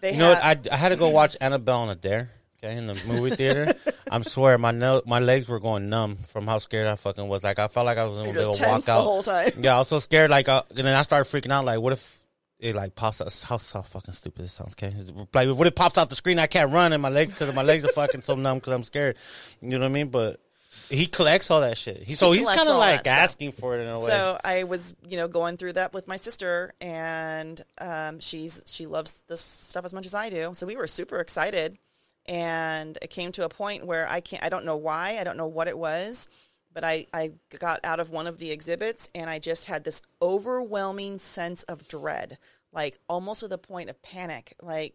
They 0.00 0.12
You 0.12 0.18
know 0.18 0.34
have, 0.34 0.58
what? 0.64 0.72
I, 0.72 0.74
I 0.74 0.76
had 0.76 0.90
to 0.90 0.96
go 0.96 1.08
watch 1.08 1.36
Annabelle 1.40 1.78
on 1.80 1.88
a 1.90 1.94
dare. 1.94 2.30
Okay, 2.62 2.76
in 2.76 2.86
the 2.86 2.94
movie 3.06 3.34
theater. 3.36 3.72
I'm 4.10 4.22
swear 4.22 4.56
my 4.58 4.70
no, 4.70 5.02
my 5.06 5.18
legs 5.18 5.48
were 5.48 5.60
going 5.60 5.88
numb 5.90 6.16
from 6.16 6.46
how 6.46 6.58
scared 6.58 6.86
I 6.86 6.96
fucking 6.96 7.26
was. 7.28 7.42
Like 7.42 7.58
I 7.58 7.68
felt 7.68 7.84
like 7.86 7.98
I 7.98 8.06
was 8.06 8.18
in 8.20 8.24
a 8.24 8.28
You're 8.28 8.34
just 8.44 8.50
little 8.60 8.66
tense 8.66 8.84
walkout 8.84 8.86
the 8.86 9.02
whole 9.02 9.22
time. 9.22 9.50
Yeah, 9.58 9.74
I 9.76 9.78
was 9.78 9.88
so 9.88 9.98
scared. 9.98 10.30
Like, 10.30 10.48
uh, 10.48 10.62
and 10.70 10.78
then 10.86 10.94
I 10.94 11.02
started 11.02 11.30
freaking 11.30 11.50
out. 11.50 11.64
Like, 11.64 11.80
what 11.80 11.92
if 11.92 12.20
it 12.58 12.74
like 12.74 12.94
pops 12.94 13.20
out? 13.20 13.32
How, 13.46 13.58
how 13.58 13.82
fucking 13.82 14.14
stupid 14.14 14.44
this 14.44 14.52
sounds. 14.52 14.74
Okay, 14.80 14.94
like 15.34 15.48
what 15.48 15.66
if 15.66 15.72
it 15.72 15.76
pops 15.76 15.98
out 15.98 16.08
the 16.08 16.14
screen? 16.16 16.38
I 16.38 16.46
can't 16.46 16.70
run, 16.72 16.92
and 16.94 17.02
my 17.02 17.08
legs 17.10 17.32
because 17.34 17.54
my 17.54 17.62
legs 17.62 17.84
are 17.84 17.88
fucking 17.88 18.22
so 18.22 18.34
numb 18.34 18.58
because 18.58 18.72
I'm 18.72 18.84
scared. 18.84 19.16
You 19.60 19.70
know 19.70 19.80
what 19.80 19.86
I 19.86 19.88
mean? 19.88 20.08
But 20.08 20.40
he 20.88 21.06
collects 21.06 21.50
all 21.50 21.60
that 21.60 21.76
shit. 21.76 22.02
He, 22.02 22.14
so 22.14 22.32
he's 22.32 22.48
kind 22.48 22.68
of 22.68 22.76
like 22.76 23.00
stuff. 23.00 23.16
asking 23.16 23.52
for 23.52 23.76
it 23.76 23.82
in 23.82 23.88
a 23.88 24.00
way. 24.00 24.08
So 24.08 24.38
I 24.44 24.64
was, 24.64 24.94
you 25.08 25.16
know, 25.16 25.28
going 25.28 25.56
through 25.56 25.74
that 25.74 25.92
with 25.92 26.08
my 26.08 26.16
sister, 26.16 26.72
and 26.80 27.60
um, 27.78 28.20
she's 28.20 28.64
she 28.66 28.86
loves 28.86 29.12
this 29.28 29.40
stuff 29.40 29.84
as 29.84 29.92
much 29.94 30.06
as 30.06 30.14
I 30.14 30.30
do. 30.30 30.52
So 30.54 30.66
we 30.66 30.76
were 30.76 30.86
super 30.86 31.18
excited, 31.20 31.78
and 32.26 32.98
it 33.02 33.10
came 33.10 33.32
to 33.32 33.44
a 33.44 33.48
point 33.48 33.86
where 33.86 34.08
I 34.08 34.20
can't. 34.20 34.42
I 34.42 34.48
don't 34.48 34.64
know 34.64 34.76
why. 34.76 35.18
I 35.18 35.24
don't 35.24 35.36
know 35.36 35.46
what 35.46 35.68
it 35.68 35.78
was, 35.78 36.28
but 36.72 36.84
I 36.84 37.06
I 37.12 37.32
got 37.58 37.80
out 37.84 38.00
of 38.00 38.10
one 38.10 38.26
of 38.26 38.38
the 38.38 38.50
exhibits, 38.50 39.10
and 39.14 39.28
I 39.28 39.38
just 39.38 39.66
had 39.66 39.84
this 39.84 40.02
overwhelming 40.20 41.18
sense 41.18 41.62
of 41.64 41.88
dread, 41.88 42.38
like 42.72 42.98
almost 43.08 43.40
to 43.40 43.48
the 43.48 43.58
point 43.58 43.90
of 43.90 44.00
panic. 44.02 44.54
Like 44.62 44.94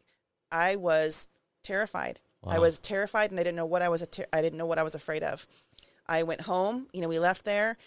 I 0.52 0.76
was 0.76 1.28
terrified. 1.64 2.20
I 2.48 2.60
was 2.60 2.80
terrified, 2.80 3.32
and 3.32 3.40
I 3.40 3.44
didn't 3.44 3.58
know 3.58 3.66
what 3.66 3.82
I 3.82 3.90
was. 3.90 4.06
Ter- 4.08 4.28
I 4.32 4.42
didn't 4.42 4.58
know 4.58 4.66
what 4.66 4.80
I 4.80 4.84
was 4.84 4.96
afraid 4.96 5.24
of. 5.24 5.46
I 6.10 6.24
went 6.24 6.42
home. 6.42 6.88
You 6.92 7.02
know, 7.02 7.08
we 7.08 7.20
left 7.20 7.46
there, 7.46 7.78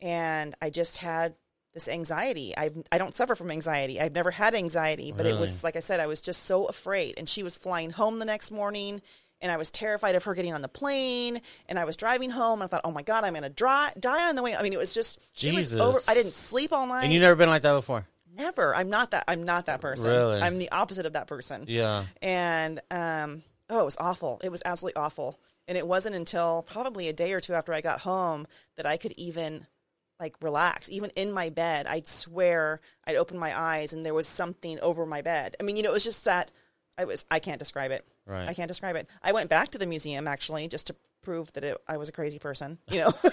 and 0.00 0.54
I 0.60 0.70
just 0.70 0.96
had 0.98 1.34
this 1.74 1.88
anxiety. 1.88 2.54
I 2.56 2.70
I 2.90 2.98
don't 2.98 3.14
suffer 3.14 3.34
from 3.34 3.50
anxiety. 3.50 4.00
I've 4.00 4.14
never 4.14 4.30
had 4.30 4.54
anxiety, 4.54 5.12
but 5.14 5.26
it 5.26 5.38
was 5.38 5.62
like 5.62 5.76
I 5.76 5.80
said, 5.80 6.00
I 6.00 6.06
was 6.06 6.20
just 6.20 6.44
so 6.44 6.64
afraid. 6.64 7.14
And 7.18 7.28
she 7.28 7.42
was 7.42 7.56
flying 7.56 7.90
home 7.90 8.18
the 8.18 8.24
next 8.24 8.50
morning, 8.50 9.02
and 9.42 9.52
I 9.52 9.58
was 9.58 9.70
terrified 9.70 10.14
of 10.14 10.24
her 10.24 10.32
getting 10.34 10.54
on 10.54 10.62
the 10.62 10.68
plane. 10.68 11.42
And 11.68 11.78
I 11.78 11.84
was 11.84 11.96
driving 11.98 12.30
home, 12.30 12.62
and 12.62 12.68
I 12.68 12.68
thought, 12.68 12.80
oh 12.84 12.90
my 12.90 13.02
god, 13.02 13.24
I'm 13.24 13.34
gonna 13.34 13.50
dry, 13.50 13.92
die 14.00 14.28
on 14.28 14.36
the 14.36 14.42
way. 14.42 14.56
I 14.56 14.62
mean, 14.62 14.72
it 14.72 14.78
was 14.78 14.94
just 14.94 15.18
it 15.18 15.54
was 15.54 15.70
Jesus. 15.70 15.80
over. 15.80 15.98
I 16.08 16.14
didn't 16.14 16.32
sleep 16.32 16.72
all 16.72 16.86
night. 16.86 17.04
and 17.04 17.12
you 17.12 17.20
never 17.20 17.36
been 17.36 17.50
like 17.50 17.62
that 17.62 17.74
before. 17.74 18.06
Never. 18.34 18.74
I'm 18.74 18.90
not 18.90 19.12
that. 19.12 19.24
I'm 19.28 19.44
not 19.44 19.66
that 19.66 19.80
person. 19.80 20.10
Really? 20.10 20.40
I'm 20.40 20.56
the 20.58 20.70
opposite 20.70 21.06
of 21.06 21.14
that 21.14 21.26
person. 21.26 21.64
Yeah. 21.68 22.04
And 22.22 22.80
um, 22.90 23.42
oh, 23.68 23.82
it 23.82 23.84
was 23.84 23.96
awful. 23.98 24.40
It 24.42 24.50
was 24.50 24.62
absolutely 24.64 25.00
awful. 25.00 25.38
And 25.68 25.76
it 25.76 25.86
wasn't 25.86 26.14
until 26.14 26.62
probably 26.62 27.08
a 27.08 27.12
day 27.12 27.32
or 27.32 27.40
two 27.40 27.54
after 27.54 27.72
I 27.72 27.80
got 27.80 28.00
home 28.00 28.46
that 28.76 28.86
I 28.86 28.96
could 28.96 29.12
even 29.16 29.66
like 30.20 30.36
relax. 30.40 30.88
Even 30.90 31.10
in 31.16 31.32
my 31.32 31.50
bed, 31.50 31.86
I'd 31.86 32.06
swear 32.06 32.80
I'd 33.06 33.16
open 33.16 33.38
my 33.38 33.58
eyes 33.58 33.92
and 33.92 34.06
there 34.06 34.14
was 34.14 34.26
something 34.26 34.78
over 34.80 35.04
my 35.04 35.22
bed. 35.22 35.56
I 35.60 35.62
mean, 35.62 35.76
you 35.76 35.82
know, 35.82 35.90
it 35.90 35.94
was 35.94 36.04
just 36.04 36.24
that 36.24 36.50
I 36.98 37.04
was. 37.04 37.24
I 37.30 37.40
can't 37.40 37.58
describe 37.58 37.90
it. 37.90 38.06
Right. 38.26 38.48
I 38.48 38.54
can't 38.54 38.68
describe 38.68 38.96
it. 38.96 39.08
I 39.22 39.32
went 39.32 39.50
back 39.50 39.70
to 39.70 39.78
the 39.78 39.86
museum 39.86 40.26
actually 40.26 40.68
just 40.68 40.86
to 40.86 40.96
prove 41.26 41.52
that 41.54 41.64
it, 41.64 41.76
I 41.88 41.96
was 41.96 42.08
a 42.08 42.12
crazy 42.12 42.38
person. 42.38 42.78
You 42.88 43.00
know. 43.00 43.12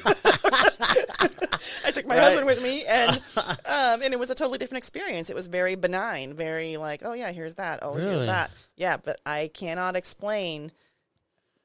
I 1.85 1.91
took 1.93 2.05
my 2.07 2.15
Right. 2.15 2.23
husband 2.23 2.45
with 2.47 2.61
me, 2.61 2.83
and 2.85 3.11
um, 3.65 4.01
and 4.01 4.13
it 4.13 4.19
was 4.19 4.29
a 4.31 4.35
totally 4.35 4.57
different 4.57 4.79
experience. 4.83 5.29
It 5.29 5.35
was 5.35 5.47
very 5.47 5.75
benign, 5.75 6.33
very 6.33 6.77
like, 6.77 7.01
oh 7.05 7.13
yeah, 7.13 7.31
here's 7.31 7.55
that, 7.55 7.79
oh 7.83 7.93
Really? 7.95 8.09
here's 8.09 8.25
that, 8.25 8.51
yeah. 8.75 8.97
But 8.97 9.19
I 9.25 9.49
cannot 9.53 9.95
explain. 9.95 10.71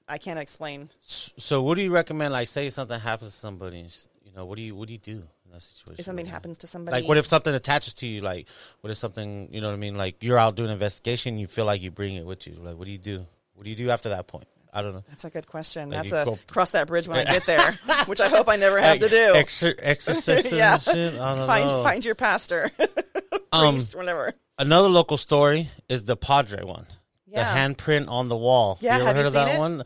I 0.09 0.19
can't 0.19 0.39
explain. 0.39 0.89
So, 1.03 1.63
what 1.63 1.77
do 1.77 1.83
you 1.83 1.93
recommend? 1.93 2.33
Like, 2.33 2.49
say 2.49 2.71
something 2.71 2.99
happens 3.01 3.33
to 3.33 3.39
somebody. 3.39 3.87
You 4.25 4.33
know, 4.37 4.45
what 4.47 4.57
do 4.57 4.63
you 4.63 4.75
what 4.75 4.87
do 4.89 4.93
you 4.95 4.99
do 4.99 5.23
in 5.45 5.53
that 5.53 5.63
situation? 5.63 6.01
If 6.01 6.05
something 6.07 6.27
happens 6.27 6.59
to 6.59 6.67
somebody, 6.67 7.01
Like, 7.01 7.09
what 7.09 7.17
if 7.17 7.27
something 7.27 7.55
attaches 7.55 7.95
to 7.95 8.07
you? 8.07 8.21
Like, 8.21 8.49
what 8.83 8.91
if 8.91 8.97
something? 8.97 9.49
You 9.53 9.61
know 9.61 9.69
what 9.69 9.75
I 9.75 9.79
mean? 9.79 9.97
Like, 9.97 10.23
you're 10.23 10.39
out 10.39 10.57
doing 10.57 10.69
an 10.69 10.75
investigation, 10.75 11.39
you 11.39 11.47
feel 11.47 11.65
like 11.65 11.81
you 11.83 11.91
bring 11.91 12.15
it 12.17 12.25
with 12.27 12.47
you. 12.47 12.55
Like, 12.55 12.77
what 12.77 12.85
do 12.87 12.91
you 12.93 12.99
do? 12.99 13.27
What 13.55 13.65
do 13.65 13.71
you 13.71 13.77
do 13.77 13.91
after 13.91 14.11
that 14.11 14.27
point? 14.27 14.47
I 14.79 14.83
don't 14.83 14.95
know. 14.95 15.05
That's 15.09 15.25
a 15.25 15.31
good 15.31 15.47
question. 15.47 15.91
Like 15.91 16.09
That's 16.09 16.13
a 16.13 16.25
go- 16.31 16.39
cross 16.47 16.71
that 16.71 16.87
bridge 16.87 17.09
when 17.09 17.19
I 17.19 17.25
get 17.31 17.47
there, 17.47 17.73
which 18.07 18.21
I 18.21 18.29
hope 18.29 18.49
I 18.49 18.57
never 18.57 18.81
have 18.81 18.99
to 19.01 19.09
do. 19.09 19.33
Exor- 19.35 19.79
exorcism 19.83 20.57
Yeah. 20.59 20.75
and 20.75 20.83
shit. 20.83 21.15
I 21.21 21.35
don't 21.37 21.47
find 21.47 21.67
know. 21.67 21.83
find 21.83 22.05
your 22.05 22.15
pastor, 22.15 22.71
Um, 23.53 23.75
priest, 23.75 23.95
whatever. 23.95 24.33
Another 24.59 24.89
local 24.89 25.17
story 25.17 25.69
is 25.89 26.05
the 26.05 26.17
Padre 26.17 26.63
one. 26.65 26.87
Yeah. 27.27 27.53
The 27.53 27.61
handprint 27.75 28.09
on 28.09 28.29
the 28.29 28.37
wall. 28.37 28.79
Yeah, 28.81 28.97
you 28.99 29.03
ever 29.03 29.07
have 29.07 29.17
heard 29.17 29.23
you 29.23 29.27
of 29.29 29.33
that 29.35 29.55
it? 29.55 29.59
one? 29.59 29.83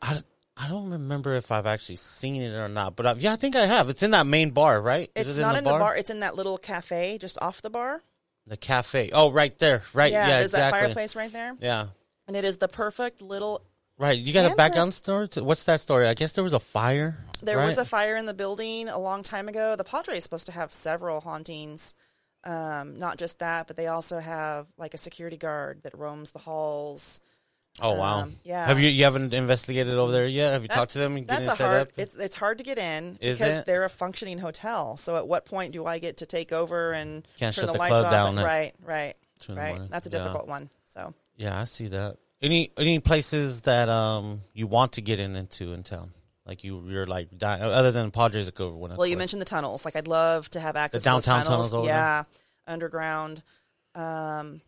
I, 0.00 0.20
I 0.56 0.68
don't 0.68 0.90
remember 0.90 1.34
if 1.34 1.50
I've 1.52 1.66
actually 1.66 1.96
seen 1.96 2.42
it 2.42 2.54
or 2.54 2.68
not, 2.68 2.96
but 2.96 3.06
i 3.06 3.12
yeah, 3.14 3.32
I 3.32 3.36
think 3.36 3.54
I 3.56 3.66
have. 3.66 3.88
It's 3.88 4.02
in 4.02 4.10
that 4.12 4.26
main 4.26 4.50
bar, 4.50 4.80
right? 4.80 5.10
Is 5.14 5.28
It's 5.28 5.38
it 5.38 5.42
not 5.42 5.56
in 5.56 5.64
the 5.64 5.70
bar? 5.70 5.96
It's 5.96 6.10
in 6.10 6.20
that 6.20 6.36
little 6.36 6.58
cafe 6.58 7.18
just 7.18 7.40
off 7.40 7.62
the 7.62 7.70
bar. 7.70 8.02
The 8.46 8.56
cafe. 8.56 9.10
Oh, 9.12 9.30
right 9.30 9.56
there. 9.58 9.82
Right. 9.94 10.10
Yeah, 10.12 10.26
Yeah, 10.26 10.38
there's 10.40 10.50
that 10.52 10.68
exactly. 10.68 10.80
fireplace 10.80 11.14
right 11.16 11.32
there, 11.32 11.54
Yeah. 11.60 11.86
and 12.26 12.36
it 12.36 12.44
is 12.44 12.58
the 12.58 12.68
perfect 12.68 13.22
little. 13.22 13.62
Right. 13.98 14.18
You 14.18 14.32
got 14.32 14.44
a 14.44 14.48
Handprint. 14.50 14.56
background 14.56 14.94
story? 14.94 15.28
To, 15.28 15.44
what's 15.44 15.64
that 15.64 15.80
story? 15.80 16.06
I 16.08 16.14
guess 16.14 16.32
there 16.32 16.44
was 16.44 16.52
a 16.54 16.60
fire. 16.60 17.16
There 17.42 17.58
right? 17.58 17.66
was 17.66 17.78
a 17.78 17.84
fire 17.84 18.16
in 18.16 18.26
the 18.26 18.34
building 18.34 18.88
a 18.88 18.98
long 18.98 19.22
time 19.22 19.48
ago. 19.48 19.76
The 19.76 19.84
Padre 19.84 20.16
is 20.16 20.24
supposed 20.24 20.46
to 20.46 20.52
have 20.52 20.72
several 20.72 21.20
hauntings. 21.20 21.94
Um, 22.44 22.98
not 22.98 23.18
just 23.18 23.38
that, 23.38 23.68
but 23.68 23.76
they 23.76 23.86
also 23.86 24.18
have 24.18 24.66
like 24.76 24.94
a 24.94 24.98
security 24.98 25.36
guard 25.36 25.82
that 25.84 25.96
roams 25.96 26.32
the 26.32 26.40
halls. 26.40 27.20
Oh 27.80 27.94
wow. 27.96 28.22
um, 28.22 28.36
yeah. 28.42 28.66
Have 28.66 28.80
you 28.80 28.88
you 28.88 29.04
haven't 29.04 29.32
investigated 29.32 29.94
over 29.94 30.10
there 30.12 30.26
yet? 30.26 30.52
Have 30.52 30.62
you 30.62 30.68
That- 30.68 30.74
talked 30.74 30.90
to 30.92 30.98
them 30.98 31.16
and 31.16 31.26
That's 31.26 31.46
a 31.48 31.56
set 31.56 31.66
hard. 31.66 31.80
up? 31.82 31.88
It's 31.96 32.14
it's 32.16 32.34
hard 32.34 32.58
to 32.58 32.64
get 32.64 32.78
in 32.78 33.16
Is 33.20 33.38
because 33.38 33.58
it? 33.58 33.66
they're 33.66 33.84
a 33.84 33.88
functioning 33.90 34.38
hotel. 34.38 34.96
So 34.96 35.16
at 35.16 35.26
what 35.28 35.46
point 35.46 35.72
do 35.72 35.86
I 35.86 35.98
get 35.98 36.16
to 36.18 36.26
take 36.26 36.52
over 36.52 36.92
and 36.92 37.26
Can't 37.38 37.54
turn 37.54 37.62
shut 37.62 37.66
the, 37.68 37.72
the 37.74 37.78
lights 37.78 37.92
off? 37.94 38.28
and- 38.28 38.38
right, 38.42 38.74
right, 38.82 39.14
two 39.38 39.52
in 39.52 39.56
the 39.56 39.62
right. 39.62 39.90
That's 39.90 40.06
a 40.06 40.10
Yeah. 40.10 40.18
difficult 40.18 40.48
one. 40.48 40.68
So 40.86 41.14
Yeah, 41.36 41.60
I 41.60 41.64
see 41.64 41.86
that. 41.88 42.16
Any 42.42 42.70
any 42.76 42.98
places 42.98 43.62
that 43.62 43.88
um 43.88 44.42
you 44.52 44.66
want 44.66 44.92
to 44.92 45.00
get 45.00 45.20
in 45.20 45.36
into 45.36 45.72
in 45.72 45.82
town? 45.82 46.12
Like 46.44 46.64
you 46.64 46.82
you're 46.88 47.06
like 47.06 47.38
dying, 47.38 47.62
other 47.62 47.92
than 47.92 48.10
Padres 48.10 48.46
that 48.46 48.54
go 48.56 48.68
over 48.68 48.96
well, 48.96 49.06
you 49.06 49.16
mentioned 49.16 49.40
the 49.40 49.46
tunnels. 49.46 49.84
Like 49.84 49.94
I'd 49.94 50.08
love 50.08 50.50
to 50.50 50.60
have 50.60 50.74
access 50.74 51.04
downtown 51.04 51.42
to 51.42 51.48
tunnels. 51.48 51.70
tunnels 51.70 51.86
yeah, 51.86 52.24
underground. 52.66 53.42
Um, 53.94 54.60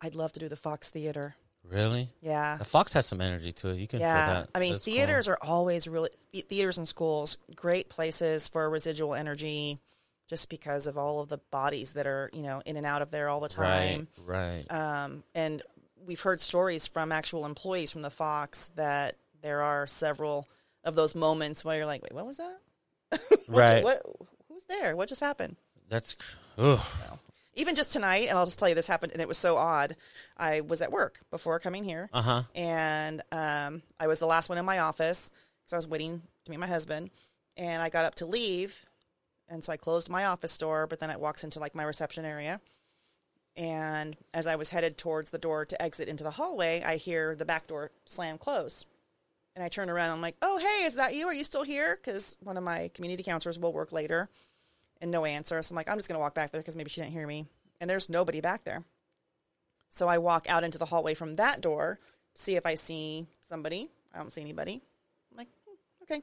I'd 0.00 0.14
love 0.14 0.32
to 0.32 0.40
do 0.40 0.48
the 0.48 0.56
Fox 0.56 0.88
Theater. 0.88 1.34
really. 1.68 2.08
Yeah. 2.22 2.56
The 2.56 2.64
Fox 2.64 2.94
has 2.94 3.04
some 3.04 3.20
energy 3.20 3.52
to 3.52 3.68
it. 3.68 3.76
You 3.76 3.86
can 3.86 4.00
Yeah, 4.00 4.32
that. 4.34 4.48
I 4.54 4.60
mean, 4.60 4.72
That's 4.72 4.84
cool. 4.86 4.94
theaters 4.94 5.28
are 5.28 5.38
always 5.42 5.86
really 5.86 6.08
theaters 6.48 6.78
and 6.78 6.88
schools 6.88 7.36
great 7.54 7.90
places 7.90 8.48
for 8.48 8.68
residual 8.70 9.14
energy, 9.14 9.78
just 10.28 10.48
because 10.48 10.86
of 10.86 10.96
all 10.96 11.20
of 11.20 11.28
the 11.28 11.38
bodies 11.50 11.92
that 11.92 12.06
are 12.06 12.30
you 12.32 12.42
know 12.42 12.62
in 12.64 12.76
and 12.78 12.86
out 12.86 13.02
of 13.02 13.10
there 13.10 13.28
all 13.28 13.40
the 13.40 13.48
time. 13.48 14.08
right, 14.26 14.64
right. 14.70 15.04
Um, 15.04 15.22
and 15.34 15.62
we've 16.06 16.20
heard 16.20 16.40
stories 16.40 16.86
from 16.86 17.12
actual 17.12 17.44
employees 17.46 17.92
from 17.92 18.02
the 18.02 18.10
Fox 18.10 18.70
that 18.76 19.16
there 19.42 19.62
are 19.62 19.86
several 19.86 20.48
of 20.84 20.94
those 20.94 21.14
moments 21.14 21.64
where 21.64 21.76
you're 21.76 21.86
like, 21.86 22.02
wait, 22.02 22.12
what 22.12 22.26
was 22.26 22.38
that? 22.38 22.58
Right. 23.48 23.82
What? 23.82 24.02
Who's 24.48 24.62
there? 24.68 24.94
What 24.94 25.08
just 25.08 25.20
happened? 25.20 25.56
That's 25.88 26.14
ugh. 26.56 26.80
Even 27.54 27.74
just 27.74 27.90
tonight, 27.90 28.28
and 28.28 28.38
I'll 28.38 28.44
just 28.44 28.60
tell 28.60 28.68
you 28.68 28.76
this 28.76 28.86
happened, 28.86 29.10
and 29.12 29.20
it 29.20 29.26
was 29.26 29.38
so 29.38 29.56
odd. 29.56 29.96
I 30.38 30.60
was 30.60 30.82
at 30.82 30.92
work 30.92 31.18
before 31.32 31.58
coming 31.58 31.82
here, 31.82 32.08
uh 32.12 32.22
huh. 32.22 32.42
and 32.54 33.22
um, 33.32 33.82
I 33.98 34.06
was 34.06 34.20
the 34.20 34.26
last 34.26 34.48
one 34.48 34.56
in 34.56 34.64
my 34.64 34.78
office 34.78 35.32
because 35.58 35.72
I 35.72 35.76
was 35.76 35.88
waiting 35.88 36.22
to 36.44 36.50
meet 36.50 36.58
my 36.58 36.68
husband. 36.68 37.10
And 37.56 37.82
I 37.82 37.88
got 37.88 38.04
up 38.04 38.14
to 38.16 38.26
leave, 38.26 38.86
and 39.48 39.64
so 39.64 39.72
I 39.72 39.76
closed 39.76 40.08
my 40.08 40.26
office 40.26 40.56
door. 40.56 40.86
But 40.86 41.00
then 41.00 41.10
it 41.10 41.18
walks 41.18 41.42
into 41.42 41.58
like 41.58 41.74
my 41.74 41.82
reception 41.82 42.24
area, 42.24 42.60
and 43.56 44.16
as 44.32 44.46
I 44.46 44.56
was 44.56 44.70
headed 44.70 44.96
towards 44.96 45.30
the 45.30 45.38
door 45.38 45.64
to 45.64 45.82
exit 45.82 46.08
into 46.08 46.24
the 46.24 46.30
hallway, 46.30 46.82
I 46.82 46.96
hear 46.96 47.34
the 47.34 47.44
back 47.44 47.66
door 47.66 47.90
slam 48.04 48.38
close. 48.38 48.84
And 49.56 49.64
I 49.64 49.68
turn 49.68 49.90
around. 49.90 50.10
I'm 50.10 50.20
like, 50.20 50.36
"Oh, 50.42 50.58
hey, 50.58 50.84
is 50.84 50.94
that 50.94 51.14
you? 51.14 51.26
Are 51.26 51.34
you 51.34 51.44
still 51.44 51.64
here?" 51.64 51.96
Because 51.96 52.36
one 52.40 52.56
of 52.56 52.62
my 52.62 52.90
community 52.94 53.22
counselors 53.22 53.58
will 53.58 53.72
work 53.72 53.92
later, 53.92 54.30
and 55.00 55.10
no 55.10 55.24
answer. 55.24 55.60
So 55.62 55.72
I'm 55.72 55.76
like, 55.76 55.88
"I'm 55.88 55.98
just 55.98 56.08
gonna 56.08 56.20
walk 56.20 56.34
back 56.34 56.52
there 56.52 56.60
because 56.60 56.76
maybe 56.76 56.88
she 56.90 57.00
didn't 57.00 57.12
hear 57.12 57.26
me." 57.26 57.46
And 57.80 57.90
there's 57.90 58.08
nobody 58.08 58.40
back 58.40 58.64
there. 58.64 58.84
So 59.90 60.06
I 60.06 60.18
walk 60.18 60.48
out 60.48 60.64
into 60.64 60.78
the 60.78 60.86
hallway 60.86 61.14
from 61.14 61.34
that 61.34 61.60
door, 61.60 61.98
see 62.34 62.56
if 62.56 62.64
I 62.64 62.76
see 62.76 63.26
somebody. 63.40 63.90
I 64.14 64.18
don't 64.18 64.32
see 64.32 64.40
anybody. 64.40 64.80
I'm 65.30 65.36
like, 65.36 65.48
hmm, 65.66 66.04
okay. 66.04 66.22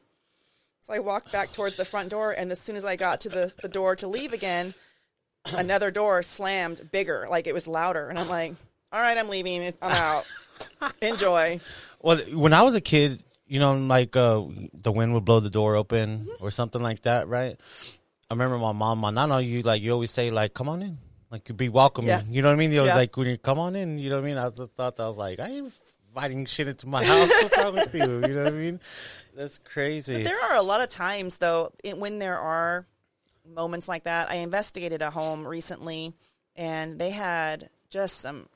So 0.82 0.94
I 0.94 1.00
walked 1.00 1.32
back 1.32 1.52
towards 1.52 1.76
the 1.76 1.86
front 1.86 2.10
door, 2.10 2.32
and 2.32 2.52
as 2.52 2.60
soon 2.60 2.78
as 2.78 2.86
I 2.86 2.96
got 2.96 3.22
to 3.22 3.30
the, 3.30 3.54
the 3.62 3.68
door 3.68 3.96
to 3.98 4.08
leave 4.08 4.32
again, 4.32 4.74
another 5.54 5.92
door 5.92 6.24
slammed 6.24 6.90
bigger, 6.92 7.28
like 7.30 7.48
it 7.48 7.54
was 7.54 7.68
louder. 7.68 8.10
And 8.10 8.18
I'm 8.20 8.30
like, 8.30 8.54
all 8.92 9.02
right, 9.02 9.18
I'm 9.18 9.30
leaving. 9.30 9.74
I'm 9.82 9.92
out. 9.92 10.26
Enjoy. 11.02 11.60
Well, 12.02 12.18
when 12.34 12.54
I 12.54 12.64
was 12.64 12.76
a 12.76 12.82
kid, 12.82 13.22
you 13.48 13.60
know, 13.60 13.76
like 13.76 14.16
uh, 14.16 14.44
the 14.74 14.92
wind 14.92 15.14
would 15.14 15.26
blow 15.26 15.40
the 15.40 15.50
door 15.50 15.76
open 15.76 16.28
or 16.40 16.52
something 16.52 16.82
like 16.82 17.02
that, 17.04 17.28
right? 17.28 17.58
I 18.30 18.34
remember 18.34 18.58
my 18.58 18.74
mom, 18.74 19.00
my 19.00 19.10
nana, 19.10 19.40
you 19.42 19.62
like 19.62 19.82
you 19.82 19.92
always 19.94 20.12
say 20.12 20.32
like, 20.32 20.54
"Come 20.54 20.68
on 20.68 20.82
in," 20.82 20.98
like 21.32 21.48
you'd 21.48 21.58
be 21.58 21.70
welcoming. 21.70 22.10
Yeah. 22.10 22.22
You 22.30 22.42
know 22.42 22.50
what 22.50 22.56
I 22.56 22.58
mean? 22.58 22.72
You 22.72 22.80
know, 22.80 22.86
Yeah. 22.86 22.96
like 22.96 23.16
when 23.16 23.28
you 23.28 23.38
come 23.38 23.58
on 23.58 23.76
in, 23.76 24.00
you 24.00 24.10
know 24.10 24.18
what 24.18 24.24
I 24.24 24.28
mean? 24.28 24.38
I 24.38 24.50
just 24.50 24.74
thought 24.74 24.98
that 24.98 25.04
I 25.04 25.08
was 25.08 25.18
like, 25.18 25.40
I 25.40 25.48
ain't 25.48 25.74
inviting 26.10 26.46
shit 26.46 26.68
into 26.68 26.88
my 26.88 27.04
house. 27.06 27.30
What's 27.44 27.58
wrong 27.64 27.74
with 27.76 27.96
you? 27.96 28.02
You 28.28 28.34
know 28.36 28.44
what 28.44 28.54
I 28.54 28.58
mean? 28.58 28.80
That's 29.34 29.60
crazy. 29.60 30.16
But 30.16 30.24
There 30.26 30.44
are 30.44 30.56
a 30.58 30.62
lot 30.62 30.82
of 30.82 30.90
times, 30.90 31.38
though, 31.38 31.72
it, 31.86 31.98
when 31.98 32.20
there 32.20 32.38
are 32.38 32.86
moments 33.48 33.88
like 33.88 34.04
that. 34.04 34.30
I 34.30 34.36
investigated 34.36 35.02
a 35.02 35.10
home 35.10 35.46
recently, 35.48 36.14
and 36.56 37.00
they 37.00 37.10
had 37.12 37.70
just 37.90 38.20
some 38.20 38.48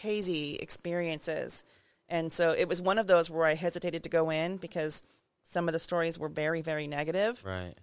crazy 0.00 0.56
experiences. 0.56 1.64
And 2.08 2.32
so 2.32 2.50
it 2.50 2.68
was 2.68 2.82
one 2.82 2.98
of 2.98 3.06
those 3.06 3.30
where 3.30 3.46
I 3.46 3.54
hesitated 3.54 4.02
to 4.04 4.08
go 4.08 4.30
in 4.30 4.56
because 4.56 5.02
some 5.42 5.68
of 5.68 5.72
the 5.72 5.78
stories 5.78 6.18
were 6.18 6.28
very, 6.28 6.62
very 6.62 6.86
negative. 6.86 7.42
right. 7.44 7.74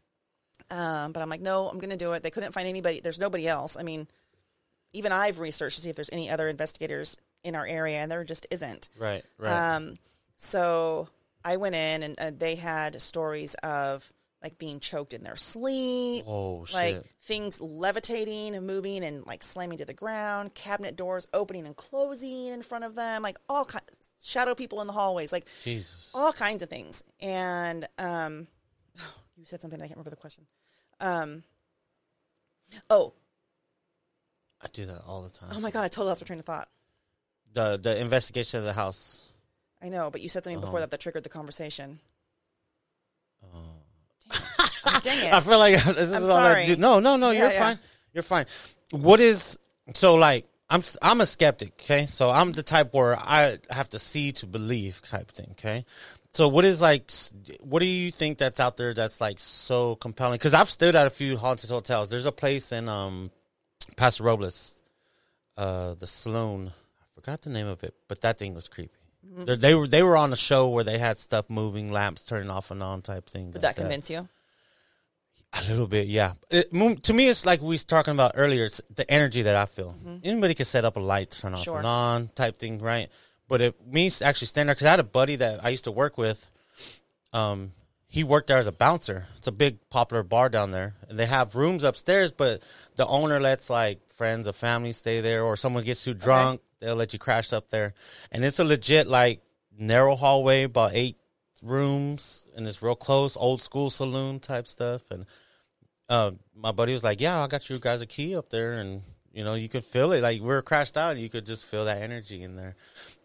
Um, 0.70 1.12
but 1.12 1.22
I'm 1.22 1.30
like, 1.30 1.42
no, 1.42 1.68
I'm 1.68 1.80
going 1.80 1.90
to 1.90 1.98
do 1.98 2.14
it. 2.14 2.24
They 2.24 2.30
couldn't 2.30 2.54
find 2.54 2.68
anybody. 2.68 3.02
There's 3.02 3.20
nobody 3.20 3.46
else. 3.46 3.76
I 3.76 3.84
mean, 3.84 4.08
even 4.94 5.12
I've 5.12 5.40
researched 5.40 5.76
to 5.78 5.82
see 5.82 5.90
if 5.90 5.96
there's 5.98 6.10
any 6.14 6.30
other 6.30 6.48
investigators 6.48 7.18
in 7.44 7.56
our 7.56 7.66
area, 7.66 7.98
and 7.98 8.10
there 8.10 8.24
just 8.24 8.48
isn't. 8.52 8.88
Right. 8.98 9.24
Right. 9.38 9.76
Um, 9.76 9.96
so 10.38 11.10
I 11.44 11.58
went 11.58 11.76
in, 11.76 12.04
and 12.04 12.20
uh, 12.20 12.32
they 12.38 12.56
had 12.56 13.02
stories 13.02 13.54
of 13.56 14.14
like 14.44 14.58
being 14.58 14.80
choked 14.80 15.14
in 15.14 15.24
their 15.24 15.36
sleep, 15.36 16.24
oh 16.28 16.66
shit. 16.66 16.76
like 16.76 17.06
things 17.24 17.62
levitating 17.62 18.56
and 18.56 18.66
moving 18.66 19.04
and 19.04 19.26
like 19.28 19.44
slamming 19.44 19.78
to 19.78 19.86
the 19.86 19.94
ground, 19.94 20.54
cabinet 20.56 20.96
doors 20.96 21.28
opening 21.34 21.66
and 21.68 21.76
closing 21.76 22.48
in 22.48 22.64
front 22.64 22.84
of 22.84 22.96
them, 22.96 23.22
like 23.22 23.38
all 23.48 23.66
kinds, 23.66 23.84
shadow 24.24 24.56
people 24.56 24.82
in 24.82 24.88
the 24.88 24.94
hallways, 24.94 25.32
like 25.32 25.46
Jesus. 25.64 26.12
all 26.16 26.34
kinds 26.34 26.64
of 26.64 26.70
things. 26.70 27.04
And 27.20 27.88
um, 28.00 28.48
you 29.38 29.46
said 29.46 29.62
something 29.62 29.80
I 29.80 29.86
can't 29.86 29.98
remember 29.98 30.10
the 30.10 30.16
question. 30.16 30.46
Um, 31.00 31.44
oh, 32.90 33.14
I 34.62 34.68
do 34.74 34.86
that 34.88 35.02
all 35.08 35.22
the 35.22 35.30
time. 35.30 35.50
oh 35.54 35.60
my 35.60 35.72
god, 35.72 35.84
I 35.84 35.88
totally 35.88 36.08
lost 36.10 36.22
my 36.22 36.26
train 36.26 36.40
of 36.40 36.46
thought. 36.46 36.68
The 37.54 37.78
the 37.78 38.00
investigation 38.00 38.60
of 38.60 38.66
the 38.66 38.74
house. 38.74 39.28
I 39.84 39.90
know, 39.90 40.10
but 40.12 40.22
you 40.22 40.30
said 40.30 40.44
something 40.44 40.62
before 40.62 40.78
Oh. 40.78 40.82
that 40.82 40.92
that 40.92 41.00
triggered 41.00 41.24
the 41.24 41.30
conversation. 41.30 42.00
Dang 45.02 45.28
it! 45.28 45.34
I 45.34 45.40
feel 45.42 45.60
like 45.60 45.84
this 45.96 46.12
is 46.12 46.14
I'm 46.14 46.24
all 46.24 46.38
I 46.38 46.66
do. 46.66 46.76
No, 46.76 47.00
no, 47.00 47.16
no. 47.16 47.32
Yeah, 47.32 47.40
you're 47.40 47.52
yeah. 47.52 47.60
fine. 47.60 47.80
You're 48.14 48.24
fine. 48.24 48.46
What 48.92 49.20
is 49.20 49.58
so 49.94 50.16
like? 50.16 50.46
I'm 50.70 50.82
I'm 51.02 51.22
a 51.22 51.26
skeptic. 51.26 51.74
Okay, 51.82 52.06
so 52.06 52.30
I'm 52.30 52.52
the 52.52 52.64
type 52.64 52.94
where 52.94 53.18
I 53.20 53.58
have 53.70 53.90
to 53.92 54.00
see 54.00 54.32
to 54.34 54.48
believe 54.48 55.02
type 55.02 55.32
thing. 55.32 55.48
Okay, 55.52 55.86
so 56.34 56.48
what 56.48 56.64
is 56.64 56.82
like? 56.82 57.12
What 57.62 57.80
do 57.80 57.86
you 57.86 58.12
think 58.12 58.38
that's 58.38 58.60
out 58.60 58.78
there 58.78 58.94
that's 58.94 59.20
like 59.20 59.40
so 59.40 59.96
compelling? 59.96 60.36
Because 60.36 60.54
I've 60.54 60.70
stood 60.70 60.96
at 60.96 61.08
a 61.08 61.10
few 61.10 61.38
haunted 61.38 61.70
hotels. 61.70 62.10
There's 62.10 62.26
a 62.26 62.32
place 62.32 62.72
in 62.72 62.88
um 62.88 63.32
Paso 63.98 64.24
Robles, 64.24 64.82
uh, 65.58 65.96
the 65.96 66.08
saloon. 66.08 66.72
I 67.02 67.04
forgot 67.16 67.42
the 67.42 67.50
name 67.50 67.68
of 67.68 67.84
it, 67.84 67.94
but 68.08 68.22
that 68.22 68.38
thing 68.40 68.54
was 68.54 68.68
creepy. 68.68 69.01
Mm-hmm. 69.26 69.56
They- 69.62 69.76
were 69.76 69.88
they 69.88 70.04
were 70.04 70.18
on 70.18 70.34
a 70.34 70.36
show 70.36 70.70
where 70.70 70.84
they 70.84 70.98
had 70.98 71.18
stuff 71.20 71.50
moving, 71.50 71.92
lamps 71.92 72.24
turning 72.24 72.50
off 72.50 72.72
and 72.72 72.82
on 72.82 73.02
type 73.02 73.28
thing. 73.30 73.52
Did 73.52 73.62
that 73.62 73.76
convince 73.76 74.10
you? 74.10 74.28
A 75.54 75.62
little 75.70 75.88
bit, 75.88 76.08
yeah. 76.08 76.34
It, 76.50 76.72
to 77.04 77.14
me, 77.14 77.28
it's 77.28 77.46
like 77.46 77.62
we 77.62 77.68
was 77.70 77.84
talking 77.84 78.14
about 78.14 78.32
earlier. 78.36 78.64
It's 78.64 78.82
the 78.96 79.10
energy 79.12 79.42
that 79.42 79.56
I 79.56 79.66
feel. 79.66 79.94
Anybody 80.24 80.54
can 80.54 80.64
set 80.66 80.86
up 80.86 80.96
a 80.96 81.02
light, 81.02 81.32
turn 81.32 81.54
off 81.54 81.60
Mm-hmm. 81.60 81.64
Sure. 81.66 81.78
and 81.80 81.86
on, 81.88 82.30
type 82.36 82.58
thing, 82.58 82.80
right? 82.80 83.10
But 83.50 83.60
if 83.60 83.74
me 83.86 84.10
actually 84.24 84.48
stand 84.48 84.70
there, 84.70 84.76
because 84.76 84.88
I 84.88 84.92
had 84.92 85.02
a 85.02 85.04
buddy 85.04 85.36
that 85.36 85.64
I 85.66 85.70
used 85.70 85.84
to 85.86 85.92
work 85.92 86.18
with. 86.18 86.48
Um, 87.34 87.74
he 88.08 88.24
worked 88.26 88.48
there 88.48 88.58
as 88.58 88.68
a 88.68 88.72
bouncer. 88.74 89.28
It's 89.38 89.48
a 89.48 89.52
big 89.54 89.78
popular 89.90 90.24
bar 90.24 90.48
down 90.50 90.72
there, 90.72 90.96
and 91.10 91.18
they 91.20 91.26
have 91.26 91.56
rooms 91.56 91.84
upstairs. 91.84 92.32
But 92.32 92.62
the 92.96 93.06
owner 93.08 93.40
lets 93.40 93.70
like 93.70 94.00
friends 94.12 94.48
or 94.48 94.54
family 94.54 94.92
stay 94.94 95.20
there, 95.22 95.44
or 95.44 95.56
someone 95.58 95.84
gets 95.84 96.04
too 96.04 96.14
drunk, 96.14 96.62
they'll 96.82 96.96
let 96.96 97.14
you 97.14 97.20
crash 97.20 97.54
up 97.54 97.70
there. 97.70 97.94
And 98.32 98.44
it's 98.44 98.60
a 98.60 98.66
legit 98.66 99.08
like 99.08 99.42
narrow 99.78 100.16
hallway, 100.16 100.64
about 100.64 100.92
eight 100.94 101.16
rooms, 101.64 102.46
and 102.56 102.68
it's 102.68 102.82
real 102.82 102.96
close, 102.96 103.38
old 103.38 103.62
school 103.62 103.90
saloon 103.90 104.40
type 104.40 104.68
stuff. 104.68 105.10
And 105.12 105.26
uh, 106.10 106.32
my 106.56 106.72
buddy 106.72 106.94
was 106.94 107.04
like, 107.04 107.22
"Yeah, 107.22 107.42
I 107.42 107.48
got 107.48 107.70
you 107.70 107.80
guys 107.80 108.02
a 108.02 108.06
key 108.06 108.36
up 108.36 108.50
there, 108.50 108.74
and 108.74 109.02
you 109.32 109.44
know 109.44 109.54
you 109.54 109.70
could 109.70 109.86
feel 109.86 110.12
it. 110.12 110.22
Like 110.22 110.42
we 110.42 110.50
are 110.50 110.62
crashed 110.62 110.98
out, 110.98 111.12
and 111.14 111.22
you 111.22 111.30
could 111.30 111.46
just 111.46 111.66
feel 111.66 111.86
that 111.86 112.02
energy 112.02 112.44
in 112.44 112.56
there." 112.56 112.76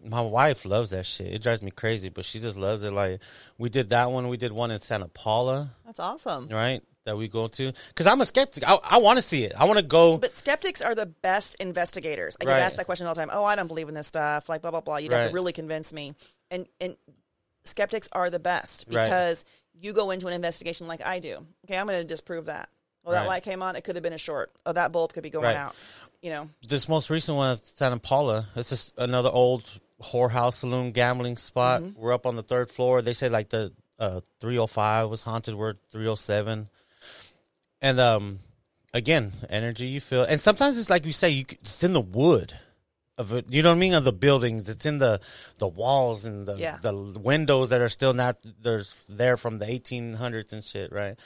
My 0.04 0.20
wife 0.20 0.64
loves 0.64 0.90
that 0.90 1.06
shit. 1.06 1.28
It 1.32 1.42
drives 1.42 1.62
me 1.62 1.70
crazy, 1.72 2.10
but 2.10 2.24
she 2.24 2.38
just 2.38 2.56
loves 2.56 2.84
it. 2.84 2.92
Like 2.92 3.20
we 3.58 3.70
did 3.70 3.88
that 3.88 4.12
one. 4.12 4.28
We 4.28 4.36
did 4.36 4.52
one 4.52 4.70
in 4.70 4.78
Santa 4.78 5.08
Paula, 5.08 5.74
That's 5.84 5.98
awesome. 5.98 6.48
right? 6.48 6.82
That 7.06 7.16
we 7.16 7.28
go 7.28 7.46
to 7.48 7.72
because 7.88 8.06
I'm 8.06 8.20
a 8.20 8.26
skeptic. 8.26 8.68
I, 8.68 8.78
I 8.82 8.98
want 8.98 9.16
to 9.16 9.22
see 9.22 9.44
it. 9.44 9.52
I 9.56 9.64
want 9.64 9.78
to 9.78 9.84
go. 9.84 10.18
But 10.18 10.36
skeptics 10.36 10.82
are 10.82 10.94
the 10.94 11.06
best 11.06 11.54
investigators. 11.60 12.36
I 12.40 12.44
get 12.44 12.50
Right. 12.50 12.60
asked 12.60 12.76
that 12.76 12.84
question 12.86 13.06
all 13.06 13.14
the 13.14 13.20
time. 13.20 13.30
Oh, 13.32 13.44
I 13.44 13.54
don't 13.56 13.68
believe 13.68 13.88
in 13.88 13.94
this 13.94 14.08
stuff. 14.08 14.48
Like 14.48 14.60
blah 14.60 14.72
blah 14.72 14.80
blah. 14.80 14.96
You'd 14.98 15.12
have 15.12 15.28
to 15.28 15.34
really 15.34 15.52
convince 15.52 15.92
me. 15.92 16.14
And 16.50 16.66
and 16.80 16.96
skeptics 17.64 18.08
are 18.12 18.28
the 18.30 18.38
best 18.38 18.86
Right. 18.90 19.04
because 19.04 19.44
you 19.80 19.92
go 19.92 20.10
into 20.10 20.26
an 20.26 20.32
investigation 20.32 20.86
like 20.86 21.00
I 21.04 21.18
do. 21.20 21.46
Okay, 21.64 21.76
I'm 21.78 21.86
going 21.86 21.98
to 22.00 22.04
disprove 22.04 22.46
that. 22.46 22.68
Oh, 23.04 23.12
that 23.12 23.20
Right. 23.20 23.26
light 23.28 23.42
came 23.44 23.62
on. 23.62 23.76
It 23.76 23.84
could 23.84 23.94
have 23.96 24.02
been 24.02 24.12
a 24.12 24.18
short. 24.18 24.50
Oh, 24.64 24.72
that 24.72 24.90
bulb 24.90 25.12
could 25.12 25.22
be 25.22 25.30
going 25.30 25.44
Right. 25.44 25.56
out. 25.56 25.74
You 26.22 26.30
know. 26.30 26.50
this 26.68 26.88
most 26.88 27.08
recent 27.08 27.36
one 27.36 27.52
at 27.52 27.64
Santa 27.64 27.98
Paula. 27.98 28.48
It's 28.56 28.70
just 28.70 28.98
another 28.98 29.30
old 29.30 29.62
whorehouse 30.02 30.54
saloon 30.54 30.90
gambling 30.90 31.36
spot. 31.36 31.82
Mm-hmm. 31.82 32.00
We're 32.00 32.12
up 32.12 32.26
on 32.26 32.34
the 32.34 32.42
third 32.42 32.68
floor. 32.68 33.00
They 33.00 33.12
say 33.12 33.28
like 33.28 33.50
the 33.50 33.72
uh, 33.98 34.20
305 34.40 35.08
was 35.08 35.22
haunted. 35.22 35.54
We're 35.54 35.74
307, 35.92 36.68
and 37.86 38.00
um, 38.00 38.40
again, 38.92 39.32
energy 39.48 39.86
you 39.86 40.00
feel, 40.00 40.24
and 40.24 40.40
sometimes 40.40 40.78
it's 40.78 40.90
like 40.90 41.06
you 41.06 41.12
say, 41.12 41.30
you 41.30 41.44
it's 41.50 41.84
in 41.84 41.92
the 41.92 42.00
wood 42.00 42.52
of 43.18 43.32
it. 43.32 43.46
You 43.48 43.62
know 43.62 43.70
what 43.70 43.76
I 43.76 43.84
mean? 43.84 43.94
Of 43.94 44.04
the 44.04 44.12
buildings, 44.12 44.68
it's 44.68 44.86
in 44.86 44.98
the 44.98 45.20
the 45.58 45.68
walls 45.68 46.24
and 46.24 46.46
the 46.48 46.56
Yeah. 46.56 46.78
the 46.82 46.94
windows 47.32 47.68
that 47.70 47.80
are 47.80 47.88
still 47.88 48.12
not 48.12 48.36
there's 48.66 49.04
there 49.08 49.36
from 49.36 49.58
the 49.58 49.66
1800s 49.66 50.52
and 50.52 50.64
shit, 50.64 50.92
right? 50.92 51.16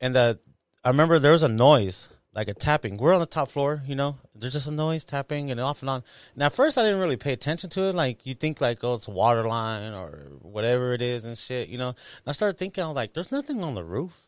And 0.00 0.14
the 0.14 0.38
I 0.84 0.88
remember 0.88 1.18
there 1.18 1.32
was 1.32 1.42
a 1.42 1.48
noise, 1.48 2.08
like 2.32 2.48
a 2.48 2.54
tapping. 2.54 2.96
We're 2.96 3.12
on 3.14 3.20
the 3.20 3.26
top 3.38 3.48
floor, 3.48 3.82
you 3.86 3.96
know. 3.96 4.16
There's 4.34 4.52
just 4.54 4.68
a 4.68 4.72
noise 4.86 5.04
tapping 5.04 5.50
and 5.50 5.58
off 5.60 5.82
and 5.82 5.90
on. 5.90 6.02
And 6.34 6.42
at 6.42 6.52
first, 6.52 6.78
I 6.78 6.82
didn't 6.84 7.00
really 7.00 7.16
pay 7.16 7.32
attention 7.32 7.70
to 7.70 7.88
it. 7.88 7.94
Like 7.94 8.24
you 8.24 8.34
think, 8.34 8.60
like 8.60 8.82
oh, 8.84 8.94
it's 8.94 9.08
a 9.08 9.10
water 9.10 9.46
line 9.46 9.92
or 9.92 10.10
whatever 10.42 10.92
it 10.92 11.02
is 11.02 11.24
and 11.26 11.36
shit, 11.36 11.68
you 11.68 11.78
know. 11.78 11.90
And 11.90 12.26
I 12.26 12.32
started 12.32 12.56
thinking, 12.58 12.84
I 12.84 12.88
was 12.88 12.96
like, 12.96 13.12
there's 13.14 13.32
nothing 13.32 13.62
on 13.62 13.74
the 13.74 13.84
roof. 13.84 14.25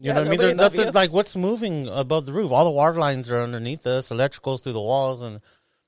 You 0.00 0.06
Yeah, 0.06 0.12
know 0.14 0.20
what 0.20 0.26
I 0.26 0.30
mean? 0.30 0.38
There's 0.38 0.54
nothing 0.54 0.86
you. 0.86 0.90
like 0.92 1.12
what's 1.12 1.34
moving 1.34 1.88
above 1.88 2.24
the 2.26 2.32
roof. 2.32 2.52
All 2.52 2.64
the 2.64 2.70
water 2.70 2.98
lines 2.98 3.30
are 3.30 3.40
underneath 3.40 3.86
us. 3.86 4.10
Electricals 4.10 4.62
through 4.62 4.74
the 4.74 4.80
walls, 4.80 5.22
and 5.22 5.40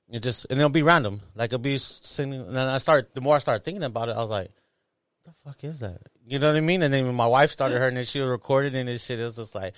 it 0.09 0.21
just 0.21 0.45
and 0.49 0.59
it'll 0.59 0.69
be 0.69 0.83
random. 0.83 1.21
Like 1.33 1.47
it'll 1.47 1.59
be 1.59 1.77
sitting. 1.77 2.33
And 2.33 2.55
then 2.55 2.67
I 2.67 2.77
start. 2.79 3.13
The 3.13 3.21
more 3.21 3.35
I 3.35 3.39
started 3.39 3.63
thinking 3.63 3.83
about 3.83 4.09
it, 4.09 4.17
I 4.17 4.17
was 4.19 4.29
like, 4.29 4.51
the 5.23 5.31
fuck 5.45 5.63
is 5.63 5.79
that? 5.79 6.01
You 6.25 6.39
know 6.39 6.47
what 6.51 6.57
I 6.57 6.61
mean? 6.61 6.83
And 6.83 6.93
then 6.93 7.05
when 7.05 7.15
my 7.15 7.25
wife 7.27 7.51
started 7.51 7.77
her 7.79 7.87
and 7.87 7.95
then 7.95 8.05
she 8.05 8.19
recorded 8.19 8.75
and 8.75 8.89
this 8.89 9.05
shit, 9.05 9.19
it 9.19 9.23
was 9.23 9.37
just 9.37 9.55
like, 9.55 9.75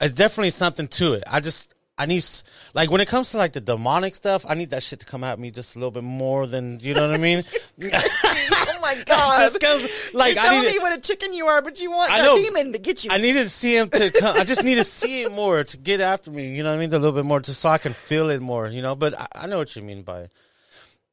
it's 0.00 0.12
definitely 0.14 0.50
something 0.50 0.88
to 0.88 1.14
it. 1.14 1.24
I 1.26 1.40
just, 1.40 1.71
I 1.98 2.06
need, 2.06 2.18
s- 2.18 2.42
like, 2.74 2.90
when 2.90 3.00
it 3.00 3.08
comes 3.08 3.30
to 3.32 3.36
like 3.38 3.52
the 3.52 3.60
demonic 3.60 4.14
stuff, 4.14 4.44
I 4.48 4.54
need 4.54 4.70
that 4.70 4.82
shit 4.82 5.00
to 5.00 5.06
come 5.06 5.22
at 5.24 5.38
me 5.38 5.50
just 5.50 5.76
a 5.76 5.78
little 5.78 5.90
bit 5.90 6.02
more 6.02 6.46
than, 6.46 6.80
you 6.80 6.94
know 6.94 7.06
what 7.06 7.14
I 7.14 7.18
mean? 7.18 7.44
oh 7.82 8.78
my 8.80 8.96
God. 9.06 9.38
just 9.40 9.60
cause, 9.60 9.88
like, 10.14 10.34
You're 10.36 10.44
I 10.44 10.60
need, 10.62 10.72
me 10.72 10.78
what 10.78 10.92
a 10.92 11.00
chicken 11.00 11.32
you 11.34 11.46
are, 11.46 11.60
but 11.62 11.80
you 11.80 11.90
want 11.90 12.10
I 12.10 12.20
a 12.20 12.22
know. 12.22 12.36
demon 12.38 12.72
to 12.72 12.78
get 12.78 13.04
you. 13.04 13.10
I 13.12 13.18
need 13.18 13.34
to 13.34 13.48
see 13.48 13.76
him 13.76 13.90
to 13.90 14.10
come. 14.10 14.36
I 14.36 14.44
just 14.44 14.64
need 14.64 14.76
to 14.76 14.84
see 14.84 15.22
it 15.22 15.32
more 15.32 15.62
to 15.64 15.76
get 15.76 16.00
after 16.00 16.30
me. 16.30 16.54
You 16.56 16.62
know 16.62 16.70
what 16.70 16.76
I 16.76 16.80
mean? 16.80 16.88
A 16.94 16.98
little 16.98 17.12
bit 17.12 17.24
more, 17.26 17.40
just 17.40 17.60
so 17.60 17.68
I 17.68 17.78
can 17.78 17.92
feel 17.92 18.30
it 18.30 18.40
more. 18.40 18.66
You 18.68 18.82
know, 18.82 18.94
but 18.94 19.18
I, 19.18 19.26
I 19.34 19.46
know 19.46 19.58
what 19.58 19.76
you 19.76 19.82
mean 19.82 20.02
by. 20.02 20.28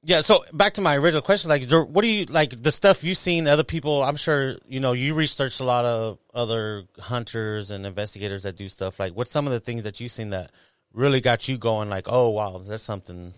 Yeah. 0.04 0.22
So 0.22 0.43
back 0.54 0.76
to 0.76 0.82
my 0.82 0.97
original 0.97 1.22
question, 1.22 1.50
like, 1.50 1.70
what 1.70 2.02
do 2.02 2.08
you 2.08 2.26
like 2.26 2.52
the 2.62 2.72
stuff 2.72 3.04
you've 3.04 3.18
seen? 3.18 3.47
Other 3.47 3.64
people, 3.64 4.02
I'm 4.02 4.16
sure 4.16 4.58
you 4.68 4.80
know 4.80 4.93
you 4.93 5.14
researched 5.14 5.60
a 5.60 5.66
lot 5.66 5.86
of 5.86 6.20
other 6.34 6.84
hunters 7.00 7.72
and 7.72 7.86
investigators 7.86 8.43
that 8.43 8.56
do 8.56 8.70
stuff. 8.70 9.00
Like, 9.00 9.14
what's 9.14 9.32
some 9.32 9.45
of 9.45 9.54
the 9.54 9.60
things 9.60 9.84
that 9.84 10.00
you've 10.00 10.12
seen 10.12 10.30
that 10.30 10.52
really 10.93 11.22
got 11.22 11.47
you 11.47 11.58
going? 11.58 11.89
Like, 11.89 12.08
oh 12.08 12.30
wow, 12.30 12.62
that's 12.66 12.84
something 12.84 13.34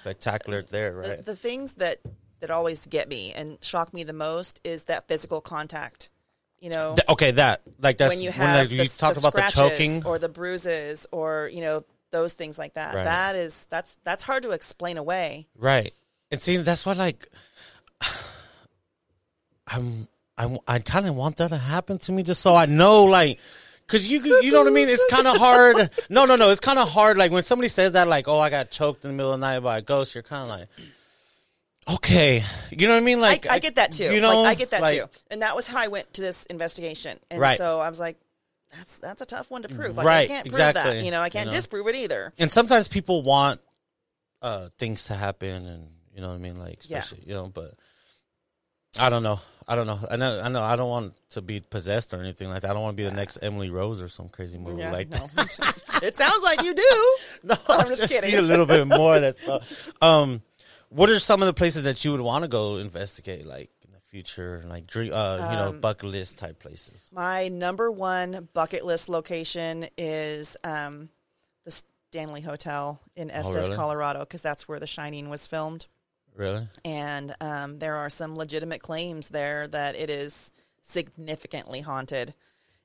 spectacular 0.00 0.62
there, 0.62 0.94
right? 0.94 1.24
the 1.24 1.36
things 1.36 1.74
that 1.74 2.00
that 2.40 2.50
always 2.50 2.86
get 2.86 3.08
me 3.08 3.32
and 3.32 3.56
shock 3.62 3.94
me 3.94 4.02
the 4.04 4.12
most 4.12 4.60
is 4.64 4.84
that 4.84 5.08
physical 5.08 5.40
contact. 5.40 6.10
You 6.60 6.70
know, 6.70 6.94
Th- 6.94 7.08
okay, 7.08 7.30
that 7.32 7.62
like 7.80 7.98
that's 7.98 8.14
when 8.14 8.22
you 8.22 8.30
when, 8.30 8.38
have 8.48 8.60
like, 8.60 8.68
the, 8.68 8.76
you 8.76 8.88
talk 8.88 9.14
the 9.14 9.20
about 9.20 9.34
the 9.34 9.50
choking. 9.50 10.04
or 10.04 10.18
the 10.18 10.28
bruises 10.28 11.06
or 11.10 11.50
you 11.52 11.60
know 11.60 11.84
those 12.10 12.34
things 12.34 12.58
like 12.58 12.74
that. 12.74 12.94
Right. 12.94 13.04
That 13.04 13.34
is 13.34 13.66
that's 13.70 13.98
that's 14.04 14.22
hard 14.22 14.44
to 14.44 14.50
explain 14.50 14.98
away. 14.98 15.48
Right. 15.56 15.92
And 16.32 16.40
see, 16.40 16.56
that's 16.56 16.84
what 16.84 16.96
like 16.96 17.28
I'm 19.68 20.08
I, 20.36 20.58
I 20.66 20.78
kind 20.80 21.06
of 21.06 21.14
want 21.14 21.36
that 21.36 21.48
to 21.50 21.58
happen 21.58 21.98
to 21.98 22.12
me 22.12 22.22
just 22.22 22.40
so 22.40 22.54
I 22.56 22.66
know 22.66 23.04
like 23.04 23.38
cuz 23.86 24.08
you 24.08 24.20
you 24.40 24.50
know 24.50 24.58
what 24.60 24.66
I 24.66 24.70
mean 24.70 24.88
it's 24.88 25.04
kind 25.10 25.26
of 25.26 25.36
hard 25.36 25.90
no 26.08 26.24
no 26.24 26.36
no 26.36 26.50
it's 26.50 26.60
kind 26.60 26.78
of 26.78 26.88
hard 26.88 27.16
like 27.16 27.30
when 27.32 27.42
somebody 27.42 27.68
says 27.68 27.92
that 27.92 28.08
like 28.08 28.28
oh 28.28 28.38
I 28.38 28.48
got 28.50 28.70
choked 28.70 29.04
in 29.04 29.10
the 29.10 29.16
middle 29.16 29.32
of 29.32 29.40
the 29.40 29.46
night 29.46 29.60
by 29.60 29.78
a 29.78 29.82
ghost 29.82 30.14
you're 30.14 30.22
kind 30.22 30.42
of 30.42 30.48
like 30.58 30.68
okay 31.96 32.42
you 32.70 32.86
know 32.86 32.94
what 32.94 33.02
I 33.02 33.04
mean 33.04 33.20
like 33.20 33.46
I, 33.46 33.54
I 33.54 33.58
get 33.58 33.74
that 33.74 33.92
too. 33.92 34.04
you 34.12 34.20
know 34.20 34.42
like, 34.42 34.52
I 34.52 34.54
get 34.54 34.70
that 34.70 34.80
like, 34.80 34.98
too. 35.00 35.08
And 35.30 35.42
that 35.42 35.54
was 35.54 35.66
how 35.66 35.78
I 35.78 35.88
went 35.88 36.12
to 36.14 36.22
this 36.22 36.46
investigation. 36.46 37.18
And 37.30 37.40
Right. 37.40 37.58
so 37.58 37.78
I 37.80 37.90
was 37.90 38.00
like, 38.00 38.16
that's 38.70 38.98
that's 38.98 39.20
a 39.20 39.26
tough 39.26 39.50
one 39.50 39.62
to 39.62 39.68
prove. 39.68 39.96
Like, 39.96 40.06
I 40.06 40.26
can't 40.26 40.44
prove 40.44 40.54
exactly. 40.54 40.82
that. 40.98 41.04
You 41.04 41.10
know, 41.10 41.20
I 41.20 41.28
can't 41.28 41.46
You 41.46 41.52
know. 41.52 41.56
disprove 41.56 41.86
it 41.88 41.96
either. 41.96 42.32
and 42.38 42.50
sometimes 42.50 42.88
people 42.88 43.22
want 43.22 43.60
uh 44.40 44.70
things 44.78 45.04
to 45.04 45.14
happen 45.14 45.66
and 45.66 45.88
you 46.14 46.20
know 46.20 46.28
what 46.28 46.34
I 46.34 46.38
mean 46.38 46.58
like 46.58 46.78
Yeah. 46.88 46.98
especially 46.98 47.24
you 47.26 47.34
know 47.34 47.48
but 47.48 47.74
I 48.98 49.08
don't 49.08 49.22
know 49.22 49.40
I 49.66 49.74
don't 49.74 49.86
know 49.86 49.98
I 50.10 50.16
know 50.16 50.40
I 50.40 50.48
know 50.48 50.62
I 50.62 50.76
don't 50.76 50.90
want 50.90 51.14
to 51.30 51.40
be 51.42 51.60
possessed 51.60 52.12
or 52.12 52.20
anything 52.20 52.50
like 52.50 52.62
that 52.62 52.70
I 52.70 52.74
don't 52.74 52.82
want 52.82 52.96
to 52.96 53.02
be 53.02 53.08
the 53.08 53.14
next 53.14 53.38
Emily 53.42 53.70
Rose 53.70 54.02
or 54.02 54.08
some 54.08 54.28
crazy 54.28 54.58
movie 54.58 54.80
Yeah, 54.82 54.92
like 54.92 55.08
no. 55.08 55.26
it 56.02 56.16
sounds 56.16 56.42
like 56.42 56.62
you 56.62 56.74
do. 56.74 57.16
No, 57.44 57.56
I'm 57.68 57.88
just 57.88 58.02
just 58.02 58.12
kidding. 58.12 58.30
need 58.30 58.38
a 58.38 58.42
little 58.42 58.66
bit 58.66 58.86
more. 58.86 59.16
of 59.16 59.22
That 59.22 59.36
stuff. 59.36 59.90
Um, 60.02 60.42
what 60.90 61.08
are 61.10 61.18
some 61.18 61.40
of 61.42 61.46
the 61.46 61.54
places 61.54 61.82
that 61.84 62.04
you 62.04 62.12
would 62.12 62.20
want 62.20 62.42
to 62.44 62.48
go 62.48 62.76
investigate, 62.76 63.46
like 63.46 63.70
in 63.84 63.92
the 63.92 63.98
future, 64.00 64.62
like 64.68 64.86
dream, 64.86 65.12
uh, 65.12 65.36
you 65.50 65.56
know, 65.56 65.68
Um, 65.70 65.80
bucket 65.80 66.10
list 66.10 66.36
type 66.38 66.58
places? 66.60 67.08
My 67.12 67.48
number 67.48 67.90
one 67.90 68.48
bucket 68.52 68.84
list 68.84 69.08
location 69.08 69.86
is 69.96 70.56
um, 70.62 71.08
the 71.64 71.70
Stanley 72.10 72.42
Hotel 72.42 73.00
in 73.16 73.30
Estes, 73.30 73.56
Oh, 73.56 73.60
really? 73.62 73.74
Colorado, 73.74 74.20
because 74.20 74.42
that's 74.42 74.68
where 74.68 74.78
The 74.78 74.86
Shining 74.86 75.30
was 75.30 75.46
filmed. 75.46 75.86
Really? 76.36 76.66
And 76.84 77.34
um, 77.40 77.78
there 77.78 77.96
are 77.96 78.10
some 78.10 78.36
legitimate 78.36 78.80
claims 78.82 79.28
there 79.28 79.68
that 79.68 79.96
it 79.96 80.10
is 80.10 80.50
significantly 80.82 81.80
haunted. 81.80 82.34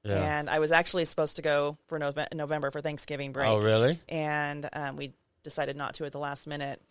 Yeah. 0.03 0.39
And 0.39 0.49
I 0.49 0.59
was 0.59 0.71
actually 0.71 1.05
supposed 1.05 1.35
to 1.37 1.41
go 1.41 1.77
for 1.87 1.99
Nove- 1.99 2.33
November 2.33 2.71
for 2.71 2.81
Thanksgiving 2.81 3.31
break. 3.31 3.49
Oh, 3.49 3.59
really? 3.59 3.99
And 4.07 4.69
um, 4.73 4.95
we 4.95 5.13
decided 5.43 5.75
not 5.75 5.95
to 5.95 6.05
at 6.05 6.11
the 6.11 6.19
last 6.19 6.47
minute. 6.47 6.81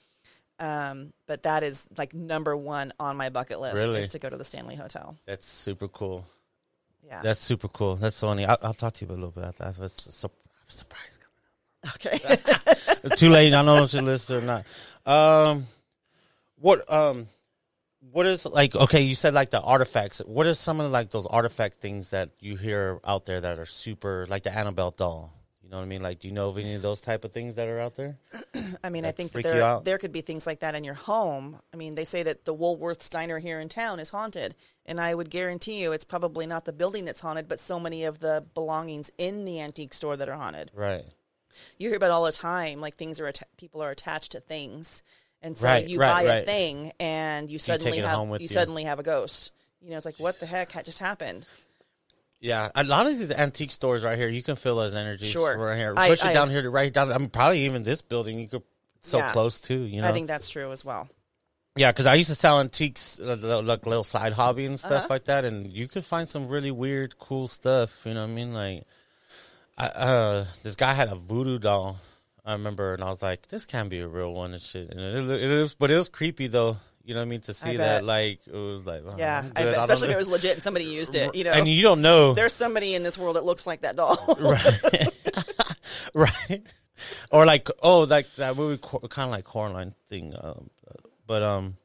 Um, 0.59 1.13
but 1.27 1.43
that 1.43 1.63
is 1.63 1.87
like 1.99 2.15
number 2.15 2.57
one 2.57 2.93
on 2.99 3.17
my 3.19 3.29
bucket 3.29 3.61
list 3.61 3.77
Really? 3.77 4.01
is 4.01 4.09
to 4.11 4.19
go 4.19 4.31
to 4.31 4.37
the 4.39 4.45
Stanley 4.45 4.75
Hotel. 4.75 5.17
That's 5.27 5.47
super 5.47 5.89
cool. 5.89 6.27
Yeah. 7.07 7.21
That's 7.23 7.41
super 7.41 7.69
cool. 7.69 7.97
That's 7.97 8.17
so 8.17 8.29
funny. 8.29 8.47
I'll, 8.47 8.57
I'll 8.63 8.75
talk 8.75 8.95
to 8.95 9.05
you 9.05 9.11
a 9.11 9.15
little 9.15 9.31
bit 9.31 9.45
about 9.45 9.57
that. 9.57 9.79
It's 9.83 10.07
a 10.07 10.13
sur- 10.13 10.29
surprise. 10.69 11.19
okay. 11.95 12.19
Too 13.17 13.29
late. 13.29 13.49
I 13.49 13.63
don't 13.63 13.67
know 13.67 13.85
if 13.85 13.93
you 13.93 14.01
listen 14.01 14.37
or 14.37 14.63
not. 15.07 15.51
Um, 15.51 15.67
what 16.59 16.91
um, 16.93 17.29
what 18.01 18.27
is 18.27 18.47
like? 18.47 18.75
Okay, 18.75 19.03
you 19.03 19.15
said 19.15 19.35
like 19.35 19.51
the 19.51 19.61
artifacts. 19.61 20.21
What 20.27 20.47
are 20.47 20.55
some 20.55 20.81
of 20.81 20.91
like 20.91 21.11
those 21.11 21.27
artifact 21.27 21.77
things 21.77 22.11
that 22.11 22.31
you 22.41 22.57
hear 22.57 23.01
out 23.05 23.25
there 23.25 23.41
that 23.41 23.59
are 23.59 23.67
super 23.67 24.27
like 24.29 24.43
the 24.43 24.57
Annabelle 24.57 24.91
doll? 24.91 25.33
You 25.63 25.71
know 25.73 25.79
what 25.79 25.83
I 25.83 25.87
mean? 25.87 26.03
Like, 26.03 26.21
do 26.21 26.29
you 26.29 26.35
know 26.35 26.51
of 26.51 26.59
any 26.59 26.75
of 26.75 26.83
those 26.83 27.01
type 27.01 27.25
of 27.25 27.33
things 27.33 27.57
that 27.57 27.67
are 27.67 27.81
out 27.81 27.97
there? 27.97 28.19
I 28.85 28.89
mean, 28.89 29.05
I 29.05 29.11
think 29.11 29.33
that 29.33 29.43
there 29.43 29.81
there 29.83 29.99
could 29.99 30.13
be 30.13 30.21
things 30.21 30.47
like 30.47 30.61
that 30.61 30.77
in 30.77 30.85
your 30.85 30.95
home. 30.95 31.59
I 31.75 31.77
mean, 31.77 31.97
they 31.97 32.05
say 32.05 32.23
that 32.23 32.45
the 32.45 32.55
woolworths 32.55 33.11
diner 33.11 33.41
here 33.41 33.59
in 33.59 33.69
town 33.69 33.99
is 33.99 34.11
haunted, 34.11 34.55
and 34.85 35.01
I 35.01 35.13
would 35.13 35.29
guarantee 35.29 35.83
you 35.83 35.91
it's 35.91 36.05
probably 36.05 36.47
not 36.47 36.67
the 36.67 36.73
building 36.73 37.05
that's 37.05 37.21
haunted, 37.21 37.49
but 37.49 37.59
so 37.59 37.81
many 37.81 38.05
of 38.05 38.21
the 38.21 38.47
belongings 38.55 39.11
in 39.19 39.45
the 39.45 39.61
antique 39.61 39.93
store 39.93 40.17
that 40.17 40.29
are 40.29 40.37
haunted. 40.37 40.71
Right. 40.73 41.05
you 41.79 41.89
hear 41.89 41.97
about 41.97 42.13
all 42.13 42.25
the 42.25 42.33
time. 42.33 42.81
Like 42.81 42.95
things 42.95 43.19
are 43.19 43.33
people 43.57 43.83
are 43.83 43.91
attached 43.91 44.33
to 44.33 44.41
things, 44.41 45.03
and 45.43 45.57
so 45.57 45.65
Right, 45.67 45.89
you 45.89 45.99
right, 46.01 46.27
buy 46.27 46.35
a 46.35 46.45
thing 46.45 46.93
and 47.01 47.49
you 47.51 47.59
suddenly 47.59 47.99
it 47.99 48.05
have 48.05 48.29
you, 48.29 48.37
you. 48.41 48.49
suddenly 48.49 48.85
have 48.85 48.99
a 48.99 49.03
ghost. 49.03 49.53
You 49.81 49.91
know, 49.91 49.97
it's 49.97 50.07
like 50.07 50.19
what 50.19 50.41
the 50.41 50.47
heck 50.47 50.73
just 50.85 50.99
happened? 50.99 51.47
Yeah, 52.41 52.71
a 52.75 52.85
lot 52.85 53.07
of 53.07 53.17
these 53.17 53.33
antique 53.33 53.71
stores 53.71 54.05
right 54.05 54.19
here, 54.19 54.29
you 54.29 54.43
can 54.43 54.57
feel 54.57 54.77
those 54.77 54.95
energies 54.95 55.31
Sure. 55.31 55.57
right 55.57 55.77
here, 55.79 55.95
I- 55.97 56.09
especially 56.09 56.31
I- 56.31 56.35
down 56.35 56.51
here, 56.51 56.63
to 56.63 56.71
right 56.71 56.93
down. 56.93 57.11
I 57.11 57.19
mean, 57.19 57.31
probably 57.31 57.61
even 57.65 57.83
this 57.83 58.03
building, 58.03 58.39
you 58.39 58.49
could 58.49 58.63
so 59.01 59.19
Yeah. 59.19 59.33
close 59.33 59.59
too. 59.59 59.83
You 59.85 60.03
know, 60.03 60.09
I 60.09 60.13
think 60.13 60.27
that's 60.29 60.49
true 60.49 60.71
as 60.73 60.85
well. 60.85 61.09
yeah, 61.77 61.93
because 61.93 62.07
I 62.07 62.15
used 62.15 62.31
to 62.31 62.35
sell 62.35 62.59
antiques, 62.61 63.19
uh, 63.21 63.37
li- 63.41 63.63
like 63.63 63.87
little 63.87 64.05
side 64.05 64.33
hobby 64.35 64.65
and 64.67 64.79
stuff 64.79 64.93
Uh-huh. 64.93 65.07
like 65.11 65.25
that, 65.27 65.45
and 65.45 65.71
you 65.71 65.89
could 65.89 66.05
find 66.05 66.29
some 66.29 66.49
really 66.49 66.71
weird, 66.71 67.19
cool 67.19 67.49
stuff. 67.49 68.05
You 68.05 68.15
know 68.15 68.23
what 68.23 68.31
I 68.31 68.35
mean? 68.35 68.53
Like, 68.55 68.85
I, 69.79 69.87
uh, 69.89 70.47
this 70.63 70.75
guy 70.75 70.95
had 70.95 71.09
a 71.11 71.15
voodoo 71.15 71.59
doll. 71.59 71.99
I 72.47 72.53
remember, 72.53 72.95
and 72.95 73.03
I 73.03 73.11
was 73.11 73.23
like, 73.23 73.49
"This 73.49 73.67
can't 73.67 73.91
be 73.91 73.99
a 73.99 74.09
real 74.09 74.33
one 74.33 74.53
and 74.53 74.63
shit." 74.63 74.89
And 74.91 75.01
it, 75.01 75.43
it, 75.43 75.49
was, 75.49 75.75
but 75.75 75.91
it 75.91 75.97
was 75.97 76.09
creepy 76.09 76.47
though. 76.47 76.77
You 77.05 77.15
know 77.15 77.21
what 77.21 77.27
I 77.27 77.29
mean? 77.29 77.41
To 77.43 77.55
see 77.55 77.77
that, 77.77 78.05
like, 78.05 78.41
it 78.49 78.53
was 78.53 78.85
like, 78.85 79.03
oh, 79.07 79.15
Yeah, 79.17 79.45
I'm 79.55 79.69
I 79.69 79.71
I 79.71 79.81
especially 79.81 80.09
if 80.09 80.15
it 80.15 80.17
was 80.17 80.29
legit 80.29 80.55
and 80.55 80.63
somebody 80.63 80.87
used 80.87 81.15
it. 81.15 81.37
You 81.37 81.45
know, 81.45 81.53
and 81.53 81.69
you 81.69 81.81
don't 81.83 82.03
know, 82.03 82.35
there's 82.35 82.53
somebody 82.53 82.97
in 82.97 83.05
this 83.05 83.17
world 83.17 83.37
that 83.37 83.45
looks 83.45 83.65
like 83.65 83.83
that 83.83 83.95
doll. 83.95 84.19
right? 84.41 85.09
right? 86.15 86.63
Or 87.31 87.47
like, 87.47 87.69
oh, 87.81 88.01
like 88.01 88.29
that 88.35 88.57
movie, 88.57 88.83
kind 88.83 89.27
of 89.27 89.31
like 89.31 89.45
Coraline 89.45 89.95
thing. 90.09 90.35
Um, 90.41 90.69
but 91.29 91.45
um, 91.45 91.77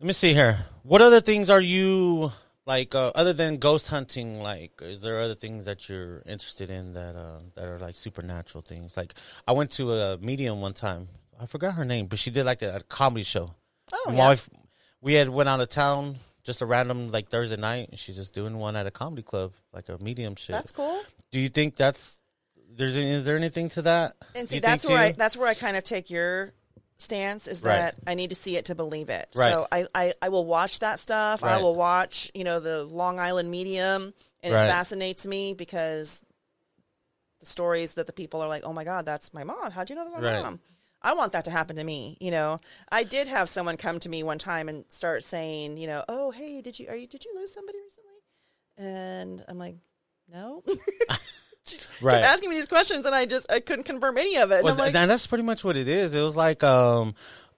let 0.00 0.06
me 0.06 0.12
see 0.12 0.34
here. 0.34 0.58
What 0.82 1.00
other 1.00 1.22
things 1.22 1.48
are 1.48 1.60
you 1.60 2.30
like 2.66 2.94
uh, 2.94 3.12
other 3.14 3.32
than 3.32 3.58
ghost 3.58 3.88
hunting? 3.88 4.40
Like, 4.40 4.80
is 4.82 5.00
there 5.00 5.20
other 5.20 5.34
things 5.34 5.64
that 5.64 5.88
you're 5.88 6.22
interested 6.26 6.70
in 6.70 6.92
that 6.94 7.14
uh, 7.16 7.38
that 7.54 7.64
are 7.64 7.78
like 7.78 7.94
supernatural 7.94 8.62
things? 8.62 8.96
Like, 8.96 9.14
I 9.46 9.52
went 9.52 9.70
to 9.72 9.92
a 9.92 10.18
medium 10.18 10.60
one 10.60 10.74
time. 10.74 11.08
I 11.40 11.46
forgot 11.46 11.74
her 11.74 11.84
name, 11.84 12.06
but 12.06 12.18
she 12.18 12.30
did 12.30 12.44
like 12.44 12.62
a, 12.62 12.76
a 12.76 12.80
comedy 12.80 13.22
show. 13.24 13.54
Oh, 13.92 14.04
My 14.08 14.14
yeah. 14.14 14.28
wife, 14.28 14.50
we 15.00 15.14
had 15.14 15.28
went 15.28 15.48
out 15.48 15.60
of 15.60 15.68
town 15.68 16.16
just 16.46 16.62
a 16.62 16.66
random 16.66 17.10
like 17.10 17.28
Thursday 17.28 17.56
night. 17.56 17.88
and 17.90 17.98
She's 17.98 18.16
just 18.16 18.32
doing 18.32 18.56
one 18.56 18.76
at 18.76 18.86
a 18.86 18.90
comedy 18.90 19.22
club, 19.22 19.52
like 19.72 19.88
a 19.88 19.98
medium 19.98 20.36
shit. 20.36 20.54
That's 20.54 20.70
cool. 20.72 21.02
Do 21.32 21.38
you 21.38 21.48
think 21.48 21.76
that's 21.76 22.18
there's 22.76 22.96
is 22.96 23.24
there 23.24 23.36
anything 23.36 23.68
to 23.70 23.82
that? 23.82 24.14
And 24.34 24.48
see, 24.48 24.60
that's 24.60 24.86
where 24.88 24.98
I 24.98 25.12
that's 25.12 25.36
where 25.36 25.48
I 25.48 25.54
kind 25.54 25.76
of 25.76 25.84
take 25.84 26.08
your 26.10 26.52
stance 26.98 27.46
is 27.46 27.62
Right. 27.62 27.76
that 27.76 27.94
I 28.06 28.14
need 28.14 28.30
to 28.30 28.36
see 28.36 28.56
it 28.56 28.66
to 28.66 28.74
believe 28.74 29.10
it. 29.10 29.28
Right. 29.34 29.52
So 29.52 29.66
I, 29.70 29.86
I, 29.94 30.12
I 30.22 30.28
will 30.30 30.46
watch 30.46 30.78
that 30.80 30.98
stuff. 31.00 31.44
I 31.44 31.58
will 31.58 31.74
watch, 31.76 32.30
you 32.34 32.42
know, 32.44 32.58
the 32.60 32.84
Long 32.84 33.18
Island 33.20 33.50
medium 33.50 34.14
and 34.42 34.54
Right. 34.54 34.64
it 34.64 34.68
fascinates 34.68 35.26
me 35.26 35.52
because 35.54 36.20
the 37.40 37.46
stories 37.46 37.92
that 37.92 38.06
the 38.06 38.12
people 38.12 38.40
are 38.40 38.48
like, 38.48 38.64
Oh 38.64 38.72
my 38.72 38.84
God, 38.84 39.04
that's 39.04 39.34
my 39.34 39.44
mom. 39.44 39.70
How'd 39.72 39.90
you 39.90 39.96
know 39.96 40.04
that 40.04 40.12
my 40.12 40.20
Right. 40.20 40.42
mom? 40.42 40.60
I 41.02 41.12
want 41.12 41.32
that 41.32 41.44
to 41.44 41.50
happen 41.50 41.76
to 41.76 41.84
me, 41.84 42.16
you 42.20 42.30
know. 42.30 42.58
I 42.90 43.02
did 43.04 43.28
have 43.28 43.48
someone 43.48 43.76
come 43.76 44.00
to 44.00 44.08
me 44.08 44.22
one 44.22 44.38
time 44.38 44.68
and 44.68 44.84
start 44.88 45.22
saying, 45.22 45.76
you 45.76 45.86
know, 45.86 46.02
oh 46.08 46.30
hey, 46.30 46.62
did 46.62 46.78
you 46.78 46.88
are 46.88 46.96
you 46.96 47.06
did 47.06 47.24
you 47.24 47.32
lose 47.36 47.52
somebody 47.52 47.78
recently? 47.84 48.12
And 48.78 49.44
I'm 49.48 49.58
like, 49.58 49.76
no. 50.32 50.64
She's 51.66 51.86
Right. 52.00 52.22
asking 52.22 52.50
me 52.50 52.56
these 52.56 52.68
questions, 52.68 53.04
and 53.06 53.14
I 53.14 53.26
just 53.26 53.50
I 53.50 53.60
couldn't 53.60 53.84
confirm 53.84 54.18
any 54.18 54.36
of 54.36 54.50
it. 54.52 54.56
And 54.56 54.64
Well, 54.64 54.74
like, 54.76 54.94
and 54.94 55.10
that's 55.10 55.26
pretty 55.26 55.44
much 55.44 55.64
what 55.64 55.76
it 55.76 55.88
is. 55.88 56.14
It 56.14 56.20
was 56.22 56.36
like, 56.36 56.62
um, 56.62 57.14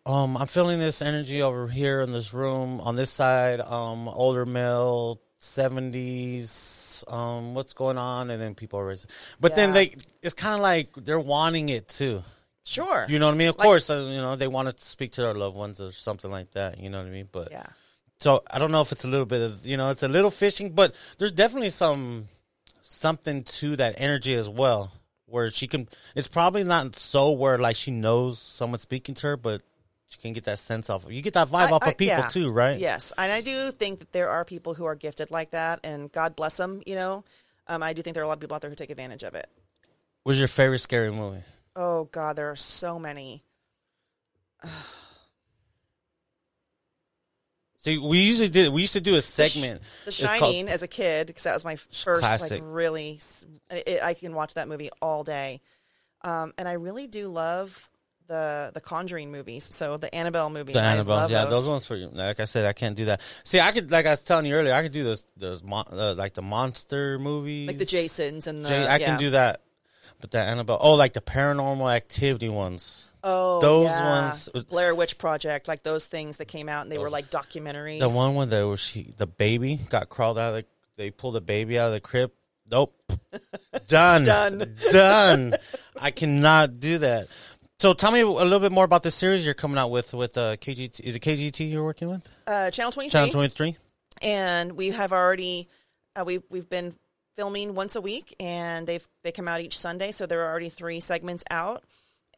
um, 0.07 0.37
I'm 0.37 0.47
feeling 0.47 0.79
this 0.79 1.03
energy 1.03 1.43
over 1.43 1.69
here 1.69 2.01
in 2.01 2.13
this 2.13 2.33
room 2.33 2.81
on 2.81 2.97
this 2.97 3.11
side. 3.11 3.61
Um, 3.61 4.09
older 4.09 4.47
male, 4.47 5.21
seventies. 5.39 7.05
Um, 7.09 7.55
what's 7.55 7.73
going 7.75 7.99
on? 7.99 8.31
And 8.31 8.41
then 8.41 8.55
people 8.55 8.79
are 8.81 8.87
raising. 8.87 9.11
But 9.41 9.55
then 9.55 9.73
they, 9.73 9.95
it's 10.23 10.35
kind 10.35 10.55
of 10.55 10.61
like 10.61 10.93
they're 10.95 11.21
wanting 11.21 11.69
it 11.69 11.89
too. 11.89 12.23
sure, 12.65 13.07
You 13.09 13.19
know 13.19 13.27
what 13.27 13.35
I 13.35 13.37
mean? 13.39 13.49
Of 13.49 13.59
Like- 13.59 13.65
course, 13.67 13.89
uh, 13.91 14.07
you 14.11 14.21
know 14.21 14.37
they 14.37 14.49
want 14.49 14.75
to 14.77 14.85
speak 14.85 15.13
to 15.13 15.23
their 15.23 15.35
loved 15.35 15.57
ones 15.57 15.81
or 15.81 15.93
something 15.93 16.31
like 16.31 16.51
that. 16.53 16.79
You 16.81 16.91
know 16.91 16.99
what 16.99 17.07
I 17.07 17.11
mean? 17.11 17.29
But 17.31 17.49
yeah, 17.51 17.67
so 18.21 18.43
I 18.51 18.59
don't 18.59 18.71
know 18.73 18.81
if 18.83 18.93
it's 18.93 19.05
a 19.05 19.09
little 19.09 19.27
bit 19.27 19.41
of 19.43 19.65
you 19.67 19.77
know 19.77 19.91
it's 19.91 20.03
a 20.03 20.09
little 20.09 20.31
fishing, 20.31 20.71
but 20.75 20.95
there's 21.19 21.33
definitely 21.33 21.71
some 21.71 22.29
something 22.89 23.45
to 23.45 23.76
that 23.76 23.95
energy 23.99 24.34
as 24.34 24.49
well, 24.49 24.93
where 25.26 25.51
she 25.51 25.66
can. 25.66 25.89
It's 26.14 26.28
probably 26.28 26.64
not 26.64 26.97
so 26.97 27.32
where 27.32 27.59
like 27.59 27.76
she 27.76 27.91
knows 27.91 28.39
someone's 28.39 28.82
speaking 28.82 29.14
to 29.16 29.26
her, 29.28 29.36
but 29.36 29.62
she 30.09 30.18
can 30.18 30.32
get 30.32 30.45
that 30.45 30.59
sense 30.59 30.89
off. 30.89 31.05
You 31.09 31.20
get 31.22 31.34
that 31.34 31.49
vibe 31.49 31.68
I- 31.68 31.70
off 31.70 31.82
I- 31.84 31.91
of 31.91 31.97
people 31.97 32.18
yeah. 32.18 32.28
too, 32.28 32.51
right? 32.51 32.78
Yes, 32.78 33.12
and 33.18 33.30
I 33.30 33.41
do 33.41 33.70
think 33.70 34.01
that 34.01 34.12
there 34.12 34.30
are 34.30 34.45
people 34.45 34.74
who 34.74 34.84
are 34.86 34.95
gifted 34.95 35.30
like 35.30 35.51
that, 35.51 35.80
and 35.84 36.11
God 36.11 36.34
bless 36.34 36.57
them. 36.57 36.82
You 36.86 36.95
know, 36.95 37.24
um, 37.66 37.82
I 37.82 37.93
do 37.93 38.03
think 38.03 38.14
there 38.14 38.22
are 38.22 38.24
a 38.24 38.28
lot 38.28 38.34
of 38.39 38.41
people 38.41 38.55
out 38.55 38.62
there 38.62 38.70
who 38.70 38.76
take 38.76 38.91
advantage 38.91 39.22
of 39.22 39.34
it. 39.34 39.49
What's 40.24 40.39
your 40.39 40.49
favorite 40.49 40.78
scary 40.80 41.11
movie? 41.11 41.43
Oh 41.76 42.05
God, 42.05 42.36
there 42.36 42.51
are 42.51 42.57
so 42.57 42.99
many. 42.99 43.43
See, 47.79 47.97
we 47.97 48.18
usually 48.18 48.49
did. 48.49 48.72
We 48.72 48.81
used 48.83 48.95
to 48.95 49.01
do 49.01 49.14
a 49.14 49.22
segment. 49.22 49.83
The 50.05 50.09
It's 50.09 50.20
called- 50.20 50.41
Shining 50.41 50.68
as 50.68 50.83
a 50.83 50.89
kid 50.89 51.29
because 51.29 51.45
that 51.45 51.55
was 51.55 51.64
my 51.64 51.76
first 51.76 52.20
Classic. 52.20 52.61
like 52.61 52.74
really. 52.74 53.20
It, 53.70 54.03
I 54.03 54.14
can 54.14 54.35
watch 54.35 54.55
that 54.55 54.68
movie 54.68 54.91
all 55.01 55.22
day, 55.22 55.61
um, 56.22 56.53
and 56.59 56.66
I 56.66 56.72
really 56.72 57.07
do 57.07 57.29
love 57.29 57.89
the 58.26 58.70
the 58.74 58.81
Conjuring 58.81 59.31
movies. 59.31 59.64
So 59.64 59.97
the 59.97 60.14
Annabelle 60.14 60.51
movies. 60.51 60.74
The 60.74 61.05
love 61.05 61.31
yeah, 61.31 61.45
those. 61.45 61.53
those 61.53 61.68
ones 61.68 61.87
for 61.87 61.97
you. 61.97 62.09
Like 62.12 62.41
I 62.41 62.45
said, 62.45 62.66
I 62.66 62.72
can't 62.72 62.97
do 62.97 63.07
that. 63.07 63.20
See, 63.43 63.59
I 63.61 63.72
could, 63.72 63.91
like 63.91 64.07
I 64.07 64.11
was 64.11 64.22
telling 64.22 64.47
you 64.47 64.55
earlier, 64.55 64.74
I 64.74 64.83
could 64.83 64.93
do 64.93 65.05
those, 65.05 65.24
those, 65.37 65.64
mon- 65.64 65.87
uh, 65.91 66.14
like 66.16 66.35
the 66.35 66.43
monster 66.43 67.18
movies, 67.18 67.66
like 67.66 67.79
the 67.79 67.85
Jasons 67.85 68.47
and 68.47 68.64
the. 68.64 68.68
Jay, 68.68 68.87
I 68.87 68.97
yeah. 68.97 69.07
can 69.07 69.18
do 69.18 69.31
that. 69.31 69.62
But 70.20 70.33
the 70.33 70.41
Annabelle, 70.41 70.79
oh, 70.81 70.95
like 70.95 71.12
the 71.12 71.20
paranormal 71.20 71.95
activity 71.95 72.49
ones. 72.49 73.08
Oh, 73.25 73.61
Those 73.61 73.91
yeah. 73.91 74.23
ones- 74.23 74.49
Blair 74.69 74.95
Witch 74.95 75.19
Project, 75.19 75.69
like 75.69 75.83
those 75.83 76.05
things 76.07 76.37
that 76.39 76.47
came 76.47 76.69
out 76.69 76.83
and 76.83 76.93
they 76.93 76.99
were 76.99 77.11
like 77.11 77.31
documentaries. 77.31 78.01
The 78.01 78.09
one 78.09 78.35
where 78.35 78.47
there 78.47 78.66
was 78.66 78.81
she, 78.81 79.12
the 79.16 79.27
baby 79.27 79.77
got 79.89 80.09
crawled 80.09 80.39
out 80.39 80.51
of 80.51 80.55
the, 80.57 80.66
they 80.97 81.11
pulled 81.11 81.35
the 81.35 81.41
baby 81.41 81.79
out 81.79 81.87
of 81.89 81.93
the 81.93 82.01
crib. 82.01 82.33
Nope. 82.71 82.93
Done. 83.89 84.25
Done. 84.25 84.77
Done. 84.91 85.55
I 86.01 86.11
cannot 86.11 86.81
do 86.81 86.99
that. 86.99 87.29
So 87.81 87.95
tell 87.95 88.11
me 88.12 88.21
a 88.21 88.27
little 88.29 88.59
bit 88.61 88.73
more 88.73 88.85
about 88.85 89.03
the 89.05 89.11
series 89.11 89.45
you're 89.45 89.55
coming 89.55 89.79
out 89.79 89.91
with 89.91 90.12
with 90.12 90.37
uh, 90.37 90.57
KGET. 90.57 91.01
Is 91.01 91.16
it 91.16 91.23
KGET 91.23 91.71
you're 91.71 91.85
working 91.85 92.11
with? 92.11 92.29
uh, 92.47 92.71
Channel 92.71 92.93
Twenty 92.93 93.09
Channel 93.11 93.31
23? 93.31 93.77
and 94.21 94.73
we 94.73 94.89
have 94.91 95.12
already 95.12 95.69
uh, 96.16 96.25
we've 96.27 96.43
we've 96.51 96.69
been 96.69 96.95
filming 97.37 97.75
once 97.77 97.95
a 97.95 98.01
week, 98.01 98.35
and 98.41 98.85
they've 98.87 99.07
they 99.23 99.31
come 99.31 99.47
out 99.47 99.61
each 99.61 99.79
Sunday, 99.79 100.11
so 100.11 100.27
there 100.27 100.45
are 100.45 100.51
already 100.51 100.69
three 100.71 100.99
segments 100.99 101.45
out. 101.51 101.85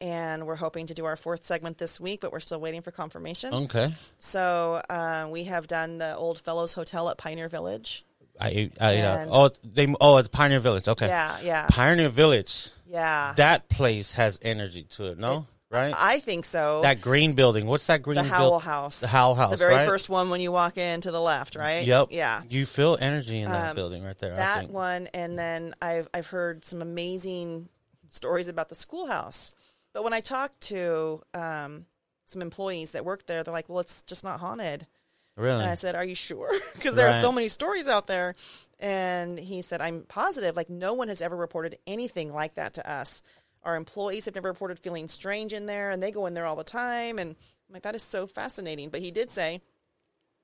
And 0.01 0.47
we're 0.47 0.55
hoping 0.55 0.87
to 0.87 0.93
do 0.95 1.05
our 1.05 1.15
fourth 1.15 1.45
segment 1.45 1.77
this 1.77 1.99
week, 1.99 2.21
but 2.21 2.31
we're 2.31 2.39
still 2.39 2.59
waiting 2.59 2.81
for 2.81 2.89
confirmation. 2.91 3.53
Okay. 3.53 3.87
So 4.17 4.81
uh, 4.89 5.27
we 5.29 5.43
have 5.45 5.67
done 5.67 5.99
the 5.99 6.15
Old 6.17 6.39
Fellows 6.39 6.73
Hotel 6.73 7.09
at 7.09 7.17
Pioneer 7.17 7.47
Village. 7.49 8.03
I, 8.39 8.71
I, 8.81 8.97
uh, 8.97 9.27
oh, 9.29 9.49
they, 9.63 9.93
oh, 10.01 10.17
it's 10.17 10.27
Pioneer 10.27 10.59
Village. 10.59 10.87
Okay. 10.87 11.07
Yeah, 11.07 11.37
yeah, 11.43 11.67
Pioneer 11.69 12.09
Village. 12.09 12.71
yeah. 12.87 13.33
That 13.37 13.69
place 13.69 14.15
has 14.15 14.39
energy 14.41 14.83
to 14.91 15.11
it, 15.11 15.19
no? 15.19 15.45
Right? 15.69 15.93
I 15.97 16.19
think 16.19 16.43
so. 16.45 16.81
that 16.81 16.99
green 16.99 17.33
building. 17.33 17.65
What's 17.67 17.87
that 17.87 18.01
green 18.01 18.15
the? 18.15 18.23
Howell 18.23 18.59
House. 18.59 18.99
The 18.99 19.07
Howell 19.07 19.35
House, 19.35 19.51
The 19.51 19.57
very 19.57 19.75
right? 19.75 19.87
first 19.87 20.09
one 20.09 20.29
when 20.29 20.41
you 20.41 20.51
walk 20.51 20.77
in 20.77 20.99
to 21.01 21.11
the 21.11 21.21
left, 21.21 21.55
right? 21.55 21.85
Yep. 21.85 22.07
Yeah. 22.11 22.41
You 22.49 22.65
feel 22.65 22.97
energy 22.99 23.39
in 23.39 23.49
that 23.49 23.69
Um, 23.69 23.75
building 23.75 24.03
right 24.03 24.17
there. 24.17 24.33
I 24.33 24.37
that 24.37 24.69
one 24.69 25.07
and 25.13 25.39
then 25.39 25.73
I've 25.81 26.09
I've 26.13 26.27
heard 26.27 26.65
some 26.65 26.81
amazing 26.81 27.69
stories 28.09 28.49
about 28.49 28.67
the 28.67 28.75
schoolhouse. 28.75 29.53
But 29.93 30.03
when 30.03 30.13
I 30.13 30.21
talked 30.21 30.61
to 30.69 31.21
um, 31.33 31.85
some 32.25 32.41
employees 32.41 32.91
that 32.91 33.05
work 33.05 33.25
there, 33.25 33.43
they're 33.43 33.53
like, 33.53 33.69
"Well, 33.69 33.79
it's 33.79 34.03
just 34.03 34.23
not 34.23 34.39
haunted." 34.39 34.87
Really? 35.35 35.61
And 35.61 35.69
I 35.69 35.75
said, 35.75 35.95
"Are 35.95 36.03
you 36.03 36.15
sure?" 36.15 36.51
Because 36.73 36.95
there 36.95 37.07
are 37.07 37.13
so 37.13 37.31
many 37.31 37.47
stories 37.47 37.87
out 37.87 38.07
there. 38.07 38.35
And 38.79 39.37
he 39.37 39.61
said, 39.61 39.81
"I'm 39.81 40.03
positive. 40.03 40.55
Like 40.55 40.69
no 40.69 40.93
one 40.93 41.07
has 41.09 41.21
ever 41.21 41.35
reported 41.35 41.77
anything 41.85 42.33
like 42.33 42.55
that 42.55 42.73
to 42.75 42.89
us. 42.89 43.23
Our 43.63 43.75
employees 43.75 44.25
have 44.25 44.35
never 44.35 44.49
reported 44.49 44.79
feeling 44.79 45.07
strange 45.07 45.53
in 45.53 45.67
there, 45.67 45.91
and 45.91 46.01
they 46.01 46.11
go 46.11 46.25
in 46.25 46.33
there 46.33 46.45
all 46.45 46.55
the 46.55 46.63
time." 46.63 47.19
And 47.19 47.31
I'm 47.31 47.73
like, 47.73 47.83
"That 47.83 47.95
is 47.95 48.03
so 48.03 48.27
fascinating." 48.27 48.89
But 48.89 49.01
he 49.01 49.11
did 49.11 49.29
say 49.29 49.61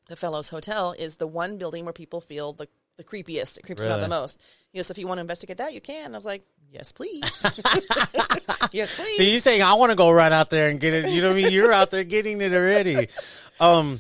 the 0.08 0.16
Fellows 0.16 0.50
Hotel 0.50 0.94
is 0.98 1.16
the 1.16 1.28
one 1.28 1.58
building 1.58 1.84
where 1.86 1.94
people 1.94 2.22
feel 2.22 2.54
the, 2.54 2.68
the 2.98 3.04
creepiest. 3.04 3.58
It 3.58 3.64
creeps 3.64 3.82
them 3.82 3.92
out 3.92 3.96
Really? 3.96 4.06
the 4.06 4.10
most. 4.10 4.42
He 4.72 4.78
goes, 4.80 4.90
if 4.92 4.98
you 4.98 5.08
want 5.08 5.18
to 5.20 5.22
investigate 5.22 5.58
that, 5.58 5.74
you 5.74 5.82
can. 5.82 6.14
I 6.14 6.18
was 6.18 6.26
like, 6.26 6.44
yes, 6.72 6.92
please. 6.92 7.22
yes, 8.72 8.96
please. 8.96 9.18
So 9.18 9.24
you 9.24 9.40
saying 9.40 9.62
I 9.62 9.74
want 9.76 9.92
to 9.92 9.96
go 9.96 10.10
right 10.12 10.32
out 10.32 10.50
there 10.50 10.70
and 10.70 10.80
get 10.80 10.94
it? 10.94 11.10
You 11.12 11.22
know 11.22 11.30
what 11.30 11.38
I 11.38 11.44
mean? 11.44 11.52
You're 11.52 11.74
out 11.74 11.92
there 11.92 12.04
getting 12.04 12.42
it 12.42 12.54
already. 12.54 13.08
Um, 13.60 14.00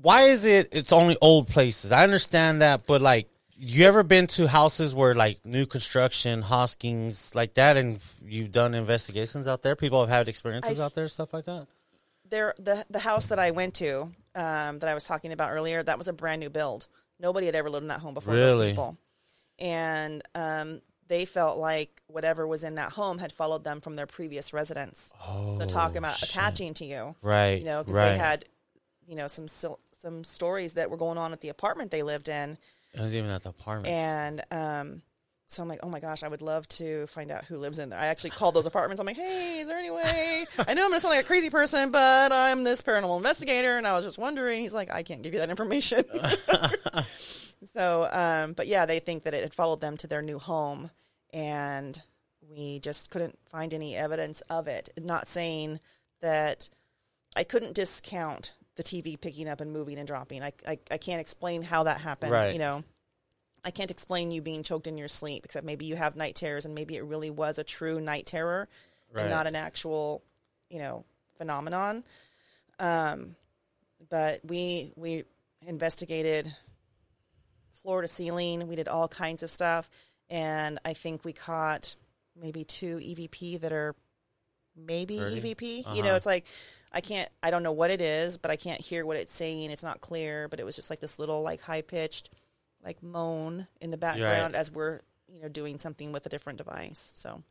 why 0.00 0.22
is 0.22 0.44
it? 0.46 0.68
It's 0.74 0.92
only 0.92 1.16
old 1.20 1.48
places. 1.48 1.92
I 1.92 2.02
understand 2.02 2.62
that, 2.62 2.86
but 2.86 3.00
like, 3.00 3.28
you 3.56 3.86
ever 3.86 4.02
been 4.02 4.26
to 4.26 4.48
houses 4.48 4.94
where 4.94 5.14
like 5.14 5.46
new 5.46 5.64
construction, 5.64 6.42
Hoskins, 6.42 7.34
like 7.34 7.54
that, 7.54 7.76
and 7.76 8.02
you've 8.24 8.50
done 8.50 8.74
investigations 8.74 9.46
out 9.46 9.62
there? 9.62 9.76
People 9.76 10.00
have 10.00 10.08
had 10.08 10.28
experiences 10.28 10.80
out 10.80 10.94
there, 10.94 11.06
stuff 11.08 11.32
like 11.32 11.44
that. 11.44 11.66
there, 12.28 12.52
the 12.58 12.84
the 12.90 12.98
house 12.98 13.26
that 13.26 13.38
I 13.38 13.52
went 13.52 13.74
to, 13.74 14.10
um, 14.34 14.80
that 14.80 14.84
I 14.88 14.94
was 14.94 15.04
talking 15.04 15.32
about 15.32 15.52
earlier, 15.52 15.82
that 15.82 15.96
was 15.98 16.08
a 16.08 16.12
brand 16.12 16.40
new 16.40 16.50
build. 16.50 16.88
Nobody 17.20 17.46
had 17.46 17.54
ever 17.54 17.70
lived 17.70 17.84
in 17.84 17.88
that 17.88 18.00
home 18.00 18.14
before. 18.14 18.34
Really? 18.34 18.66
Those 18.68 18.70
people, 18.72 18.98
and 19.58 20.22
um, 20.34 20.80
they 21.08 21.24
felt 21.24 21.58
like 21.58 22.02
whatever 22.08 22.46
was 22.46 22.64
in 22.64 22.74
that 22.76 22.92
home 22.92 23.18
had 23.18 23.32
followed 23.32 23.62
them 23.64 23.80
from 23.80 23.94
their 23.94 24.06
previous 24.06 24.52
residence. 24.52 25.12
Oh, 25.26 25.58
so 25.58 25.66
talk 25.66 25.96
about 25.96 26.22
attaching 26.22 26.74
to 26.74 26.84
you, 26.84 27.14
Right. 27.22 27.60
you 27.60 27.64
know, 27.64 27.82
because 27.82 27.96
right. 27.96 28.10
they 28.12 28.18
had, 28.18 28.44
you 29.06 29.14
know, 29.16 29.26
some 29.28 29.46
some 29.48 30.24
stories 30.24 30.74
that 30.74 30.90
were 30.90 30.96
going 30.96 31.18
on 31.18 31.32
at 31.32 31.40
the 31.40 31.48
apartment 31.48 31.90
they 31.90 32.02
lived 32.02 32.28
in, 32.28 32.58
It 32.92 33.00
was 33.00 33.14
even 33.14 33.30
at 33.30 33.42
the 33.42 33.50
apartment. 33.50 33.94
and 33.94 34.42
um, 34.50 35.02
so 35.46 35.62
I'm 35.62 35.68
like, 35.68 35.80
oh 35.82 35.88
my 35.88 36.00
gosh, 36.00 36.22
I 36.22 36.28
would 36.28 36.42
love 36.42 36.66
to 36.68 37.06
find 37.08 37.30
out 37.30 37.44
who 37.44 37.56
lives 37.56 37.78
in 37.78 37.90
there. 37.90 37.98
I 37.98 38.06
actually 38.06 38.30
called 38.30 38.54
those 38.54 38.66
apartments. 38.66 39.00
I'm 39.00 39.06
like, 39.06 39.16
hey, 39.16 39.60
is 39.60 39.68
there 39.68 39.78
any 39.78 39.90
way? 39.90 40.46
I 40.58 40.74
know 40.74 40.84
I'm 40.84 40.90
gonna 40.90 41.00
sound 41.00 41.14
like 41.14 41.24
a 41.24 41.26
crazy 41.26 41.50
person, 41.50 41.90
but 41.90 42.32
I'm 42.32 42.64
this 42.64 42.82
paranormal 42.82 43.16
investigator, 43.16 43.76
and 43.76 43.86
I 43.86 43.92
was 43.94 44.04
just 44.04 44.18
wondering. 44.18 44.62
He's 44.62 44.74
like, 44.74 44.92
I 44.92 45.02
can't 45.02 45.22
give 45.22 45.34
you 45.34 45.40
that 45.40 45.50
information. 45.50 46.04
so, 47.72 48.08
um, 48.10 48.54
but 48.54 48.66
yeah, 48.66 48.86
they 48.86 49.00
think 49.00 49.24
that 49.24 49.34
it 49.34 49.42
had 49.42 49.54
followed 49.54 49.80
them 49.80 49.96
to 49.98 50.06
their 50.06 50.22
new 50.22 50.38
home, 50.38 50.90
and 51.32 52.00
we 52.48 52.80
just 52.80 53.10
couldn't 53.10 53.38
find 53.44 53.74
any 53.74 53.96
evidence 53.96 54.40
of 54.42 54.66
it. 54.66 54.88
Not 54.98 55.28
saying 55.28 55.80
that 56.20 56.70
I 57.36 57.44
couldn't 57.44 57.74
discount 57.74 58.52
the 58.76 58.82
TV 58.82 59.20
picking 59.20 59.48
up 59.48 59.60
and 59.60 59.72
moving 59.72 59.98
and 59.98 60.06
dropping. 60.06 60.42
I, 60.42 60.52
I, 60.66 60.78
I 60.90 60.98
can't 60.98 61.20
explain 61.20 61.62
how 61.62 61.84
that 61.84 62.00
happened. 62.00 62.32
Right. 62.32 62.52
You 62.52 62.58
know, 62.58 62.84
I 63.64 63.70
can't 63.70 63.90
explain 63.90 64.30
you 64.30 64.42
being 64.42 64.62
choked 64.62 64.86
in 64.86 64.98
your 64.98 65.08
sleep, 65.08 65.44
except 65.44 65.64
maybe 65.64 65.86
you 65.86 65.96
have 65.96 66.16
night 66.16 66.34
terrors 66.34 66.66
and 66.66 66.74
maybe 66.74 66.96
it 66.96 67.04
really 67.04 67.30
was 67.30 67.58
a 67.58 67.64
true 67.64 68.00
night 68.00 68.26
terror 68.26 68.68
Right. 69.12 69.22
and 69.22 69.30
not 69.30 69.46
an 69.46 69.56
actual, 69.56 70.22
you 70.70 70.78
know, 70.80 71.04
phenomenon. 71.38 72.04
Um, 72.78 73.36
but 74.10 74.40
we 74.44 74.92
we 74.96 75.24
investigated 75.66 76.52
floor 77.82 78.02
to 78.02 78.08
ceiling. 78.08 78.66
We 78.68 78.76
did 78.76 78.88
all 78.88 79.08
kinds 79.08 79.42
of 79.42 79.50
stuff, 79.50 79.88
and 80.30 80.78
I 80.84 80.92
think 80.94 81.24
we 81.24 81.32
caught 81.32 81.96
maybe 82.40 82.64
two 82.64 82.96
EVP 82.98 83.60
that 83.60 83.72
are 83.72 83.94
maybe 84.76 85.18
Birdie? 85.18 85.40
EVP. 85.40 85.78
You 85.78 85.84
Uh-huh. 85.84 86.02
know, 86.02 86.14
it's 86.16 86.26
like 86.26 86.44
I 86.92 87.00
can't. 87.00 87.28
I 87.42 87.50
don't 87.50 87.62
know 87.62 87.72
what 87.72 87.90
it 87.90 88.00
is, 88.00 88.38
but 88.38 88.50
I 88.50 88.56
can't 88.56 88.80
hear 88.80 89.06
what 89.06 89.16
it's 89.16 89.32
saying. 89.32 89.70
It's 89.70 89.82
not 89.82 90.00
clear, 90.00 90.48
but 90.48 90.60
it 90.60 90.64
was 90.66 90.76
just 90.76 90.90
like 90.90 91.00
this 91.00 91.18
little 91.18 91.42
like 91.42 91.60
high 91.60 91.82
pitched 91.82 92.30
like 92.84 93.02
moan 93.02 93.66
in 93.80 93.90
the 93.90 93.96
background 93.96 94.54
as 94.54 94.70
we're 94.70 95.00
you 95.28 95.40
know 95.42 95.48
doing 95.48 95.78
something 95.78 96.12
with 96.12 96.26
a 96.26 96.28
different 96.28 96.58
device. 96.58 97.12
So 97.16 97.42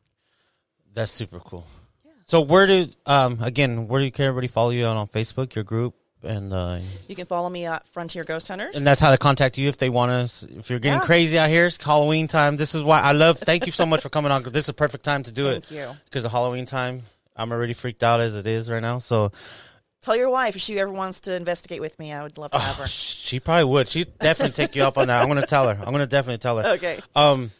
That's 0.94 1.12
super 1.12 1.40
cool. 1.40 1.66
Yeah. 2.06 2.12
So 2.28 2.42
where 2.42 2.68
do 2.68 2.88
um 3.06 3.40
again 3.42 3.88
where 3.88 4.00
do 4.00 4.06
you 4.06 4.12
can 4.12 4.26
everybody 4.26 4.48
follow 4.48 4.70
you 4.70 4.86
on 4.86 4.96
on 4.98 5.08
Facebook, 5.08 5.56
your 5.56 5.64
group, 5.64 5.96
and 6.24 6.54
uh, 6.54 6.80
you 7.08 7.16
can 7.16 7.26
follow 7.26 7.50
me 7.50 7.66
at 7.66 7.88
Frontier 7.90 8.24
Ghost 8.24 8.48
Hunters. 8.48 8.78
and 8.78 8.86
that's 8.86 9.02
how 9.02 9.12
to 9.12 9.18
contact 9.18 9.58
you 9.58 9.68
if 9.70 9.78
they 9.78 9.90
want 9.90 10.30
to. 10.30 10.58
If 10.58 10.70
you're 10.70 10.80
getting 10.80 11.00
Yeah. 11.00 11.06
crazy 11.06 11.38
out 11.40 11.50
here, 11.50 11.66
it's 11.66 11.84
Halloween 11.84 12.28
time. 12.28 12.56
This 12.58 12.76
is 12.76 12.84
why 12.84 13.02
I 13.02 13.12
love. 13.12 13.40
Thank 13.40 13.66
you 13.66 13.72
so 13.72 13.86
much 13.86 14.02
for 14.02 14.10
coming 14.10 14.32
on 14.32 14.44
This 14.44 14.66
is 14.66 14.70
a 14.70 14.74
perfect 14.74 15.04
time 15.04 15.24
to 15.24 15.32
do 15.32 15.48
it. 15.50 15.66
Thank 15.68 15.72
it. 15.72 15.76
you. 15.76 15.98
Because 16.06 16.24
of 16.26 16.32
Halloween 16.32 16.66
time, 16.66 17.04
I'm 17.36 17.52
already 17.52 17.74
freaked 17.74 18.04
out 18.04 18.20
as 18.22 18.36
it 18.36 18.46
is 18.48 18.70
right 18.70 18.82
now. 18.82 19.00
So 19.00 19.32
Tell 20.04 20.16
your 20.16 20.30
wife 20.30 20.56
if 20.56 20.62
she 20.62 20.78
ever 20.80 20.92
wants 20.92 21.22
to 21.22 21.34
investigate 21.36 21.82
with 21.82 21.98
me. 21.98 22.12
I 22.12 22.22
would 22.24 22.38
love 22.38 22.52
to 22.52 22.60
have 22.60 22.76
her. 22.76 22.88
she 22.88 23.40
probably 23.40 23.64
would. 23.64 23.88
She'd 23.90 24.18
definitely 24.20 24.54
take 24.54 24.76
you 24.76 24.84
up 24.84 24.98
on 24.98 25.08
that. 25.08 25.22
I'm 25.22 25.28
gonna 25.28 25.46
tell 25.48 25.68
her. 25.68 25.78
I'm 25.84 25.92
gonna 25.92 26.06
definitely 26.08 26.40
tell 26.40 26.58
her. 26.58 26.72
Okay, 26.74 27.00
Um, 27.16 27.52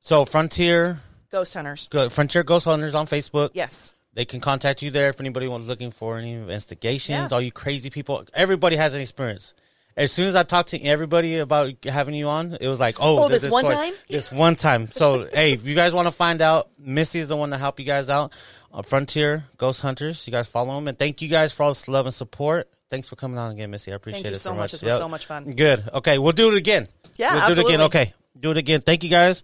so 0.00 0.24
Frontier, 0.24 1.00
Ghost 1.30 1.52
Hunters. 1.54 1.88
Good. 1.90 2.12
Frontier 2.12 2.44
Ghost 2.44 2.66
Hunters 2.66 2.94
on 2.94 3.06
Facebook. 3.06 3.50
Yes. 3.52 3.92
They 4.14 4.24
can 4.24 4.40
contact 4.40 4.82
you 4.82 4.90
there 4.90 5.10
if 5.10 5.20
anybody 5.20 5.46
wants 5.48 5.66
looking 5.68 5.90
for 5.90 6.18
any 6.18 6.32
investigations. 6.34 7.30
Yeah. 7.30 7.34
All 7.36 7.40
you 7.42 7.52
crazy 7.52 7.90
people, 7.90 8.24
everybody 8.34 8.76
has 8.76 8.94
an 8.94 9.00
experience. 9.00 9.54
As 9.96 10.12
soon 10.12 10.26
as 10.28 10.36
I 10.36 10.44
talked 10.44 10.68
to 10.70 10.82
everybody 10.84 11.38
about 11.38 11.72
having 11.84 12.14
you 12.14 12.28
on, 12.28 12.56
it 12.60 12.68
was 12.68 12.78
like, 12.78 12.96
oh, 13.00 13.24
Oh, 13.24 13.28
th- 13.28 13.42
this 13.42 13.52
one 13.52 13.64
story- 13.66 13.76
time? 13.76 13.94
this 14.08 14.30
one 14.30 14.54
time. 14.54 14.86
So, 14.92 15.26
hey, 15.32 15.52
if 15.52 15.66
you 15.66 15.74
guys 15.74 15.92
want 15.92 16.06
to 16.06 16.12
find 16.12 16.40
out, 16.40 16.68
Missy 16.78 17.18
is 17.18 17.26
the 17.26 17.36
one 17.36 17.50
to 17.50 17.58
help 17.58 17.80
you 17.80 17.84
guys 17.84 18.08
out 18.08 18.32
uh, 18.72 18.82
Frontier 18.82 19.44
Ghost 19.56 19.80
Hunters. 19.80 20.26
You 20.26 20.32
guys 20.32 20.48
follow 20.48 20.74
them, 20.74 20.88
and 20.88 20.98
thank 20.98 21.22
you 21.22 21.28
guys 21.28 21.52
for 21.52 21.64
all 21.64 21.70
this 21.70 21.88
love 21.88 22.06
and 22.06 22.14
support. 22.14 22.68
Thanks 22.90 23.08
for 23.08 23.16
coming 23.16 23.38
on 23.38 23.52
again, 23.52 23.70
Missy. 23.70 23.92
I 23.92 23.96
appreciate 23.96 24.26
it 24.26 24.36
so 24.36 24.50
much. 24.50 24.72
much. 24.72 24.74
It 24.74 24.82
was 24.82 24.92
yep. 24.94 24.98
so 24.98 25.08
much 25.08 25.26
fun. 25.26 25.52
Good. 25.52 25.88
Okay, 25.94 26.18
we'll 26.18 26.32
do 26.32 26.50
it 26.50 26.56
again. 26.56 26.86
Yeah, 27.16 27.32
we'll 27.34 27.42
absolutely. 27.42 27.62
do 27.64 27.68
it 27.68 27.74
again. 27.74 27.86
Okay, 27.86 28.14
do 28.38 28.50
it 28.50 28.56
again. 28.56 28.80
Thank 28.80 29.04
you 29.04 29.10
guys, 29.10 29.42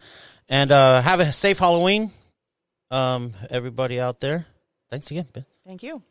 and 0.48 0.72
uh, 0.72 1.00
have 1.00 1.20
a 1.20 1.30
safe 1.32 1.58
Halloween, 1.58 2.10
um, 2.90 3.34
everybody 3.50 4.00
out 4.00 4.20
there. 4.20 4.46
Thanks 4.90 5.10
again, 5.10 5.26
Ben. 5.32 5.44
Thank 5.66 5.82
you. 5.82 6.02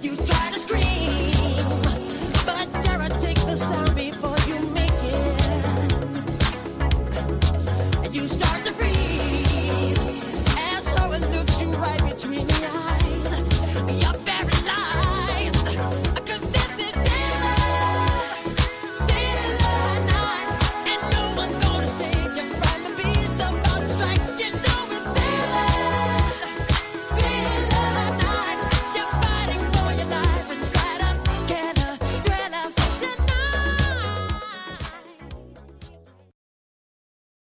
You 0.00 0.16
try 0.16 0.50
to 0.50 0.58
scream, 0.58 0.82
but 2.46 3.20
takes 3.20 3.44
the 3.44 3.56
sound. 3.56 3.89